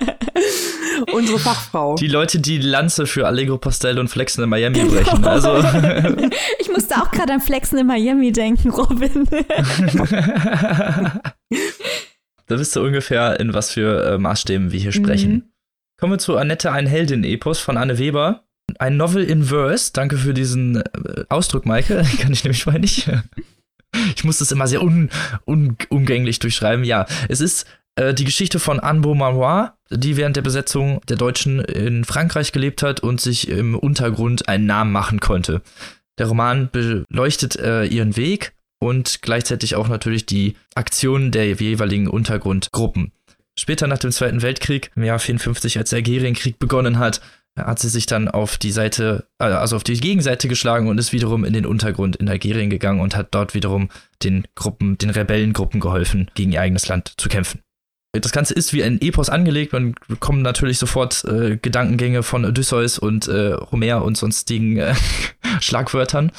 Unsere 1.12 1.38
Fachfrau. 1.38 1.94
Die 1.96 2.08
Leute, 2.08 2.40
die 2.40 2.58
Lanze 2.58 3.06
für 3.06 3.26
Allegro 3.26 3.58
Pastel 3.58 3.98
und 3.98 4.08
Flexen 4.08 4.44
in 4.44 4.50
Miami 4.50 4.84
brechen. 4.84 5.24
Also. 5.24 5.56
ich 6.58 6.70
musste 6.70 6.96
auch 6.96 7.10
gerade 7.10 7.32
an 7.34 7.40
Flexen 7.40 7.78
in 7.78 7.86
Miami 7.86 8.32
denken, 8.32 8.70
Robin. 8.70 9.28
da 12.46 12.58
wisst 12.58 12.76
ihr 12.76 12.82
ungefähr, 12.82 13.40
in 13.40 13.54
was 13.54 13.70
für 13.70 14.14
äh, 14.14 14.18
Maßstäben 14.18 14.72
wir 14.72 14.80
hier 14.80 14.92
sprechen. 14.92 15.32
Mhm. 15.32 15.42
Kommen 15.98 16.12
wir 16.12 16.18
zu 16.18 16.36
Annette, 16.36 16.72
ein 16.72 16.86
Heldin-Epos 16.86 17.60
von 17.60 17.76
Anne 17.76 17.98
Weber. 17.98 18.44
Ein 18.78 18.96
Novel 18.96 19.24
in 19.24 19.44
Verse. 19.44 19.92
Danke 19.92 20.16
für 20.16 20.34
diesen 20.34 20.76
äh, 20.76 21.24
Ausdruck, 21.28 21.66
Maike. 21.66 22.04
Kann 22.20 22.32
ich 22.32 22.44
nämlich 22.44 22.66
mal 22.66 22.78
nicht. 22.78 23.08
Ich 24.16 24.24
muss 24.24 24.38
das 24.38 24.50
immer 24.50 24.66
sehr 24.66 24.82
un, 24.82 25.10
un, 25.46 25.76
umgänglich 25.88 26.40
durchschreiben. 26.40 26.84
Ja, 26.84 27.06
es 27.28 27.40
ist 27.40 27.66
die 27.96 28.24
Geschichte 28.24 28.58
von 28.58 28.80
Anne 28.80 29.00
Beaumanoir, 29.00 29.76
die 29.90 30.16
während 30.16 30.36
der 30.36 30.42
Besetzung 30.42 31.00
der 31.08 31.16
Deutschen 31.16 31.60
in 31.60 32.04
Frankreich 32.04 32.52
gelebt 32.52 32.82
hat 32.82 33.00
und 33.00 33.20
sich 33.20 33.48
im 33.48 33.76
Untergrund 33.76 34.48
einen 34.48 34.66
Namen 34.66 34.90
machen 34.90 35.20
konnte. 35.20 35.62
Der 36.18 36.26
Roman 36.26 36.70
beleuchtet 36.70 37.56
äh, 37.56 37.84
ihren 37.84 38.16
Weg 38.16 38.52
und 38.80 39.22
gleichzeitig 39.22 39.74
auch 39.76 39.88
natürlich 39.88 40.26
die 40.26 40.56
Aktionen 40.74 41.30
der 41.30 41.46
jeweiligen 41.46 42.08
Untergrundgruppen. 42.08 43.12
Später 43.58 43.86
nach 43.86 43.98
dem 43.98 44.12
Zweiten 44.12 44.42
Weltkrieg, 44.42 44.90
im 44.96 45.04
Jahr 45.04 45.18
54, 45.18 45.78
als 45.78 45.90
der 45.90 45.98
Algerienkrieg 45.98 46.58
begonnen 46.58 46.98
hat, 46.98 47.20
hat 47.56 47.78
sie 47.78 47.88
sich 47.88 48.06
dann 48.06 48.28
auf 48.28 48.58
die 48.58 48.72
Seite, 48.72 49.28
äh, 49.38 49.44
also 49.44 49.76
auf 49.76 49.84
die 49.84 49.94
Gegenseite 49.94 50.48
geschlagen 50.48 50.88
und 50.88 50.98
ist 50.98 51.12
wiederum 51.12 51.44
in 51.44 51.52
den 51.52 51.66
Untergrund 51.66 52.16
in 52.16 52.28
Algerien 52.28 52.70
gegangen 52.70 53.00
und 53.00 53.14
hat 53.14 53.28
dort 53.32 53.54
wiederum 53.54 53.90
den 54.22 54.46
Gruppen, 54.56 54.98
den 54.98 55.10
Rebellengruppen 55.10 55.80
geholfen, 55.80 56.30
gegen 56.34 56.52
ihr 56.52 56.60
eigenes 56.60 56.88
Land 56.88 57.14
zu 57.16 57.28
kämpfen. 57.28 57.60
Das 58.20 58.32
Ganze 58.32 58.54
ist 58.54 58.72
wie 58.72 58.84
ein 58.84 59.00
Epos 59.00 59.28
angelegt. 59.28 59.72
Man 59.72 59.94
bekommt 60.08 60.42
natürlich 60.42 60.78
sofort 60.78 61.24
äh, 61.24 61.56
Gedankengänge 61.56 62.22
von 62.22 62.44
Odysseus 62.44 62.98
und 62.98 63.28
äh, 63.28 63.56
Homer 63.72 64.04
und 64.04 64.16
sonstigen 64.16 64.76
äh, 64.76 64.94
Schlagwörtern. 65.60 66.30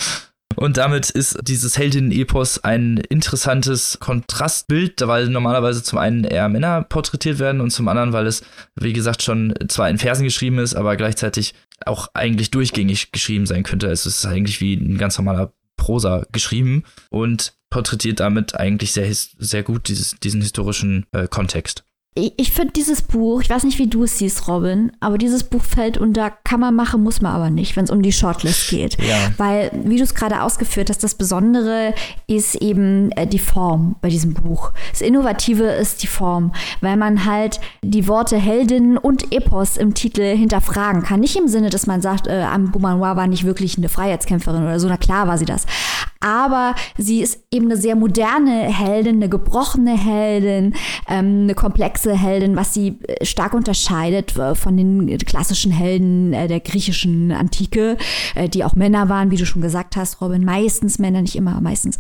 Und 0.55 0.77
damit 0.77 1.09
ist 1.09 1.37
dieses 1.43 1.77
Heldinnen-Epos 1.77 2.63
ein 2.63 2.97
interessantes 2.97 3.99
Kontrastbild, 3.99 5.05
weil 5.05 5.27
normalerweise 5.27 5.83
zum 5.83 5.99
einen 5.99 6.23
eher 6.23 6.47
Männer 6.47 6.81
porträtiert 6.83 7.39
werden 7.39 7.59
und 7.59 7.71
zum 7.71 7.87
anderen, 7.89 8.13
weil 8.13 8.25
es, 8.25 8.41
wie 8.75 8.93
gesagt, 8.93 9.21
schon 9.21 9.53
zwar 9.67 9.89
in 9.89 9.97
Versen 9.97 10.23
geschrieben 10.23 10.59
ist, 10.59 10.73
aber 10.73 10.95
gleichzeitig 10.95 11.55
auch 11.85 12.07
eigentlich 12.13 12.51
durchgängig 12.51 13.11
geschrieben 13.11 13.45
sein 13.45 13.63
könnte. 13.63 13.87
Es 13.87 14.05
ist 14.05 14.25
eigentlich 14.25 14.61
wie 14.61 14.75
ein 14.75 14.97
ganz 14.97 15.17
normaler 15.17 15.51
Prosa 15.77 16.25
geschrieben 16.31 16.83
und 17.09 17.53
porträtiert 17.69 18.19
damit 18.19 18.55
eigentlich 18.55 18.93
sehr, 18.93 19.13
sehr 19.13 19.63
gut 19.63 19.87
dieses, 19.87 20.15
diesen 20.19 20.41
historischen 20.41 21.05
äh, 21.11 21.27
Kontext 21.27 21.83
ich 22.17 22.53
finde 22.53 22.71
dieses 22.71 23.01
Buch, 23.01 23.41
ich 23.41 23.49
weiß 23.49 23.65
nicht, 23.65 23.77
wie 23.77 23.87
du 23.87 24.03
es 24.03 24.19
siehst, 24.19 24.47
Robin, 24.47 24.93
aber 25.01 25.17
dieses 25.17 25.43
Buch 25.43 25.61
fällt 25.61 25.97
unter 25.97 26.31
kann 26.45 26.61
man 26.61 26.73
machen, 26.73 27.03
muss 27.03 27.21
man 27.21 27.33
aber 27.33 27.49
nicht, 27.49 27.75
wenn 27.75 27.83
es 27.83 27.91
um 27.91 28.01
die 28.01 28.13
Shortlist 28.13 28.69
geht. 28.69 28.97
Ja. 29.03 29.33
Weil, 29.35 29.69
wie 29.83 29.97
du 29.97 30.03
es 30.03 30.15
gerade 30.15 30.41
ausgeführt 30.41 30.89
hast, 30.89 31.03
das 31.03 31.15
Besondere 31.15 31.93
ist 32.27 32.55
eben 32.55 33.11
äh, 33.11 33.27
die 33.27 33.39
Form 33.39 33.97
bei 33.99 34.07
diesem 34.07 34.33
Buch. 34.33 34.71
Das 34.91 35.01
Innovative 35.01 35.65
ist 35.65 36.03
die 36.03 36.07
Form, 36.07 36.53
weil 36.79 36.95
man 36.95 37.25
halt 37.25 37.59
die 37.83 38.07
Worte 38.07 38.37
Heldin 38.37 38.97
und 38.97 39.33
Epos 39.33 39.75
im 39.75 39.93
Titel 39.93 40.37
hinterfragen 40.37 41.03
kann. 41.03 41.19
Nicht 41.19 41.35
im 41.35 41.49
Sinne, 41.49 41.69
dass 41.69 41.85
man 41.85 42.01
sagt, 42.01 42.27
äh, 42.27 42.45
Beaumanoir 42.71 43.17
war 43.17 43.27
nicht 43.27 43.43
wirklich 43.43 43.77
eine 43.77 43.89
Freiheitskämpferin 43.89 44.63
oder 44.63 44.79
so, 44.79 44.87
na 44.87 44.95
klar 44.95 45.27
war 45.27 45.37
sie 45.37 45.45
das 45.45 45.65
aber 46.19 46.75
sie 46.97 47.21
ist 47.21 47.43
eben 47.51 47.65
eine 47.65 47.77
sehr 47.77 47.95
moderne 47.95 48.63
Heldin, 48.63 49.15
eine 49.15 49.29
gebrochene 49.29 49.97
Heldin, 49.97 50.73
ähm, 51.07 51.43
eine 51.43 51.55
komplexe 51.55 52.15
Heldin, 52.17 52.55
was 52.55 52.73
sie 52.73 52.99
äh, 53.07 53.25
stark 53.25 53.53
unterscheidet 53.53 54.37
äh, 54.37 54.55
von 54.55 54.77
den 54.77 55.17
klassischen 55.19 55.71
Helden 55.71 56.33
äh, 56.33 56.47
der 56.47 56.59
griechischen 56.59 57.31
Antike, 57.31 57.97
die 58.53 58.63
auch 58.63 58.75
Männer 58.75 59.09
waren, 59.09 59.31
wie 59.31 59.37
du 59.37 59.45
schon 59.45 59.61
gesagt 59.61 59.95
hast, 59.95 60.21
Robin. 60.21 60.43
Meistens 60.43 60.99
Männer, 60.99 61.21
nicht 61.21 61.35
immer, 61.35 61.59
meistens. 61.61 61.97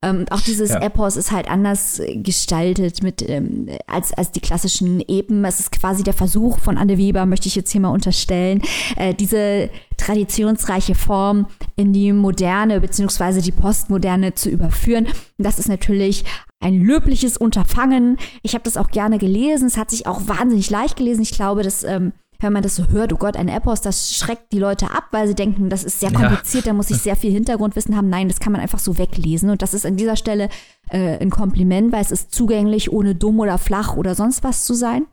Ähm, 0.00 0.26
auch 0.30 0.40
dieses 0.40 0.70
ja. 0.70 0.80
Epos 0.80 1.16
ist 1.16 1.32
halt 1.32 1.50
anders 1.50 2.00
gestaltet 2.14 3.02
mit, 3.02 3.28
ähm, 3.28 3.68
als, 3.88 4.12
als 4.12 4.30
die 4.30 4.40
klassischen 4.40 5.00
Epen. 5.00 5.44
Es 5.44 5.58
ist 5.58 5.72
quasi 5.72 6.04
der 6.04 6.14
Versuch 6.14 6.60
von 6.60 6.78
Anne 6.78 6.98
Weber, 6.98 7.26
möchte 7.26 7.48
ich 7.48 7.56
jetzt 7.56 7.72
hier 7.72 7.80
mal 7.80 7.88
unterstellen, 7.88 8.62
äh, 8.96 9.12
diese 9.12 9.70
traditionsreiche 9.96 10.94
Form 10.94 11.48
in 11.74 11.92
die 11.92 12.12
moderne 12.12 12.80
beziehungsweise 12.80 13.42
die 13.42 13.50
postmoderne 13.50 14.34
zu 14.34 14.50
überführen. 14.50 15.08
das 15.36 15.58
ist 15.58 15.68
natürlich 15.68 16.24
ein 16.60 16.80
löbliches 16.80 17.36
Unterfangen. 17.36 18.18
Ich 18.42 18.54
habe 18.54 18.64
das 18.64 18.76
auch 18.76 18.90
gerne 18.90 19.18
gelesen. 19.18 19.66
Es 19.66 19.76
hat 19.76 19.90
sich 19.90 20.06
auch 20.06 20.28
wahnsinnig 20.28 20.70
leicht 20.70 20.96
gelesen. 20.96 21.22
Ich 21.22 21.32
glaube, 21.32 21.62
dass 21.64 21.82
ähm, 21.82 22.12
wenn 22.40 22.52
man 22.52 22.62
das 22.62 22.76
so 22.76 22.88
hört, 22.88 23.12
oh 23.12 23.16
Gott, 23.16 23.36
ein 23.36 23.48
Epos, 23.48 23.80
das 23.80 24.14
schreckt 24.14 24.52
die 24.52 24.60
Leute 24.60 24.90
ab, 24.92 25.08
weil 25.10 25.26
sie 25.26 25.34
denken, 25.34 25.70
das 25.70 25.82
ist 25.82 25.98
sehr 25.98 26.12
kompliziert, 26.12 26.66
ja. 26.66 26.72
da 26.72 26.76
muss 26.76 26.90
ich 26.90 26.98
sehr 26.98 27.16
viel 27.16 27.32
Hintergrundwissen 27.32 27.96
haben. 27.96 28.08
Nein, 28.08 28.28
das 28.28 28.38
kann 28.38 28.52
man 28.52 28.60
einfach 28.60 28.78
so 28.78 28.96
weglesen. 28.96 29.50
Und 29.50 29.60
das 29.60 29.74
ist 29.74 29.84
an 29.84 29.96
dieser 29.96 30.14
Stelle 30.14 30.48
äh, 30.90 31.18
ein 31.18 31.30
Kompliment, 31.30 31.90
weil 31.92 32.02
es 32.02 32.12
ist 32.12 32.32
zugänglich, 32.32 32.92
ohne 32.92 33.16
dumm 33.16 33.40
oder 33.40 33.58
flach 33.58 33.96
oder 33.96 34.14
sonst 34.14 34.44
was 34.44 34.64
zu 34.64 34.74
sein. 34.74 35.06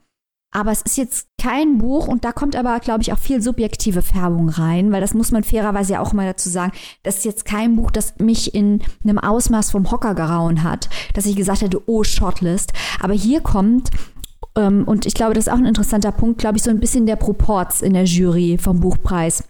Aber 0.52 0.70
es 0.70 0.82
ist 0.82 0.96
jetzt 0.96 1.28
kein 1.38 1.78
Buch 1.78 2.06
und 2.06 2.24
da 2.24 2.32
kommt 2.32 2.56
aber, 2.56 2.78
glaube 2.80 3.02
ich, 3.02 3.12
auch 3.12 3.18
viel 3.18 3.42
subjektive 3.42 4.00
Färbung 4.00 4.48
rein, 4.48 4.90
weil 4.92 5.00
das 5.00 5.12
muss 5.12 5.32
man 5.32 5.44
fairerweise 5.44 5.94
ja 5.94 6.00
auch 6.00 6.12
mal 6.12 6.24
dazu 6.24 6.48
sagen. 6.48 6.72
Das 7.02 7.18
ist 7.18 7.24
jetzt 7.24 7.44
kein 7.44 7.76
Buch, 7.76 7.90
das 7.90 8.14
mich 8.18 8.54
in 8.54 8.82
einem 9.04 9.18
Ausmaß 9.18 9.72
vom 9.72 9.90
Hocker 9.90 10.14
gerauen 10.14 10.62
hat, 10.62 10.88
dass 11.12 11.26
ich 11.26 11.36
gesagt 11.36 11.62
hätte, 11.62 11.82
oh, 11.86 12.04
Shortlist. 12.04 12.72
Aber 13.00 13.12
hier 13.12 13.40
kommt 13.40 13.90
und 14.56 15.06
ich 15.06 15.14
glaube, 15.14 15.34
das 15.34 15.46
ist 15.46 15.52
auch 15.52 15.58
ein 15.58 15.66
interessanter 15.66 16.12
Punkt, 16.12 16.38
glaube 16.38 16.56
ich, 16.56 16.62
so 16.62 16.70
ein 16.70 16.80
bisschen 16.80 17.06
der 17.06 17.16
Proports 17.16 17.82
in 17.82 17.92
der 17.92 18.04
Jury 18.04 18.58
vom 18.58 18.80
Buchpreis 18.80 19.44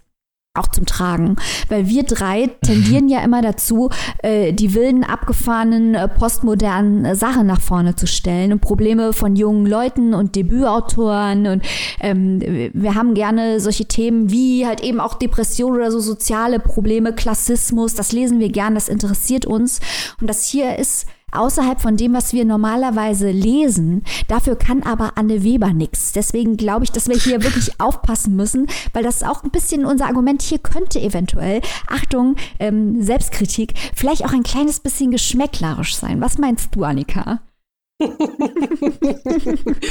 auch 0.57 0.67
zum 0.67 0.85
Tragen. 0.85 1.35
Weil 1.69 1.87
wir 1.87 2.03
drei 2.03 2.47
tendieren 2.61 3.07
ja 3.07 3.21
immer 3.21 3.41
dazu, 3.41 3.89
äh, 4.19 4.53
die 4.53 4.73
wilden, 4.73 5.03
abgefahrenen, 5.03 5.95
äh, 5.95 6.07
postmodernen 6.07 7.05
äh, 7.05 7.15
Sachen 7.15 7.47
nach 7.47 7.61
vorne 7.61 7.95
zu 7.95 8.07
stellen 8.07 8.51
und 8.53 8.61
Probleme 8.61 9.13
von 9.13 9.35
jungen 9.35 9.65
Leuten 9.65 10.13
und 10.13 10.35
Debütautoren. 10.35 11.47
Und 11.47 11.63
ähm, 12.01 12.41
wir 12.73 12.95
haben 12.95 13.13
gerne 13.13 13.59
solche 13.59 13.85
Themen 13.85 14.31
wie 14.31 14.65
halt 14.65 14.81
eben 14.81 14.99
auch 14.99 15.15
Depression 15.15 15.73
oder 15.73 15.91
so 15.91 15.99
soziale 15.99 16.59
Probleme, 16.59 17.13
Klassismus. 17.13 17.93
Das 17.93 18.11
lesen 18.11 18.39
wir 18.39 18.49
gern, 18.49 18.75
das 18.75 18.89
interessiert 18.89 19.45
uns. 19.45 19.79
Und 20.19 20.27
das 20.27 20.45
hier 20.45 20.77
ist 20.77 21.05
außerhalb 21.31 21.81
von 21.81 21.97
dem, 21.97 22.13
was 22.13 22.33
wir 22.33 22.45
normalerweise 22.45 23.31
lesen. 23.31 24.03
Dafür 24.27 24.55
kann 24.55 24.83
aber 24.83 25.13
Anne 25.15 25.43
Weber 25.43 25.73
nichts. 25.73 26.11
Deswegen 26.13 26.57
glaube 26.57 26.85
ich, 26.85 26.91
dass 26.91 27.07
wir 27.07 27.17
hier 27.17 27.43
wirklich 27.43 27.79
aufpassen 27.79 28.35
müssen, 28.35 28.67
weil 28.93 29.03
das 29.03 29.17
ist 29.17 29.27
auch 29.27 29.43
ein 29.43 29.51
bisschen 29.51 29.85
unser 29.85 30.05
Argument. 30.05 30.41
Hier 30.41 30.59
könnte 30.59 30.99
eventuell, 31.01 31.61
Achtung, 31.87 32.35
ähm, 32.59 33.01
Selbstkritik, 33.01 33.73
vielleicht 33.95 34.25
auch 34.25 34.33
ein 34.33 34.43
kleines 34.43 34.79
bisschen 34.79 35.11
geschmäcklerisch 35.11 35.95
sein. 35.95 36.21
Was 36.21 36.37
meinst 36.37 36.75
du, 36.75 36.83
Annika? 36.83 37.39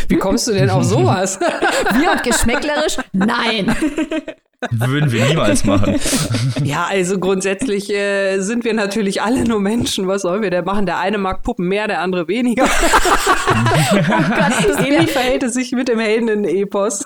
Wie 0.08 0.18
kommst 0.18 0.46
du 0.46 0.52
denn 0.52 0.70
auf 0.70 0.84
sowas? 0.84 1.40
Wir 1.98 2.12
und 2.12 2.22
geschmäcklerisch? 2.22 2.98
Nein. 3.12 3.74
Würden 4.70 5.12
wir 5.12 5.26
niemals 5.26 5.64
machen. 5.64 5.96
Ja, 6.64 6.86
also 6.88 7.18
grundsätzlich 7.18 7.90
äh, 7.90 8.38
sind 8.40 8.64
wir 8.64 8.74
natürlich 8.74 9.22
alle 9.22 9.44
nur 9.44 9.60
Menschen. 9.60 10.08
Was 10.08 10.22
sollen 10.22 10.42
wir 10.42 10.50
denn 10.50 10.64
machen? 10.64 10.86
Der 10.86 10.98
eine 10.98 11.18
mag 11.18 11.42
Puppen 11.42 11.68
mehr, 11.68 11.86
der 11.86 12.00
andere 12.00 12.28
weniger. 12.28 12.64
oh 13.48 13.64
Gott, 14.08 14.86
ähnlich 14.86 15.10
verhält 15.10 15.42
es 15.42 15.54
sich 15.54 15.72
mit 15.72 15.88
dem 15.88 16.00
Helden 16.00 16.28
in 16.28 16.44
Epos. 16.44 17.04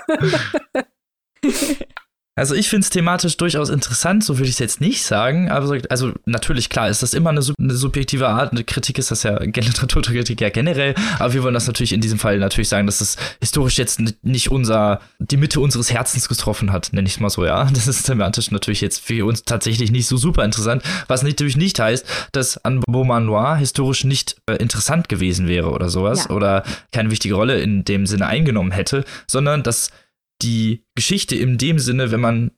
Also 2.40 2.54
ich 2.54 2.70
finde 2.70 2.84
es 2.84 2.90
thematisch 2.90 3.36
durchaus 3.36 3.68
interessant, 3.68 4.24
so 4.24 4.38
würde 4.38 4.46
ich 4.46 4.54
es 4.54 4.60
jetzt 4.60 4.80
nicht 4.80 5.04
sagen. 5.04 5.50
Aber 5.50 5.78
also 5.90 6.12
natürlich, 6.24 6.70
klar, 6.70 6.88
ist 6.88 7.02
das 7.02 7.12
immer 7.12 7.28
eine, 7.28 7.42
eine 7.58 7.74
subjektive 7.74 8.28
Art. 8.28 8.52
Eine 8.52 8.64
Kritik 8.64 8.96
ist 8.96 9.10
das 9.10 9.24
ja, 9.24 9.38
Literaturkritik 9.42 10.40
ja 10.40 10.48
generell. 10.48 10.94
Aber 11.18 11.34
wir 11.34 11.42
wollen 11.42 11.52
das 11.52 11.66
natürlich 11.66 11.92
in 11.92 12.00
diesem 12.00 12.18
Fall 12.18 12.38
natürlich 12.38 12.70
sagen, 12.70 12.86
dass 12.86 13.02
es 13.02 13.18
historisch 13.40 13.76
jetzt 13.76 14.00
nicht 14.22 14.50
unser, 14.50 15.00
die 15.18 15.36
Mitte 15.36 15.60
unseres 15.60 15.92
Herzens 15.92 16.30
getroffen 16.30 16.72
hat, 16.72 16.94
nenne 16.94 17.08
ich 17.08 17.16
es 17.16 17.20
mal 17.20 17.28
so, 17.28 17.44
ja. 17.44 17.68
Das 17.74 17.86
ist 17.86 18.04
thematisch 18.04 18.50
natürlich 18.50 18.80
jetzt 18.80 19.00
für 19.04 19.26
uns 19.26 19.44
tatsächlich 19.44 19.90
nicht 19.90 20.06
so 20.06 20.16
super 20.16 20.42
interessant. 20.42 20.82
Was 21.08 21.22
natürlich 21.22 21.58
nicht 21.58 21.78
heißt, 21.78 22.06
dass 22.32 22.56
Anne 22.64 22.80
Beaumanoir 22.86 23.56
historisch 23.56 24.04
nicht 24.04 24.36
äh, 24.46 24.54
interessant 24.54 25.10
gewesen 25.10 25.46
wäre 25.46 25.72
oder 25.72 25.90
sowas. 25.90 26.28
Ja. 26.30 26.34
Oder 26.34 26.62
keine 26.90 27.10
wichtige 27.10 27.34
Rolle 27.34 27.60
in 27.60 27.84
dem 27.84 28.06
Sinne 28.06 28.28
eingenommen 28.28 28.70
hätte, 28.70 29.04
sondern 29.26 29.62
dass 29.62 29.90
die 30.42 30.84
Geschichte 30.94 31.36
in 31.36 31.58
dem 31.58 31.78
Sinne, 31.78 32.10
wenn 32.10 32.20
man 32.20 32.50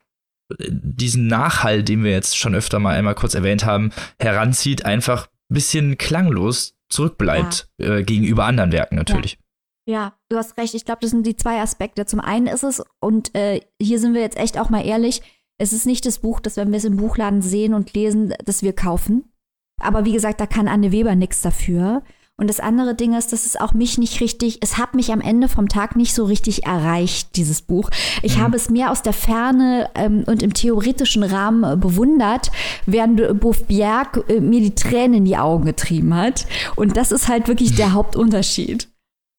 äh, 0.59 0.69
diesen 0.71 1.27
Nachhall, 1.27 1.83
den 1.83 2.05
wir 2.05 2.11
jetzt 2.11 2.37
schon 2.37 2.55
öfter 2.55 2.79
mal 2.79 2.95
einmal 2.95 3.15
kurz 3.15 3.35
erwähnt 3.35 3.65
haben, 3.65 3.91
heranzieht, 4.19 4.85
einfach 4.85 5.27
ein 5.27 5.55
bisschen 5.55 5.99
klanglos 5.99 6.75
zurückbleibt 6.89 7.69
ja. 7.79 7.97
äh, 7.97 8.03
gegenüber 8.03 8.45
anderen 8.45 8.73
Werken 8.73 8.97
natürlich. 8.97 9.33
Ja. 9.33 9.39
Ja, 9.85 10.17
du 10.29 10.37
hast 10.37 10.57
recht. 10.59 10.75
Ich 10.75 10.85
glaube, 10.85 11.01
das 11.01 11.11
sind 11.11 11.27
die 11.27 11.35
zwei 11.35 11.61
Aspekte. 11.61 12.07
Zum 12.07 12.21
einen 12.21 12.47
ist 12.47 12.63
es, 12.63 12.83
und 13.01 13.35
äh, 13.35 13.61
hier 13.81 13.99
sind 13.99 14.15
wir 14.15 14.21
jetzt 14.21 14.37
echt 14.37 14.57
auch 14.57 14.71
mal 14.71 14.87
ehrlich, 14.87 15.23
es 15.59 15.73
ist 15.73 15.87
nicht 15.87 16.07
das 16.07 16.21
Buch, 16.21 16.41
das 16.41 16.57
wenn 16.57 16.71
wir 16.71 16.79
es 16.79 16.85
im 16.85 16.97
Buchladen 16.97 17.43
sehen 17.43 17.75
und 17.75 17.93
lesen, 17.93 18.33
das 18.45 18.63
wir 18.63 18.75
kaufen. 18.75 19.33
Aber 19.81 20.05
wie 20.05 20.13
gesagt, 20.13 20.41
da 20.41 20.47
kann 20.47 20.69
Anne 20.69 20.93
Weber 20.93 21.17
nichts 21.17 21.41
dafür. 21.41 22.03
Und 22.39 22.49
das 22.49 22.61
andere 22.61 22.95
Ding 22.95 23.15
ist, 23.15 23.33
dass 23.33 23.47
es 23.47 23.57
auch 23.57 23.73
mich 23.73 23.99
nicht 23.99 24.21
richtig, 24.21 24.59
es 24.63 24.79
hat 24.79 24.95
mich 24.95 25.13
am 25.13 25.21
Ende 25.21 25.49
vom 25.49 25.69
Tag 25.69 25.97
nicht 25.97 26.15
so 26.15 26.25
richtig 26.25 26.65
erreicht, 26.65 27.37
dieses 27.37 27.63
Buch. 27.63 27.91
Ich 28.23 28.37
mhm. 28.37 28.41
habe 28.41 28.57
es 28.57 28.71
mehr 28.71 28.91
aus 28.91 29.03
der 29.03 29.13
Ferne 29.13 29.91
ähm, 29.95 30.25
und 30.27 30.43
im 30.43 30.55
theoretischen 30.55 31.23
Rahmen 31.23 31.63
äh, 31.63 31.77
bewundert, 31.77 32.51
während 32.87 33.39
Bof 33.39 33.65
Bjerg 33.67 34.25
äh, 34.29 34.41
mir 34.41 34.61
die 34.61 34.75
Tränen 34.75 35.19
in 35.19 35.25
die 35.25 35.37
Augen 35.37 35.67
getrieben 35.67 36.15
hat. 36.15 36.47
Und 36.75 36.97
das 36.97 37.13
ist 37.13 37.29
halt 37.29 37.49
wirklich 37.49 37.75
der 37.75 37.93
Hauptunterschied. 37.93 38.89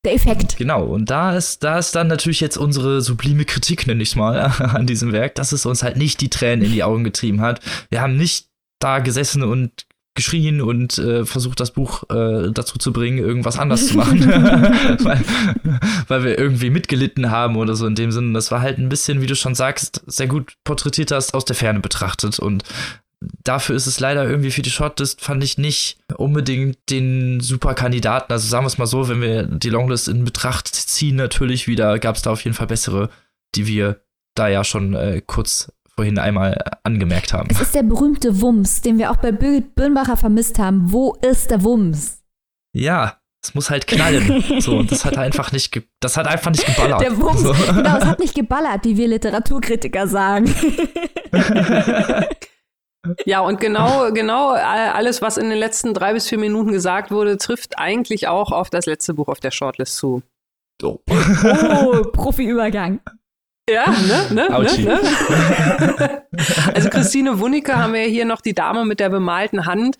Der 0.05 0.13
Effekt. 0.13 0.57
Genau, 0.57 0.85
und 0.85 1.09
da 1.09 1.35
ist, 1.35 1.63
da 1.63 1.79
ist 1.79 1.95
dann 1.95 2.07
natürlich 2.07 2.41
jetzt 2.41 2.57
unsere 2.57 3.01
sublime 3.01 3.45
Kritik, 3.45 3.87
nenne 3.87 4.03
ich 4.03 4.15
mal, 4.15 4.37
an 4.59 4.85
diesem 4.85 5.13
Werk, 5.13 5.35
dass 5.35 5.51
es 5.51 5.65
uns 5.65 5.81
halt 5.81 5.97
nicht 5.97 6.21
die 6.21 6.29
Tränen 6.29 6.65
in 6.65 6.71
die 6.71 6.83
Augen 6.83 7.03
getrieben 7.03 7.41
hat. 7.41 7.61
Wir 7.89 8.01
haben 8.01 8.17
nicht 8.17 8.49
da 8.79 8.99
gesessen 8.99 9.43
und 9.43 9.87
geschrien 10.15 10.61
und 10.61 10.97
äh, 10.97 11.25
versucht, 11.25 11.59
das 11.59 11.71
Buch 11.71 12.03
äh, 12.09 12.51
dazu 12.51 12.77
zu 12.77 12.93
bringen, 12.93 13.17
irgendwas 13.17 13.57
anders 13.57 13.87
zu 13.87 13.97
machen, 13.97 14.19
weil, 15.03 15.23
weil 16.07 16.23
wir 16.23 16.37
irgendwie 16.37 16.69
mitgelitten 16.69 17.31
haben 17.31 17.55
oder 17.55 17.75
so 17.75 17.87
in 17.87 17.95
dem 17.95 18.11
Sinne. 18.11 18.33
Das 18.33 18.51
war 18.51 18.61
halt 18.61 18.77
ein 18.77 18.89
bisschen, 18.89 19.21
wie 19.21 19.27
du 19.27 19.35
schon 19.35 19.55
sagst, 19.55 20.03
sehr 20.05 20.27
gut 20.27 20.53
porträtiert 20.63 21.11
hast, 21.11 21.33
aus 21.33 21.45
der 21.45 21.55
Ferne 21.55 21.79
betrachtet 21.79 22.39
und 22.39 22.63
dafür 23.43 23.75
ist 23.75 23.87
es 23.87 23.99
leider 23.99 24.27
irgendwie 24.27 24.51
für 24.51 24.61
die 24.61 24.69
Shortlist, 24.69 25.21
fand 25.21 25.43
ich 25.43 25.57
nicht 25.57 25.97
unbedingt 26.15 26.77
den 26.89 27.39
super 27.39 27.73
Kandidaten. 27.73 28.31
Also 28.31 28.47
sagen 28.47 28.65
wir 28.65 28.67
es 28.67 28.77
mal 28.77 28.85
so, 28.85 29.07
wenn 29.07 29.21
wir 29.21 29.43
die 29.43 29.69
Longlist 29.69 30.07
in 30.07 30.25
Betracht 30.25 30.67
ziehen, 30.67 31.15
natürlich 31.15 31.67
wieder, 31.67 31.99
gab 31.99 32.15
es 32.15 32.21
da 32.21 32.31
auf 32.31 32.43
jeden 32.43 32.55
Fall 32.55 32.67
bessere, 32.67 33.09
die 33.55 33.67
wir 33.67 34.01
da 34.35 34.47
ja 34.47 34.63
schon 34.63 34.93
äh, 34.93 35.21
kurz 35.25 35.71
vorhin 35.95 36.17
einmal 36.17 36.57
angemerkt 36.83 37.33
haben. 37.33 37.47
Es 37.51 37.61
ist 37.61 37.75
der 37.75 37.83
berühmte 37.83 38.41
Wumms, 38.41 38.81
den 38.81 38.97
wir 38.97 39.11
auch 39.11 39.17
bei 39.17 39.31
Birnbacher 39.31 40.17
vermisst 40.17 40.59
haben. 40.59 40.91
Wo 40.91 41.15
ist 41.21 41.51
der 41.51 41.63
Wumms? 41.63 42.23
Ja, 42.75 43.19
es 43.43 43.53
muss 43.53 43.69
halt 43.69 43.87
knallen. 43.87 44.43
so, 44.59 44.77
und 44.77 44.91
das 44.91 45.05
hat 45.05 45.17
einfach 45.17 45.51
nicht, 45.51 45.81
das 45.99 46.17
hat 46.17 46.27
einfach 46.27 46.51
nicht 46.51 46.65
geballert. 46.65 47.01
Der 47.01 47.17
Wumms, 47.17 47.41
so. 47.41 47.53
genau, 47.53 47.97
es 47.97 48.05
hat 48.05 48.19
nicht 48.19 48.35
geballert, 48.35 48.85
wie 48.85 48.97
wir 48.97 49.07
Literaturkritiker 49.07 50.07
sagen. 50.07 50.53
Ja, 53.25 53.41
und 53.41 53.59
genau, 53.59 54.11
genau 54.13 54.51
alles, 54.51 55.21
was 55.21 55.37
in 55.37 55.49
den 55.49 55.59
letzten 55.59 55.93
drei 55.93 56.13
bis 56.13 56.29
vier 56.29 56.37
Minuten 56.37 56.71
gesagt 56.71 57.11
wurde, 57.11 57.37
trifft 57.37 57.77
eigentlich 57.77 58.29
auch 58.29 58.51
auf 58.51 58.69
das 58.69 58.85
letzte 58.85 59.13
Buch 59.13 59.27
auf 59.27 59.41
der 59.41 59.51
Shortlist 59.51 59.97
zu. 59.97 60.23
Oh, 60.81 60.99
oh 61.09 62.01
Profi-Übergang. 62.13 63.01
Ja, 63.69 63.89
ne, 63.89 64.27
ne, 64.33 64.49
ne, 64.49 64.83
ne? 64.83 66.23
Also 66.73 66.89
Christine 66.89 67.39
Wunicke 67.39 67.77
haben 67.77 67.93
wir 67.93 68.01
hier 68.01 68.25
noch 68.25 68.41
die 68.41 68.53
Dame 68.53 68.83
mit 68.83 68.99
der 68.99 69.09
bemalten 69.09 69.65
Hand. 69.65 69.97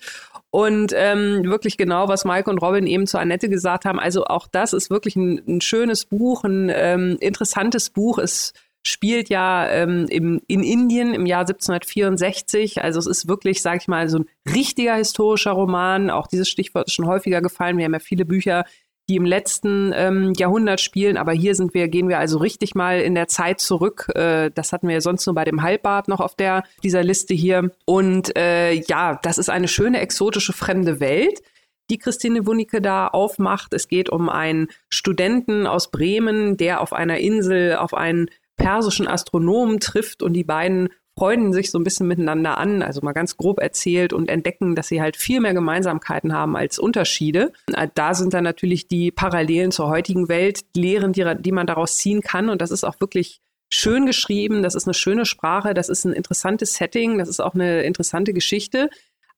Und 0.50 0.92
ähm, 0.94 1.44
wirklich 1.44 1.76
genau, 1.76 2.06
was 2.08 2.24
Mike 2.24 2.48
und 2.48 2.58
Robin 2.58 2.86
eben 2.86 3.06
zu 3.06 3.18
Annette 3.18 3.48
gesagt 3.48 3.86
haben. 3.86 3.98
Also 3.98 4.24
auch 4.26 4.46
das 4.46 4.72
ist 4.72 4.90
wirklich 4.90 5.16
ein, 5.16 5.42
ein 5.48 5.60
schönes 5.60 6.04
Buch, 6.04 6.44
ein 6.44 6.70
ähm, 6.72 7.16
interessantes 7.20 7.90
Buch. 7.90 8.18
Es 8.18 8.52
spielt 8.86 9.30
ja 9.30 9.66
ähm, 9.68 10.06
im, 10.10 10.42
in 10.46 10.62
Indien 10.62 11.14
im 11.14 11.26
Jahr 11.26 11.40
1764. 11.40 12.82
Also 12.82 13.00
es 13.00 13.06
ist 13.06 13.28
wirklich, 13.28 13.62
sage 13.62 13.78
ich 13.80 13.88
mal, 13.88 14.08
so 14.08 14.18
ein 14.18 14.26
richtiger 14.54 14.94
historischer 14.94 15.52
Roman. 15.52 16.10
Auch 16.10 16.26
dieses 16.26 16.48
Stichwort 16.48 16.88
ist 16.88 16.94
schon 16.94 17.06
häufiger 17.06 17.40
gefallen. 17.40 17.78
Wir 17.78 17.86
haben 17.86 17.94
ja 17.94 17.98
viele 17.98 18.26
Bücher, 18.26 18.64
die 19.08 19.16
im 19.16 19.24
letzten 19.24 19.92
ähm, 19.94 20.32
Jahrhundert 20.36 20.80
spielen, 20.80 21.16
aber 21.16 21.32
hier 21.32 21.54
sind 21.54 21.74
wir, 21.74 21.88
gehen 21.88 22.08
wir 22.08 22.18
also 22.18 22.38
richtig 22.38 22.74
mal 22.74 23.00
in 23.00 23.14
der 23.14 23.28
Zeit 23.28 23.60
zurück. 23.60 24.10
Äh, 24.14 24.50
das 24.54 24.72
hatten 24.72 24.88
wir 24.88 24.94
ja 24.94 25.00
sonst 25.00 25.26
nur 25.26 25.34
bei 25.34 25.44
dem 25.44 25.62
Halbbart 25.62 26.08
noch 26.08 26.20
auf 26.20 26.34
der 26.34 26.64
dieser 26.82 27.02
Liste 27.02 27.34
hier. 27.34 27.70
Und 27.84 28.36
äh, 28.36 28.72
ja, 28.72 29.18
das 29.22 29.38
ist 29.38 29.50
eine 29.50 29.68
schöne 29.68 30.00
exotische 30.00 30.52
fremde 30.52 31.00
Welt 31.00 31.42
die 31.90 31.98
Christine 31.98 32.46
Wunicke 32.46 32.80
da 32.80 33.08
aufmacht. 33.08 33.74
Es 33.74 33.88
geht 33.88 34.08
um 34.08 34.28
einen 34.28 34.68
Studenten 34.88 35.66
aus 35.66 35.90
Bremen, 35.90 36.56
der 36.56 36.80
auf 36.80 36.92
einer 36.92 37.18
Insel 37.18 37.76
auf 37.76 37.94
einen 37.94 38.30
persischen 38.56 39.08
Astronomen 39.08 39.80
trifft 39.80 40.22
und 40.22 40.32
die 40.32 40.44
beiden 40.44 40.88
freunden 41.16 41.52
sich 41.52 41.70
so 41.70 41.78
ein 41.78 41.84
bisschen 41.84 42.06
miteinander 42.08 42.58
an, 42.58 42.82
also 42.82 43.00
mal 43.02 43.12
ganz 43.12 43.36
grob 43.36 43.60
erzählt 43.60 44.12
und 44.12 44.28
entdecken, 44.28 44.74
dass 44.74 44.88
sie 44.88 45.00
halt 45.00 45.16
viel 45.16 45.40
mehr 45.40 45.54
Gemeinsamkeiten 45.54 46.32
haben 46.32 46.56
als 46.56 46.78
Unterschiede. 46.78 47.52
Äh, 47.72 47.88
da 47.94 48.14
sind 48.14 48.34
dann 48.34 48.44
natürlich 48.44 48.88
die 48.88 49.10
Parallelen 49.10 49.70
zur 49.70 49.88
heutigen 49.88 50.28
Welt, 50.28 50.64
Lehren, 50.74 51.12
die, 51.12 51.24
die 51.38 51.52
man 51.52 51.66
daraus 51.66 51.96
ziehen 51.98 52.20
kann 52.20 52.48
und 52.48 52.60
das 52.60 52.70
ist 52.70 52.84
auch 52.84 53.00
wirklich 53.00 53.40
schön 53.70 54.06
geschrieben, 54.06 54.62
das 54.62 54.74
ist 54.74 54.86
eine 54.86 54.94
schöne 54.94 55.26
Sprache, 55.26 55.74
das 55.74 55.88
ist 55.88 56.04
ein 56.04 56.12
interessantes 56.12 56.74
Setting, 56.74 57.18
das 57.18 57.28
ist 57.28 57.40
auch 57.40 57.54
eine 57.54 57.82
interessante 57.82 58.32
Geschichte. 58.32 58.88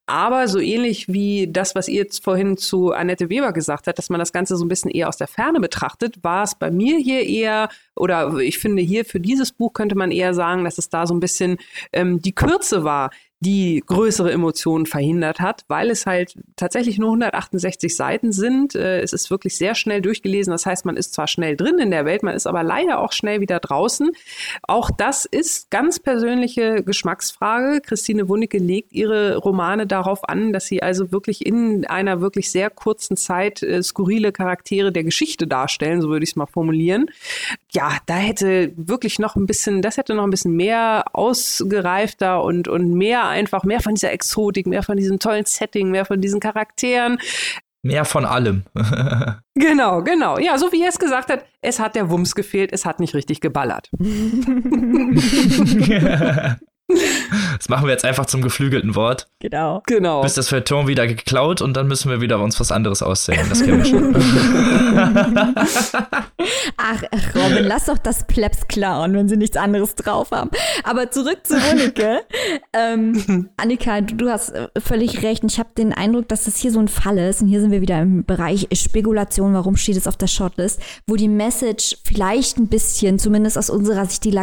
Aber 0.09 0.47
so 0.47 0.59
ähnlich 0.59 1.09
wie 1.09 1.51
das, 1.51 1.75
was 1.75 1.89
ihr 1.89 2.03
jetzt 2.03 2.23
vorhin 2.23 2.55
zu 2.55 2.93
Annette 2.93 3.29
Weber 3.29 3.51
gesagt 3.51 3.87
habt, 3.87 3.97
dass 3.97 4.09
man 4.09 4.19
das 4.19 4.31
Ganze 4.31 4.55
so 4.55 4.63
ein 4.63 4.69
bisschen 4.69 4.89
eher 4.89 5.09
aus 5.09 5.17
der 5.17 5.27
Ferne 5.27 5.59
betrachtet, 5.59 6.23
war 6.23 6.43
es 6.43 6.55
bei 6.55 6.71
mir 6.71 6.97
hier 6.97 7.27
eher, 7.27 7.67
oder 7.93 8.33
ich 8.37 8.57
finde 8.57 8.81
hier 8.81 9.03
für 9.03 9.19
dieses 9.19 9.51
Buch 9.51 9.73
könnte 9.73 9.95
man 9.95 10.11
eher 10.11 10.33
sagen, 10.33 10.63
dass 10.63 10.77
es 10.77 10.87
da 10.87 11.05
so 11.05 11.13
ein 11.13 11.19
bisschen 11.19 11.57
ähm, 11.91 12.21
die 12.21 12.31
Kürze 12.31 12.85
war, 12.85 13.11
die 13.39 13.83
größere 13.85 14.31
Emotionen 14.31 14.87
verhindert 14.87 15.39
hat, 15.39 15.63
weil 15.67 15.91
es 15.91 16.07
halt 16.07 16.35
tatsächlich 16.55 16.97
nur 16.97 17.09
168 17.09 17.95
Seiten 17.95 18.31
sind. 18.31 18.73
Äh, 18.73 19.01
es 19.01 19.13
ist 19.13 19.29
wirklich 19.29 19.57
sehr 19.57 19.75
schnell 19.75 20.01
durchgelesen. 20.01 20.51
Das 20.51 20.65
heißt, 20.65 20.85
man 20.85 20.97
ist 20.97 21.13
zwar 21.13 21.27
schnell 21.27 21.55
drin 21.55 21.77
in 21.77 21.91
der 21.91 22.05
Welt, 22.05 22.23
man 22.23 22.33
ist 22.33 22.47
aber 22.47 22.63
leider 22.63 22.99
auch 22.99 23.11
schnell 23.11 23.39
wieder 23.39 23.59
draußen. 23.59 24.11
Auch 24.63 24.89
das 24.89 25.25
ist 25.25 25.69
ganz 25.69 25.99
persönliche 25.99 26.83
Geschmacksfrage. 26.83 27.81
Christine 27.81 28.27
Wunicke 28.27 28.57
legt 28.57 28.93
ihre 28.93 29.37
Romane 29.37 29.85
darauf 29.85 30.27
an, 30.27 30.51
dass 30.51 30.65
sie 30.65 30.81
also 30.81 31.11
wirklich 31.11 31.45
in 31.45 31.85
einer 31.85 32.21
wirklich 32.21 32.49
sehr 32.49 32.71
kurzen 32.71 33.17
Zeit 33.17 33.61
äh, 33.61 33.83
skurrile 33.83 34.31
Charaktere 34.31 34.91
der 34.91 35.03
Geschichte 35.03 35.45
darstellen, 35.45 36.01
so 36.01 36.09
würde 36.09 36.23
ich 36.23 36.31
es 36.31 36.35
mal 36.35 36.47
formulieren. 36.47 37.05
Ja, 37.71 37.97
da 38.07 38.15
hätte 38.15 38.73
wirklich 38.75 39.19
noch 39.19 39.35
ein 39.35 39.45
bisschen, 39.45 39.83
das 39.83 39.97
hätte 39.97 40.15
noch 40.15 40.23
ein 40.23 40.31
bisschen 40.31 40.55
mehr 40.55 41.05
ausgereifter 41.13 42.43
und, 42.43 42.67
und 42.67 42.93
mehr 42.93 43.26
einfach, 43.29 43.63
mehr 43.63 43.81
von 43.81 43.95
dieser 43.95 44.11
Exotik, 44.11 44.67
mehr 44.67 44.83
von 44.83 44.97
diesem 44.97 45.19
tollen 45.19 45.45
Setting, 45.45 45.91
mehr 45.91 46.05
von 46.05 46.21
diesen 46.21 46.39
Charakteren. 46.39 47.19
Mehr 47.83 48.05
von 48.05 48.25
allem. 48.25 48.63
genau, 49.55 50.03
genau. 50.03 50.39
Ja, 50.39 50.57
so 50.57 50.71
wie 50.71 50.81
er 50.81 50.89
es 50.89 50.99
gesagt 50.99 51.31
hat, 51.31 51.45
es 51.61 51.79
hat 51.79 51.95
der 51.95 52.09
Wumms 52.09 52.35
gefehlt, 52.35 52.73
es 52.73 52.85
hat 52.85 52.99
nicht 52.99 53.13
richtig 53.13 53.39
geballert. 53.39 53.89
Das 57.57 57.67
machen 57.67 57.85
wir 57.85 57.91
jetzt 57.91 58.05
einfach 58.05 58.25
zum 58.25 58.41
geflügelten 58.41 58.95
Wort. 58.95 59.27
Genau. 59.39 59.83
Genau. 59.87 60.21
Bis 60.21 60.35
das 60.35 60.47
Ton 60.65 60.87
wieder 60.87 61.05
geklaut 61.05 61.61
und 61.61 61.75
dann 61.75 61.87
müssen 61.87 62.09
wir 62.09 62.21
wieder 62.21 62.39
uns 62.39 62.59
was 62.59 62.71
anderes 62.71 63.03
aussehen. 63.03 63.45
Das 63.49 63.61
kennen 63.61 63.79
wir 63.79 63.85
schon. 63.85 64.15
ach, 66.77 67.03
ach, 67.11 67.35
Robin, 67.35 67.65
lass 67.65 67.85
doch 67.85 67.97
das 67.97 68.25
Plebs 68.25 68.67
klauen, 68.67 69.13
wenn 69.15 69.27
sie 69.27 69.35
nichts 69.35 69.57
anderes 69.57 69.95
drauf 69.95 70.31
haben. 70.31 70.49
Aber 70.83 71.11
zurück 71.11 71.39
zu 71.43 71.57
Monika. 71.57 72.19
ähm, 72.73 73.49
Annika, 73.57 74.01
du, 74.01 74.15
du, 74.15 74.29
hast 74.29 74.51
äh, 74.51 74.69
völlig 74.79 75.23
recht. 75.23 75.43
Ich 75.43 75.59
habe 75.59 75.69
den 75.77 75.93
Eindruck, 75.93 76.29
dass 76.29 76.45
das 76.45 76.57
hier 76.57 76.71
so 76.71 76.79
ein 76.79 76.87
Fall 76.87 77.17
ist. 77.17 77.41
Und 77.41 77.49
hier 77.49 77.59
sind 77.59 77.71
wir 77.71 77.81
wieder 77.81 78.01
im 78.01 78.23
Bereich 78.23 78.67
Spekulation. 78.71 79.53
Warum 79.53 79.75
steht 79.75 79.97
es 79.97 80.07
auf 80.07 80.15
der 80.15 80.27
Shortlist? 80.27 80.81
Wo 81.05 81.15
die 81.15 81.27
Message 81.27 81.97
vielleicht 82.05 82.57
ein 82.57 82.67
bisschen, 82.67 83.19
zumindest 83.19 83.57
aus 83.57 83.69
unserer 83.69 84.05
Sicht, 84.05 84.23
die, 84.23 84.39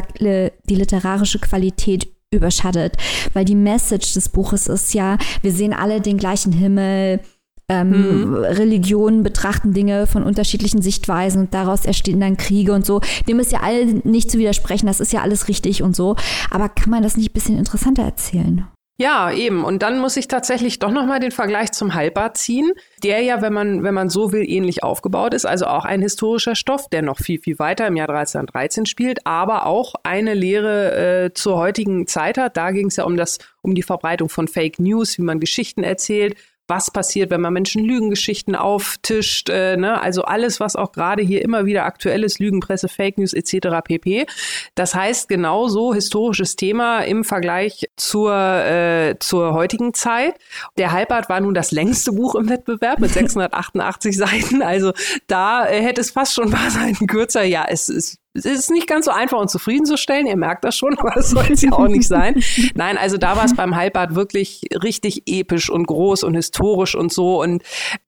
die 0.68 0.74
literarische 0.74 1.38
Qualität 1.38 2.08
überschattet. 2.34 2.96
Weil 3.32 3.44
die 3.44 3.54
Message 3.54 4.14
des 4.14 4.28
Buches 4.28 4.66
ist 4.66 4.94
ja, 4.94 5.18
wir 5.42 5.52
sehen 5.52 5.72
alle 5.72 6.00
den 6.00 6.18
gleichen 6.18 6.52
Himmel, 6.52 7.20
ähm, 7.68 8.28
mhm. 8.28 8.34
Religionen 8.34 9.22
betrachten 9.22 9.72
Dinge 9.72 10.06
von 10.06 10.22
unterschiedlichen 10.22 10.82
Sichtweisen 10.82 11.40
und 11.40 11.54
daraus 11.54 11.86
entstehen 11.86 12.20
dann 12.20 12.36
Kriege 12.36 12.72
und 12.72 12.84
so. 12.84 13.00
Dem 13.26 13.40
ist 13.40 13.52
ja 13.52 13.60
alle 13.60 13.86
nicht 14.04 14.30
zu 14.30 14.38
widersprechen, 14.38 14.86
das 14.86 15.00
ist 15.00 15.12
ja 15.12 15.22
alles 15.22 15.48
richtig 15.48 15.82
und 15.82 15.96
so. 15.96 16.16
Aber 16.50 16.68
kann 16.68 16.90
man 16.90 17.02
das 17.02 17.16
nicht 17.16 17.30
ein 17.30 17.34
bisschen 17.34 17.58
interessanter 17.58 18.02
erzählen? 18.02 18.66
Ja, 18.96 19.32
eben. 19.32 19.64
Und 19.64 19.82
dann 19.82 19.98
muss 19.98 20.16
ich 20.16 20.28
tatsächlich 20.28 20.78
doch 20.78 20.92
nochmal 20.92 21.18
den 21.18 21.32
Vergleich 21.32 21.72
zum 21.72 21.94
Halbbad 21.94 22.36
ziehen, 22.36 22.72
der 23.02 23.22
ja, 23.22 23.42
wenn 23.42 23.52
man, 23.52 23.82
wenn 23.82 23.92
man 23.92 24.08
so 24.08 24.30
will, 24.30 24.48
ähnlich 24.48 24.84
aufgebaut 24.84 25.34
ist. 25.34 25.46
Also 25.46 25.66
auch 25.66 25.84
ein 25.84 26.00
historischer 26.00 26.54
Stoff, 26.54 26.88
der 26.90 27.02
noch 27.02 27.18
viel, 27.18 27.40
viel 27.40 27.58
weiter 27.58 27.88
im 27.88 27.96
Jahr 27.96 28.08
1313 28.08 28.86
spielt, 28.86 29.26
aber 29.26 29.66
auch 29.66 29.94
eine 30.04 30.34
Lehre 30.34 31.24
äh, 31.24 31.34
zur 31.34 31.56
heutigen 31.56 32.06
Zeit 32.06 32.38
hat. 32.38 32.56
Da 32.56 32.70
ging 32.70 32.86
es 32.86 32.94
ja 32.94 33.04
um 33.04 33.16
das, 33.16 33.38
um 33.62 33.74
die 33.74 33.82
Verbreitung 33.82 34.28
von 34.28 34.46
Fake 34.46 34.78
News, 34.78 35.18
wie 35.18 35.22
man 35.22 35.40
Geschichten 35.40 35.82
erzählt, 35.82 36.36
was 36.66 36.90
passiert, 36.90 37.30
wenn 37.30 37.40
man 37.40 37.52
Menschen 37.52 37.84
Lügengeschichten 37.84 38.56
auftischt, 38.56 39.50
äh, 39.50 39.76
ne? 39.76 40.00
also 40.00 40.22
alles, 40.22 40.60
was 40.60 40.76
auch 40.76 40.92
gerade 40.92 41.22
hier 41.22 41.42
immer 41.42 41.66
wieder 41.66 41.84
aktuell 41.84 42.24
ist, 42.24 42.38
Lügenpresse, 42.38 42.88
Fake 42.88 43.18
News 43.18 43.34
etc. 43.34 43.82
pp. 43.84 44.26
Das 44.74 44.94
heißt 44.94 45.28
genauso 45.28 45.92
historisches 45.92 46.56
Thema 46.56 47.00
im 47.00 47.24
Vergleich 47.24 47.86
zur, 47.96 48.34
äh, 48.34 49.16
zur 49.18 49.52
heutigen 49.52 49.92
Zeit. 49.92 50.36
Der 50.78 50.92
Halbart 50.92 51.28
war 51.28 51.40
nun 51.40 51.54
das 51.54 51.70
längste 51.70 52.12
Buch 52.12 52.34
im 52.34 52.48
Wettbewerb 52.48 52.98
mit 52.98 53.10
688 53.12 54.16
Seiten, 54.16 54.62
also 54.62 54.92
da 55.26 55.66
äh, 55.68 55.82
hätte 55.82 56.00
es 56.00 56.12
fast 56.12 56.34
schon 56.34 56.46
ein 56.46 56.50
paar 56.50 56.70
Seiten 56.70 57.06
kürzer. 57.06 57.44
Ja, 57.44 57.66
es 57.68 57.88
ist 57.88 58.23
es 58.36 58.44
ist 58.44 58.70
nicht 58.70 58.88
ganz 58.88 59.04
so 59.04 59.12
einfach, 59.12 59.38
uns 59.38 59.52
zufriedenzustellen. 59.52 60.26
Ihr 60.26 60.36
merkt 60.36 60.64
das 60.64 60.76
schon, 60.76 60.98
aber 60.98 61.12
das 61.12 61.30
soll 61.30 61.46
es 61.50 61.62
ja 61.62 61.72
auch 61.72 61.88
nicht 61.88 62.08
sein. 62.08 62.42
Nein, 62.74 62.98
also 62.98 63.16
da 63.16 63.36
war 63.36 63.44
es 63.44 63.54
beim 63.54 63.76
Halbbad 63.76 64.14
wirklich 64.14 64.62
richtig 64.82 65.22
episch 65.26 65.70
und 65.70 65.86
groß 65.86 66.24
und 66.24 66.34
historisch 66.34 66.96
und 66.96 67.12
so. 67.12 67.40
Und 67.40 67.62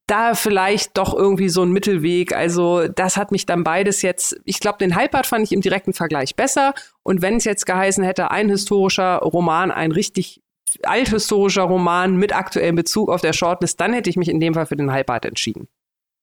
da 0.06 0.34
vielleicht 0.34 0.96
doch 0.98 1.14
irgendwie 1.14 1.48
so 1.48 1.62
ein 1.62 1.70
Mittelweg. 1.70 2.34
Also 2.34 2.88
das 2.88 3.16
hat 3.16 3.30
mich 3.30 3.46
dann 3.46 3.64
beides 3.64 4.02
jetzt, 4.02 4.36
ich 4.44 4.60
glaube, 4.60 4.78
den 4.78 4.96
Halbbad 4.96 5.26
fand 5.26 5.44
ich 5.44 5.52
im 5.52 5.60
direkten 5.60 5.92
Vergleich 5.92 6.34
besser. 6.34 6.74
Und 7.02 7.22
wenn 7.22 7.36
es 7.36 7.44
jetzt 7.44 7.64
geheißen 7.64 8.02
hätte, 8.02 8.30
ein 8.30 8.48
historischer 8.48 9.18
Roman, 9.18 9.70
ein 9.70 9.92
richtig 9.92 10.42
althistorischer 10.82 11.62
Roman 11.62 12.16
mit 12.16 12.34
aktuellem 12.34 12.74
Bezug 12.74 13.08
auf 13.08 13.20
der 13.20 13.32
Shortlist, 13.32 13.80
dann 13.80 13.92
hätte 13.92 14.10
ich 14.10 14.16
mich 14.16 14.28
in 14.28 14.40
dem 14.40 14.54
Fall 14.54 14.66
für 14.66 14.76
den 14.76 14.90
Halbbad 14.90 15.24
entschieden. 15.24 15.68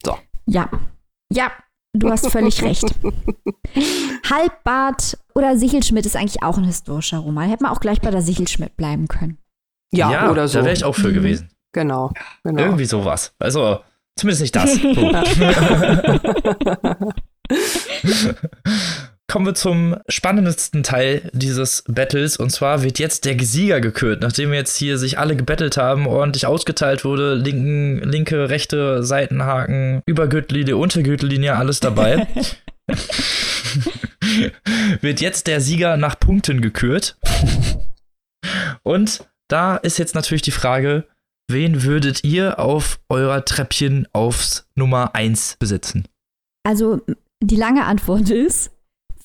So. 0.06 0.18
Ja. 0.46 0.70
Ja, 1.32 1.52
Du 1.94 2.10
hast 2.10 2.28
völlig 2.30 2.62
recht. 2.64 2.86
Halbbart 4.30 5.18
oder 5.36 5.58
Sichelschmidt 5.58 6.06
ist 6.06 6.16
eigentlich 6.16 6.42
auch 6.42 6.58
ein 6.58 6.64
historischer 6.64 7.20
Roman. 7.20 7.50
Hätte 7.50 7.64
man 7.64 7.72
auch 7.72 7.80
gleich 7.80 8.02
bei 8.02 8.10
der 8.10 8.22
Sichelschmidt 8.22 8.76
bleiben 8.76 9.08
können. 9.08 9.38
Ja, 9.94 10.12
ja 10.12 10.32
oder 10.32 10.48
so. 10.48 10.60
Da 10.60 10.66
wäre 10.66 10.74
ich 10.74 10.84
auch 10.84 10.96
für 10.96 11.10
mhm. 11.10 11.14
gewesen. 11.14 11.50
Genau, 11.72 12.12
genau. 12.44 12.62
Irgendwie 12.62 12.86
sowas. 12.86 13.34
Also, 13.40 13.80
zumindest 14.16 14.42
nicht 14.42 14.56
das. 14.56 14.80
kommen 19.34 19.48
wir 19.48 19.56
zum 19.56 19.98
spannendsten 20.08 20.84
Teil 20.84 21.32
dieses 21.34 21.84
Battles. 21.88 22.38
Und 22.38 22.52
zwar 22.52 22.84
wird 22.84 23.00
jetzt 23.00 23.26
der 23.26 23.36
Sieger 23.40 23.82
gekürt, 23.82 24.22
nachdem 24.22 24.54
jetzt 24.54 24.78
hier 24.78 25.00
sich 25.00 25.18
alle 25.18 25.36
gebettelt 25.36 25.76
haben, 25.76 26.06
ordentlich 26.06 26.46
ausgeteilt 26.46 27.04
wurde. 27.04 27.34
Linken, 27.34 27.98
linke, 28.08 28.50
rechte 28.50 29.02
Seitenhaken, 29.02 30.04
Übergürtellinie, 30.06 30.78
Untergürtellinie, 30.78 31.56
alles 31.56 31.80
dabei. 31.80 32.28
wird 35.02 35.20
jetzt 35.20 35.48
der 35.48 35.62
Sieger 35.62 35.98
nach 35.98 36.20
Punkten 36.20 36.62
gekürt. 36.62 37.18
Und 38.84 39.28
da 39.48 39.78
ist 39.78 39.98
jetzt 39.98 40.14
natürlich 40.14 40.44
die 40.44 40.52
Frage, 40.52 41.06
wen 41.50 41.82
würdet 41.82 42.24
ihr 42.24 42.60
auf 42.60 43.00
eurer 43.10 43.44
Treppchen 43.44 44.08
aufs 44.14 44.68
Nummer 44.76 45.16
1 45.16 45.56
besetzen? 45.58 46.08
Also 46.64 47.02
die 47.42 47.56
lange 47.56 47.86
Antwort 47.86 48.30
ist 48.30 48.73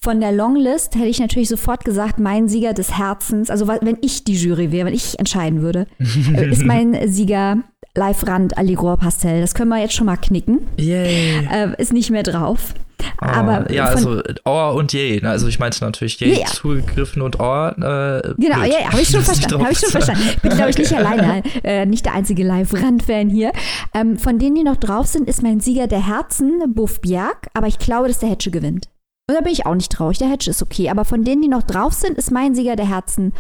von 0.00 0.20
der 0.20 0.32
Longlist 0.32 0.94
hätte 0.94 1.06
ich 1.06 1.18
natürlich 1.18 1.48
sofort 1.48 1.84
gesagt, 1.84 2.18
mein 2.18 2.48
Sieger 2.48 2.72
des 2.72 2.96
Herzens, 2.96 3.50
also 3.50 3.68
wenn 3.68 3.98
ich 4.00 4.24
die 4.24 4.36
Jury 4.36 4.70
wäre, 4.70 4.86
wenn 4.86 4.94
ich 4.94 5.18
entscheiden 5.18 5.62
würde, 5.62 5.86
äh, 6.34 6.50
ist 6.50 6.64
mein 6.64 6.96
Sieger 7.08 7.58
Live 7.94 8.26
Rand 8.26 8.56
Allegro 8.56 8.96
Pastel. 8.96 9.40
Das 9.40 9.54
können 9.54 9.70
wir 9.70 9.78
jetzt 9.78 9.94
schon 9.94 10.06
mal 10.06 10.16
knicken. 10.16 10.60
Yay. 10.76 11.48
Äh, 11.50 11.74
ist 11.78 11.92
nicht 11.92 12.10
mehr 12.10 12.22
drauf. 12.22 12.74
Oh, 13.20 13.26
Aber 13.26 13.72
ja, 13.72 13.86
also 13.86 14.22
Ohr 14.44 14.74
und 14.74 14.92
Yay. 14.92 15.20
Ne? 15.20 15.30
Also 15.30 15.48
ich 15.48 15.58
meinte 15.58 15.82
natürlich 15.84 16.20
Yay 16.20 16.38
yeah. 16.38 16.46
zugegriffen 16.46 17.22
und 17.22 17.40
Ohr. 17.40 17.74
Äh, 17.76 18.34
genau, 18.40 18.62
ja, 18.62 18.66
yeah, 18.66 18.92
habe 18.92 19.02
ich 19.02 19.08
schon 19.08 19.22
verstanden. 19.22 19.62
Habe 19.62 19.72
ich 19.72 19.78
schon 19.78 19.90
verstanden. 19.90 20.22
Bin 20.42 20.52
glaube 20.52 20.70
ich 20.70 20.78
nicht 20.78 20.92
alleine, 20.92 21.42
äh, 21.64 21.86
nicht 21.86 22.04
der 22.04 22.14
einzige 22.14 22.44
Live-Rand-Fan 22.44 23.30
hier. 23.30 23.52
Ähm, 23.94 24.16
von 24.16 24.38
denen, 24.38 24.54
die 24.54 24.62
noch 24.62 24.76
drauf 24.76 25.06
sind, 25.06 25.28
ist 25.28 25.42
mein 25.42 25.58
Sieger 25.58 25.88
der 25.88 26.06
Herzen 26.06 26.72
Buff 26.74 27.00
Bjerg. 27.00 27.48
Aber 27.54 27.66
ich 27.66 27.78
glaube, 27.78 28.06
dass 28.06 28.20
der 28.20 28.28
Hedge 28.28 28.50
gewinnt. 28.50 28.88
Und 29.28 29.34
da 29.34 29.42
bin 29.42 29.52
ich 29.52 29.66
auch 29.66 29.74
nicht 29.74 29.92
traurig. 29.92 30.18
Der 30.18 30.30
Hedge 30.30 30.50
ist 30.50 30.62
okay. 30.62 30.88
Aber 30.88 31.04
von 31.04 31.22
denen, 31.22 31.42
die 31.42 31.48
noch 31.48 31.62
drauf 31.62 31.92
sind, 31.92 32.16
ist 32.16 32.30
mein 32.30 32.54
Sieger 32.54 32.76
der 32.76 32.88
Herzen 32.88 33.34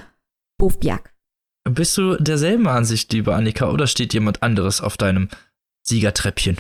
Bofbjak. 0.58 1.14
Bist 1.64 1.96
du 1.96 2.16
derselben 2.16 2.68
Ansicht, 2.68 3.12
liebe 3.12 3.34
Annika, 3.34 3.70
oder 3.70 3.86
steht 3.86 4.14
jemand 4.14 4.42
anderes 4.42 4.80
auf 4.80 4.96
deinem 4.96 5.28
Siegertreppchen? 5.82 6.58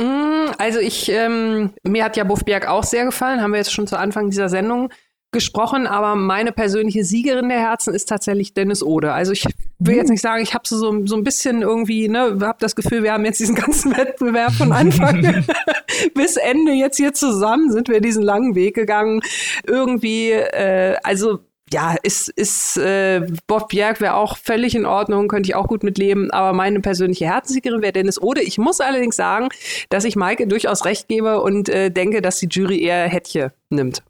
Mm, 0.00 0.50
also 0.58 0.80
ich, 0.80 1.08
ähm, 1.08 1.72
mir 1.82 2.04
hat 2.04 2.16
ja 2.16 2.24
Bofbjerg 2.24 2.68
auch 2.68 2.84
sehr 2.84 3.04
gefallen, 3.04 3.40
haben 3.40 3.52
wir 3.52 3.58
jetzt 3.58 3.72
schon 3.72 3.86
zu 3.86 3.98
Anfang 3.98 4.30
dieser 4.30 4.48
Sendung 4.48 4.90
gesprochen, 5.30 5.86
aber 5.86 6.14
meine 6.14 6.52
persönliche 6.52 7.04
Siegerin 7.04 7.48
der 7.48 7.60
Herzen 7.60 7.94
ist 7.94 8.08
tatsächlich 8.08 8.54
Dennis 8.54 8.82
Ode. 8.82 9.12
Also 9.12 9.32
ich 9.32 9.44
will 9.78 9.96
jetzt 9.96 10.08
nicht 10.08 10.22
sagen, 10.22 10.42
ich 10.42 10.54
habe 10.54 10.66
so, 10.66 11.06
so 11.06 11.16
ein 11.16 11.24
bisschen 11.24 11.62
irgendwie, 11.62 12.08
ne, 12.08 12.38
habe 12.40 12.58
das 12.60 12.74
Gefühl, 12.74 13.02
wir 13.02 13.12
haben 13.12 13.24
jetzt 13.24 13.38
diesen 13.38 13.54
ganzen 13.54 13.92
Wettbewerb 13.96 14.52
von 14.52 14.72
Anfang 14.72 15.22
bis 16.14 16.36
Ende 16.36 16.72
jetzt 16.72 16.96
hier 16.96 17.12
zusammen, 17.12 17.70
sind 17.70 17.88
wir 17.88 18.00
diesen 18.00 18.22
langen 18.22 18.54
Weg 18.54 18.74
gegangen. 18.74 19.20
Irgendwie, 19.66 20.30
äh, 20.30 20.96
also 21.02 21.40
ja, 21.70 21.96
ist, 22.02 22.30
ist 22.30 22.78
äh, 22.78 23.26
Bob 23.46 23.68
Bjerg 23.68 24.00
wäre 24.00 24.14
auch 24.14 24.38
völlig 24.38 24.74
in 24.74 24.86
Ordnung, 24.86 25.28
könnte 25.28 25.50
ich 25.50 25.54
auch 25.54 25.68
gut 25.68 25.82
mitleben, 25.82 26.30
aber 26.30 26.54
meine 26.54 26.80
persönliche 26.80 27.26
Herzenssiegerin 27.26 27.82
wäre 27.82 27.92
Dennis 27.92 28.20
Ode. 28.20 28.40
Ich 28.40 28.56
muss 28.56 28.80
allerdings 28.80 29.16
sagen, 29.16 29.48
dass 29.90 30.04
ich 30.04 30.16
Maike 30.16 30.46
durchaus 30.46 30.86
recht 30.86 31.08
gebe 31.08 31.42
und 31.42 31.68
äh, 31.68 31.90
denke, 31.90 32.22
dass 32.22 32.38
die 32.38 32.48
Jury 32.50 32.80
eher 32.80 33.06
Hättche 33.08 33.52
nimmt. 33.68 34.02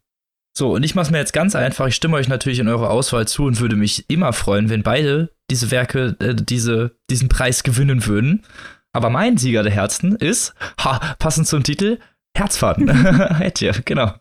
So, 0.58 0.74
und 0.74 0.82
ich 0.82 0.96
mache 0.96 1.04
es 1.04 1.10
mir 1.12 1.18
jetzt 1.18 1.32
ganz 1.32 1.54
einfach. 1.54 1.86
Ich 1.86 1.94
stimme 1.94 2.16
euch 2.16 2.26
natürlich 2.26 2.58
in 2.58 2.66
eure 2.66 2.90
Auswahl 2.90 3.28
zu 3.28 3.44
und 3.44 3.60
würde 3.60 3.76
mich 3.76 4.10
immer 4.10 4.32
freuen, 4.32 4.70
wenn 4.70 4.82
beide 4.82 5.30
diese 5.52 5.70
Werke 5.70 6.16
äh, 6.18 6.34
diese, 6.34 6.96
diesen 7.08 7.28
Preis 7.28 7.62
gewinnen 7.62 8.06
würden. 8.06 8.42
Aber 8.92 9.08
mein 9.08 9.36
Sieger 9.36 9.62
der 9.62 9.70
Herzen 9.70 10.16
ist, 10.16 10.54
ha, 10.80 11.14
passend 11.20 11.46
zum 11.46 11.62
Titel, 11.62 12.00
Herzfaden. 12.36 12.88
Hätte 13.36 13.72
genau. 13.84 14.14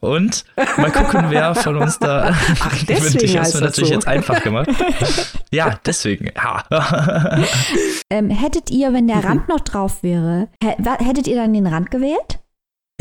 Und 0.00 0.46
mal 0.78 0.90
gucken, 0.90 1.26
wer 1.28 1.54
von 1.56 1.76
uns 1.76 1.98
da. 1.98 2.34
Ach, 2.60 2.84
deswegen 2.88 3.22
ich 3.22 3.36
hast 3.36 3.54
mir 3.54 3.60
natürlich 3.60 3.88
so. 3.88 3.94
jetzt 3.94 4.08
einfach 4.08 4.42
gemacht. 4.42 4.70
Ja, 5.50 5.78
deswegen. 5.84 6.30
Ja. 6.34 6.64
Ähm, 8.08 8.30
hättet 8.30 8.70
ihr, 8.70 8.94
wenn 8.94 9.08
der 9.08 9.22
Rand 9.22 9.50
noch 9.50 9.60
drauf 9.60 10.02
wäre, 10.02 10.48
hättet 10.62 11.26
ihr 11.26 11.36
dann 11.36 11.52
den 11.52 11.66
Rand 11.66 11.90
gewählt? 11.90 12.41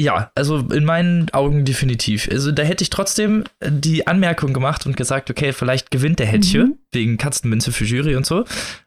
Ja, 0.01 0.31
also 0.33 0.57
in 0.57 0.83
meinen 0.83 1.29
Augen 1.31 1.63
definitiv. 1.63 2.27
Also 2.31 2.51
da 2.51 2.63
hätte 2.63 2.83
ich 2.83 2.89
trotzdem 2.89 3.43
die 3.63 4.07
Anmerkung 4.07 4.51
gemacht 4.51 4.87
und 4.87 4.97
gesagt, 4.97 5.29
okay, 5.29 5.53
vielleicht 5.53 5.91
gewinnt 5.91 6.17
der 6.17 6.25
Hättche 6.25 6.65
mhm. 6.65 6.77
wegen 6.91 7.17
Katzenminze 7.17 7.71
für 7.71 7.85
Jury 7.85 8.15
und 8.15 8.25
so. 8.25 8.43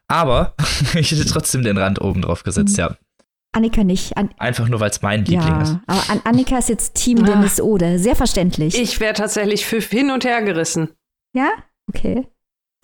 Aber 0.09 0.55
ich 0.93 1.11
hätte 1.11 1.25
trotzdem 1.25 1.63
den 1.63 1.77
Rand 1.77 2.01
oben 2.01 2.21
drauf 2.21 2.43
gesetzt, 2.43 2.73
mhm. 2.73 2.81
ja. 2.81 2.97
Annika 3.53 3.85
nicht. 3.85 4.17
An 4.17 4.29
Einfach 4.37 4.67
nur, 4.67 4.81
weil 4.81 4.89
es 4.89 5.01
mein 5.01 5.23
Liebling 5.23 5.47
ja, 5.47 5.61
ist. 5.61 5.77
Aber 5.87 6.09
An 6.09 6.19
Annika 6.25 6.57
ist 6.57 6.67
jetzt 6.67 6.95
Team 6.95 7.23
ah. 7.23 7.27
Dennis 7.27 7.61
Ode. 7.61 7.97
Sehr 7.97 8.17
verständlich. 8.17 8.77
Ich 8.77 8.99
wäre 8.99 9.13
tatsächlich 9.13 9.65
für 9.65 9.79
hin 9.79 10.11
und 10.11 10.25
her 10.25 10.41
gerissen. 10.41 10.89
Ja? 11.33 11.47
Okay. 11.87 12.27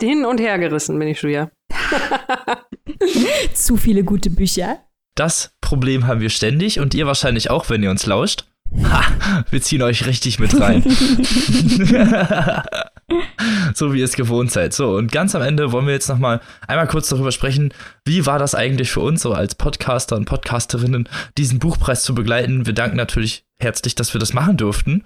Hin 0.00 0.24
und 0.24 0.40
her 0.40 0.58
gerissen 0.58 0.98
bin 0.98 1.08
ich 1.08 1.20
schon, 1.20 1.30
ja. 1.30 1.50
Zu 3.54 3.76
viele 3.76 4.04
gute 4.04 4.30
Bücher. 4.30 4.78
Das 5.14 5.54
Problem 5.60 6.06
haben 6.06 6.20
wir 6.20 6.30
ständig 6.30 6.80
und 6.80 6.94
ihr 6.94 7.06
wahrscheinlich 7.06 7.50
auch, 7.50 7.68
wenn 7.68 7.82
ihr 7.82 7.90
uns 7.90 8.06
lauscht. 8.06 8.46
Ha, 8.82 9.04
wir 9.50 9.60
ziehen 9.60 9.82
euch 9.82 10.06
richtig 10.06 10.38
mit 10.38 10.58
rein. 10.58 10.82
so 13.74 13.92
wie 13.92 13.98
ihr 13.98 14.06
es 14.06 14.16
gewohnt 14.16 14.50
seid. 14.50 14.72
So, 14.72 14.96
und 14.96 15.12
ganz 15.12 15.34
am 15.34 15.42
Ende 15.42 15.72
wollen 15.72 15.86
wir 15.86 15.92
jetzt 15.92 16.08
nochmal 16.08 16.40
einmal 16.66 16.86
kurz 16.86 17.10
darüber 17.10 17.32
sprechen, 17.32 17.74
wie 18.06 18.24
war 18.24 18.38
das 18.38 18.54
eigentlich 18.54 18.90
für 18.90 19.00
uns, 19.00 19.20
so 19.20 19.34
als 19.34 19.54
Podcaster 19.54 20.16
und 20.16 20.24
Podcasterinnen, 20.24 21.06
diesen 21.36 21.58
Buchpreis 21.58 22.02
zu 22.02 22.14
begleiten. 22.14 22.64
Wir 22.64 22.72
danken 22.72 22.96
natürlich 22.96 23.44
herzlich, 23.58 23.94
dass 23.94 24.14
wir 24.14 24.20
das 24.20 24.32
machen 24.32 24.56
durften. 24.56 25.04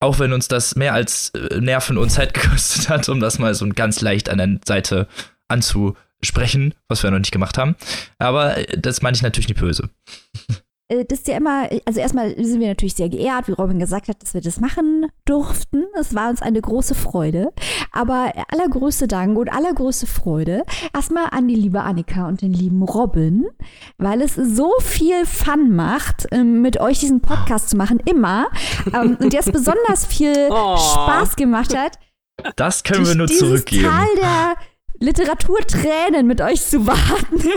Auch 0.00 0.18
wenn 0.18 0.32
uns 0.32 0.48
das 0.48 0.74
mehr 0.74 0.92
als 0.92 1.30
äh, 1.30 1.60
Nerven 1.60 1.98
und 1.98 2.10
Zeit 2.10 2.34
gekostet 2.34 2.88
hat, 2.88 3.08
um 3.08 3.20
das 3.20 3.38
mal 3.38 3.54
so 3.54 3.68
ganz 3.68 4.00
leicht 4.00 4.28
an 4.28 4.38
der 4.38 4.58
Seite 4.64 5.06
anzu 5.46 5.94
sprechen, 6.24 6.74
was 6.88 7.02
wir 7.02 7.10
noch 7.10 7.18
nicht 7.18 7.32
gemacht 7.32 7.58
haben. 7.58 7.76
Aber 8.18 8.56
äh, 8.56 8.78
das 8.78 9.02
meine 9.02 9.16
ich 9.16 9.22
natürlich 9.22 9.48
nicht 9.48 9.60
böse. 9.60 9.90
Äh, 10.88 11.04
das 11.04 11.20
ist 11.20 11.28
ja 11.28 11.36
immer, 11.36 11.68
also 11.86 12.00
erstmal 12.00 12.34
sind 12.42 12.60
wir 12.60 12.68
natürlich 12.68 12.94
sehr 12.94 13.08
geehrt, 13.08 13.48
wie 13.48 13.52
Robin 13.52 13.78
gesagt 13.78 14.08
hat, 14.08 14.22
dass 14.22 14.34
wir 14.34 14.40
das 14.40 14.60
machen 14.60 15.06
durften. 15.24 15.84
Es 15.98 16.14
war 16.14 16.28
uns 16.28 16.42
eine 16.42 16.60
große 16.60 16.94
Freude. 16.94 17.52
Aber 17.92 18.32
allergrößte 18.48 19.06
Dank 19.06 19.38
und 19.38 19.52
allergrößte 19.52 20.06
Freude 20.06 20.64
erstmal 20.94 21.28
an 21.30 21.48
die 21.48 21.54
liebe 21.54 21.80
Annika 21.80 22.28
und 22.28 22.42
den 22.42 22.52
lieben 22.52 22.82
Robin, 22.82 23.46
weil 23.98 24.20
es 24.20 24.34
so 24.34 24.72
viel 24.80 25.24
Fun 25.26 25.74
macht, 25.74 26.26
ähm, 26.32 26.60
mit 26.60 26.80
euch 26.80 26.98
diesen 27.00 27.20
Podcast 27.20 27.70
zu 27.70 27.76
machen, 27.76 28.00
immer. 28.04 28.48
Ähm, 28.92 29.16
und 29.20 29.32
jetzt 29.32 29.52
besonders 29.52 30.04
viel 30.06 30.34
oh. 30.50 30.76
Spaß 30.76 31.36
gemacht 31.36 31.76
hat. 31.76 31.98
Das 32.56 32.82
können 32.82 33.06
wir 33.06 33.14
nur 33.14 33.28
zurückgeben. 33.28 33.84
Tal 33.84 34.08
der 34.16 34.54
Literaturtränen 34.98 36.26
mit 36.26 36.40
euch 36.40 36.64
zu 36.64 36.86
warten. 36.86 37.42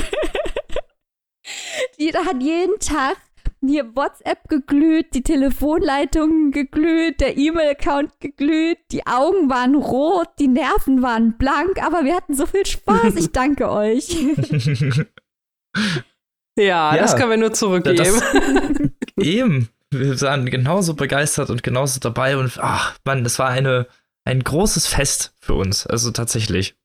Jeder 1.97 2.25
hat 2.25 2.41
jeden 2.41 2.79
Tag 2.79 3.17
hier 3.65 3.95
WhatsApp 3.95 4.47
geglüht, 4.49 5.13
die 5.13 5.23
Telefonleitungen 5.23 6.51
geglüht, 6.51 7.21
der 7.21 7.37
E-Mail-Account 7.37 8.19
geglüht, 8.19 8.77
die 8.91 9.05
Augen 9.07 9.49
waren 9.49 9.75
rot, 9.75 10.27
die 10.39 10.47
Nerven 10.47 11.01
waren 11.01 11.37
blank, 11.37 11.81
aber 11.81 12.03
wir 12.05 12.15
hatten 12.15 12.35
so 12.35 12.45
viel 12.45 12.65
Spaß. 12.65 13.15
Ich 13.15 13.31
danke 13.31 13.69
euch. 13.69 14.15
Ja, 16.59 16.95
ja, 16.95 17.01
das 17.01 17.15
können 17.15 17.29
wir 17.29 17.37
nur 17.37 17.53
zurückgeben. 17.53 17.97
Das, 17.97 18.23
eben. 19.17 19.69
Wir 19.91 20.19
waren 20.21 20.47
genauso 20.47 20.95
begeistert 20.95 21.49
und 21.49 21.63
genauso 21.63 21.99
dabei 21.99 22.35
und 22.35 22.57
ach, 22.59 22.97
Mann, 23.05 23.23
das 23.23 23.39
war 23.39 23.49
eine, 23.49 23.87
ein 24.25 24.43
großes 24.43 24.87
Fest 24.87 25.35
für 25.39 25.53
uns. 25.53 25.85
Also 25.85 26.11
tatsächlich 26.11 26.75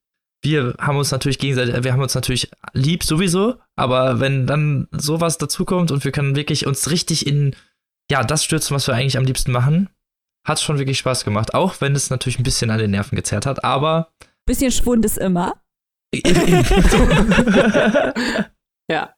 wir 0.43 0.75
haben 0.79 0.97
uns 0.97 1.13
natürlich 1.13 1.39
gegenseitig, 1.39 1.85
wir 1.85 1.93
haben 1.93 2.03
uns 2.03 2.15
natürlich 2.17 2.51
lieb 2.73 3.05
sowieso, 3.05 3.55
aber 3.77 4.19
wenn 4.21 4.47
dann 4.47 4.89
sowas 4.91 5.39
dazukommt 5.39 5.91
und 5.93 6.05
wir 6.05 6.11
können 6.13 6.37
wirklich 6.37 6.67
uns 6.67 6.91
richtig 6.91 7.27
in, 7.27 7.55
ja, 8.11 8.25
das 8.25 8.45
stürzen, 8.45 8.75
was 8.75 8.89
wir 8.89 8.95
eigentlich 8.95 9.17
am 9.17 9.25
liebsten 9.25 9.53
machen. 9.53 9.89
Hat 10.45 10.61
schon 10.61 10.79
wirklich 10.79 10.99
Spaß 10.99 11.25
gemacht, 11.25 11.55
auch 11.55 11.81
wenn 11.81 11.95
es 11.95 12.11
natürlich 12.11 12.41
ein 12.41 12.43
bisschen 12.43 12.71
an 12.71 12.79
den 12.79 12.91
Nerven 12.91 13.15
gezerrt 13.15 13.47
hat, 13.47 13.63
aber. 13.65 14.11
Bisschen 14.45 14.73
Schwund 14.73 15.05
ist 15.05 15.19
immer. 15.19 15.55
ja. 18.91 19.15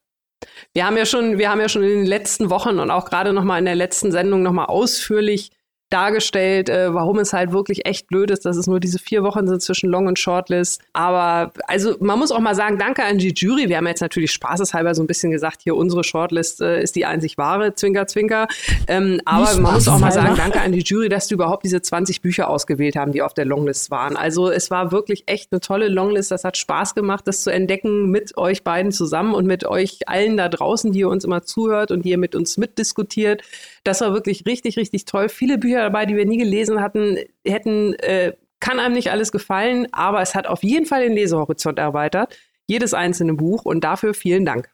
Wir 0.75 0.85
haben 0.85 0.99
ja 0.99 1.07
schon, 1.07 1.39
wir 1.39 1.49
haben 1.49 1.61
ja 1.61 1.71
schon 1.71 1.83
in 1.83 1.89
den 1.89 2.05
letzten 2.07 2.51
Wochen 2.51 2.79
und 2.79 2.91
auch 2.91 3.07
gerade 3.07 3.33
noch 3.33 3.45
mal 3.45 3.59
in 3.59 3.65
der 3.65 3.75
letzten 3.75 4.13
Sendung 4.13 4.43
noch 4.43 4.53
mal 4.53 4.67
ausführlich 4.67 5.51
dargestellt, 5.91 6.69
äh, 6.69 6.93
warum 6.93 7.19
es 7.19 7.33
halt 7.33 7.53
wirklich 7.53 7.87
echt 7.87 8.09
blöd 8.09 8.31
ist, 8.31 8.45
dass 8.45 8.57
es 8.57 8.67
nur 8.67 8.81
diese 8.81 8.99
vier 8.99 9.23
Wochen 9.23 9.47
sind 9.47 9.63
zwischen 9.63 9.91
Long- 9.91 10.07
und 10.07 10.19
Shortlist. 10.19 10.83
Aber 10.93 11.53
also 11.69 11.95
man 12.01 12.19
muss 12.19 12.33
auch 12.33 12.41
mal 12.41 12.55
sagen, 12.55 12.79
danke 12.79 13.05
an 13.05 13.19
die 13.19 13.33
Jury. 13.33 13.69
Wir 13.69 13.77
haben 13.77 13.87
jetzt 13.87 14.01
natürlich 14.01 14.33
spaßeshalber 14.33 14.95
so 14.95 15.03
ein 15.03 15.07
bisschen 15.07 15.31
gesagt, 15.31 15.63
hier 15.63 15.77
unsere 15.77 16.03
Shortlist 16.03 16.61
äh, 16.61 16.83
ist 16.83 16.97
die 16.97 17.07
einzig 17.07 17.39
wahre, 17.39 17.75
Zwinker, 17.75 18.07
Zwinker. 18.07 18.49
Ähm, 18.89 19.21
aber 19.25 19.55
man 19.61 19.75
muss 19.75 19.87
auch 19.87 19.99
mal 19.99 20.11
sagen, 20.11 20.35
danke 20.37 20.61
an 20.61 20.73
die 20.73 20.83
Jury, 20.83 21.09
dass 21.09 21.29
die 21.29 21.35
überhaupt 21.35 21.65
diese 21.65 21.81
20 21.81 22.23
Bücher 22.23 22.49
ausgewählt 22.49 22.97
haben, 22.97 23.13
die 23.13 23.23
auf 23.23 23.35
der 23.35 23.45
Longlist 23.45 23.91
waren. 23.91 24.17
Also 24.17 24.51
es 24.51 24.71
war 24.71 24.91
wirklich 24.91 25.25
echt 25.27 25.53
eine 25.53 25.61
tolle 25.61 25.89
Longlist. 25.89 26.31
Das 26.31 26.45
hat 26.45 26.57
Spaß 26.57 26.95
gemacht, 26.95 27.27
das 27.29 27.43
zu 27.43 27.51
entdecken 27.51 28.11
mit 28.11 28.37
euch 28.37 28.65
beiden 28.65 28.91
zusammen 28.91 29.35
und 29.35 29.47
mit 29.47 29.65
euch 29.65 30.09
allen 30.09 30.37
da 30.37 30.49
draußen, 30.49 30.93
die 30.93 31.01
ihr 31.01 31.09
uns 31.09 31.25
immer 31.25 31.43
zuhört 31.43 31.91
und 31.91 32.05
die 32.05 32.11
ihr 32.11 32.19
mit 32.19 32.35
uns 32.35 32.57
mitdiskutiert. 32.57 33.43
Das 33.85 34.01
war 34.01 34.13
wirklich 34.13 34.45
richtig, 34.47 34.77
richtig 34.77 35.05
toll. 35.05 35.29
Viele 35.29 35.59
Bücher 35.59 35.83
dabei, 35.83 36.07
die 36.07 36.17
wir 36.17 36.27
nie 36.27 36.39
gelesen 36.39 36.81
hatten, 36.81 37.19
hätten, 37.47 37.95
äh, 37.95 38.33
kann 38.61 38.81
einem 38.81 38.95
nicht 38.95 39.11
alles 39.11 39.31
gefallen, 39.31 39.87
aber 39.93 40.23
es 40.23 40.35
hat 40.35 40.47
auf 40.47 40.63
jeden 40.63 40.87
Fall 40.87 41.03
den 41.03 41.13
Lesehorizont 41.13 41.79
erweitert. 41.79 42.37
Jedes 42.67 42.95
einzelne 42.95 43.35
Buch 43.35 43.67
und 43.67 43.85
dafür 43.85 44.15
vielen 44.15 44.47
Dank. 44.47 44.71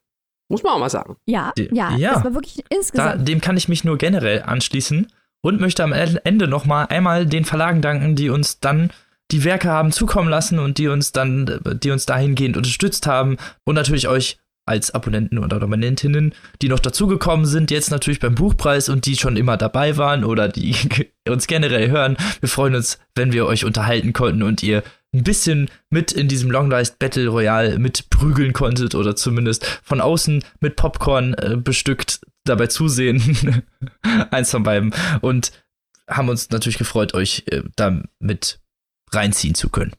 Muss 0.49 0.63
man 0.63 0.73
auch 0.75 0.79
mal 0.79 0.91
sagen. 0.91 1.17
Ja, 1.27 1.53
ja, 1.57 1.97
ja. 1.97 2.15
das 2.15 2.25
war 2.25 2.35
wirklich 2.35 2.65
insgesamt. 2.69 3.21
Da, 3.21 3.25
dem 3.25 3.41
kann 3.41 3.57
ich 3.57 3.69
mich 3.69 3.85
nur 3.85 3.99
generell 3.99 4.43
anschließen 4.43 5.11
und 5.43 5.61
möchte 5.61 5.83
am 5.83 5.93
Ende 5.93 6.49
nochmal 6.49 6.87
einmal 6.89 7.27
den 7.27 7.45
Verlagen 7.45 7.83
danken, 7.83 8.17
die 8.17 8.31
uns 8.31 8.61
dann 8.61 8.91
die 9.31 9.45
Werke 9.45 9.69
haben 9.69 9.93
zukommen 9.93 10.29
lassen 10.29 10.59
und 10.59 10.79
die 10.79 10.89
uns 10.89 11.13
dann, 11.13 11.61
die 11.83 11.91
uns 11.91 12.07
dahingehend 12.07 12.57
unterstützt 12.57 13.07
haben 13.07 13.37
und 13.65 13.75
natürlich 13.75 14.09
euch 14.09 14.39
als 14.71 14.93
Abonnenten 14.93 15.39
oder 15.39 15.61
Abonnentinnen, 15.61 16.33
die 16.62 16.68
noch 16.68 16.79
dazugekommen 16.79 17.45
sind, 17.45 17.73
jetzt 17.73 17.91
natürlich 17.91 18.21
beim 18.21 18.37
Buchpreis 18.37 18.89
und 18.89 19.05
die 19.05 19.16
schon 19.16 19.37
immer 19.37 19.57
dabei 19.57 19.97
waren 19.97 20.25
oder 20.25 20.49
die 20.49 20.77
uns 21.29 21.49
generell 21.49 21.91
hören. 21.91 22.16
Wir 22.39 22.49
freuen 22.49 22.77
uns, 22.77 23.01
wenn 23.16 23.33
wir 23.33 23.47
euch 23.47 23.64
unterhalten 23.64 24.12
konnten 24.12 24.45
und 24.45 24.62
ihr 24.62 24.85
ein 25.12 25.25
bisschen 25.25 25.68
mit 25.91 26.12
in 26.12 26.29
diesem 26.29 26.53
Long 26.53 26.71
Last 26.71 27.01
Battle 27.01 27.27
Royale 27.27 27.81
mit 27.81 28.11
prügeln 28.11 28.53
konntet 28.53 28.95
oder 28.95 29.16
zumindest 29.16 29.66
von 29.83 30.01
außen 30.01 30.45
mit 30.61 30.77
Popcorn 30.77 31.35
äh, 31.35 31.57
bestückt 31.57 32.21
dabei 32.45 32.68
zusehen. 32.68 33.64
Eins 34.31 34.53
von 34.53 34.62
beiden. 34.62 34.95
Und 35.21 35.51
haben 36.09 36.29
uns 36.29 36.49
natürlich 36.51 36.79
gefreut, 36.79 37.14
euch 37.14 37.43
äh, 37.47 37.62
da 37.75 38.03
mit 38.21 38.61
reinziehen 39.12 39.57
zu 39.57 39.68
können. 39.68 39.95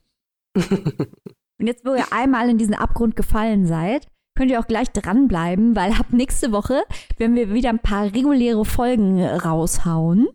Und 0.56 1.66
jetzt, 1.66 1.84
wo 1.84 1.94
ihr 1.94 2.10
einmal 2.10 2.48
in 2.48 2.58
diesen 2.58 2.74
Abgrund 2.74 3.14
gefallen 3.14 3.66
seid, 3.66 4.08
könnt 4.42 4.50
ihr 4.50 4.58
auch 4.58 4.66
gleich 4.66 4.90
dranbleiben, 4.90 5.76
weil 5.76 5.92
ab 5.92 6.06
nächste 6.10 6.50
Woche 6.50 6.82
werden 7.16 7.36
wir 7.36 7.54
wieder 7.54 7.68
ein 7.68 7.78
paar 7.78 8.06
reguläre 8.06 8.64
Folgen 8.64 9.24
raushauen. 9.24 10.26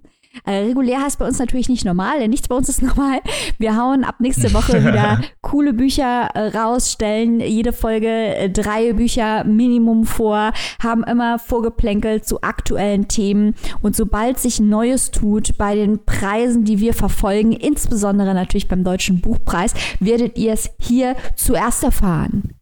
Äh, 0.45 0.59
regulär 0.59 1.01
heißt 1.01 1.19
bei 1.19 1.27
uns 1.27 1.39
natürlich 1.39 1.67
nicht 1.67 1.83
normal, 1.83 2.19
denn 2.19 2.29
nichts 2.29 2.47
bei 2.47 2.55
uns 2.55 2.69
ist 2.69 2.81
normal. 2.81 3.19
Wir 3.57 3.75
hauen 3.75 4.05
ab 4.05 4.15
nächste 4.19 4.53
Woche 4.53 4.81
wieder 4.85 5.19
coole 5.41 5.73
Bücher 5.73 6.29
äh, 6.35 6.57
raus, 6.57 6.93
stellen 6.93 7.41
jede 7.41 7.73
Folge 7.73 8.07
äh, 8.07 8.49
drei 8.49 8.93
Bücher 8.93 9.43
Minimum 9.43 10.05
vor, 10.05 10.53
haben 10.81 11.03
immer 11.03 11.37
vorgeplänkelt 11.37 12.25
zu 12.25 12.43
aktuellen 12.43 13.09
Themen. 13.09 13.55
Und 13.81 13.97
sobald 13.97 14.39
sich 14.39 14.61
Neues 14.61 15.11
tut 15.11 15.57
bei 15.57 15.75
den 15.75 16.05
Preisen, 16.05 16.63
die 16.63 16.79
wir 16.79 16.93
verfolgen, 16.93 17.51
insbesondere 17.51 18.33
natürlich 18.33 18.69
beim 18.69 18.85
Deutschen 18.85 19.19
Buchpreis, 19.19 19.73
werdet 19.99 20.37
ihr 20.37 20.53
es 20.53 20.69
hier 20.79 21.17
zuerst 21.35 21.83
erfahren. 21.83 22.56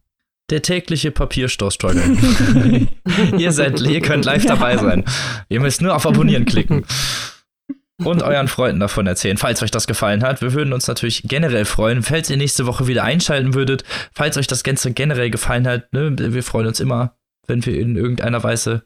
Der 0.52 0.62
tägliche 0.62 1.10
Papierstoßstruggle. 1.12 2.88
ihr 3.38 3.52
seid, 3.52 3.82
ihr 3.82 4.02
könnt 4.02 4.26
live 4.26 4.46
dabei 4.46 4.78
sein. 4.78 5.04
Ihr 5.50 5.60
müsst 5.60 5.82
nur 5.82 5.96
auf 5.96 6.06
Abonnieren 6.06 6.46
klicken. 6.46 6.86
Und 8.04 8.24
euren 8.24 8.50
Freunden 8.50 8.82
davon 8.82 9.08
erzählen, 9.08 9.38
falls 9.38 9.64
euch 9.64 9.72
das 9.72 9.88
gefallen 9.88 10.22
hat. 10.22 10.42
Wir 10.42 10.54
würden 10.54 10.74
uns 10.74 10.88
natürlich 10.88 11.24
generell 11.24 11.64
freuen, 11.64 12.04
falls 12.04 12.30
ihr 12.30 12.38
nächste 12.38 12.66
Woche 12.68 12.88
wieder 12.88 13.04
einschalten 13.04 13.54
würdet. 13.54 13.86
Falls 14.14 14.38
euch 14.38 14.48
das 14.48 14.64
Ganze 14.64 14.92
generell 14.92 15.30
gefallen 15.30 15.66
hat, 15.66 15.94
ne, 15.94 16.14
wir 16.18 16.44
freuen 16.44 16.68
uns 16.68 16.82
immer, 16.82 17.16
wenn 17.48 17.66
wir 17.66 17.80
in 17.80 17.96
irgendeiner 17.96 18.44
Weise 18.44 18.84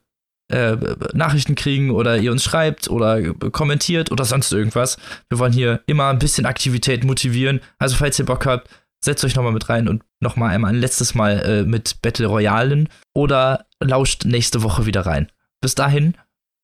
äh, 0.51 0.77
Nachrichten 1.13 1.55
kriegen 1.55 1.91
oder 1.91 2.17
ihr 2.17 2.31
uns 2.31 2.43
schreibt 2.43 2.89
oder 2.89 3.33
kommentiert 3.33 4.11
oder 4.11 4.25
sonst 4.25 4.51
irgendwas. 4.51 4.97
Wir 5.27 5.39
wollen 5.39 5.53
hier 5.53 5.81
immer 5.87 6.09
ein 6.09 6.19
bisschen 6.19 6.45
Aktivität 6.45 7.03
motivieren. 7.03 7.61
Also 7.79 7.95
falls 7.95 8.19
ihr 8.19 8.25
Bock 8.25 8.45
habt, 8.45 8.69
setzt 9.03 9.23
euch 9.25 9.35
nochmal 9.35 9.53
mit 9.53 9.69
rein 9.69 9.87
und 9.87 10.03
nochmal 10.19 10.51
einmal 10.51 10.73
ein 10.73 10.79
letztes 10.79 11.15
Mal 11.15 11.39
äh, 11.39 11.63
mit 11.63 12.01
Battle 12.01 12.27
Royalen 12.27 12.89
oder 13.13 13.65
lauscht 13.79 14.25
nächste 14.25 14.63
Woche 14.63 14.85
wieder 14.85 15.05
rein. 15.05 15.31
Bis 15.61 15.75
dahin 15.75 16.15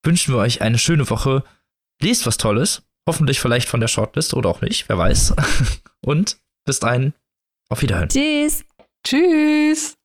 wünschen 0.03 0.34
wir 0.34 0.39
euch 0.39 0.62
eine 0.62 0.78
schöne 0.78 1.10
Woche. 1.10 1.43
Lest 2.01 2.26
was 2.26 2.38
Tolles. 2.38 2.84
Hoffentlich 3.08 3.39
vielleicht 3.39 3.70
von 3.70 3.80
der 3.80 3.88
Shortlist 3.88 4.34
oder 4.34 4.49
auch 4.49 4.62
nicht, 4.62 4.89
wer 4.89 4.97
weiß. 4.97 5.36
Und 6.01 6.38
bis 6.66 6.80
dahin, 6.80 7.14
auf 7.70 7.82
Wiederhören. 7.82 8.10
Tschüss. 8.10 8.66
Tschüss. 9.06 9.95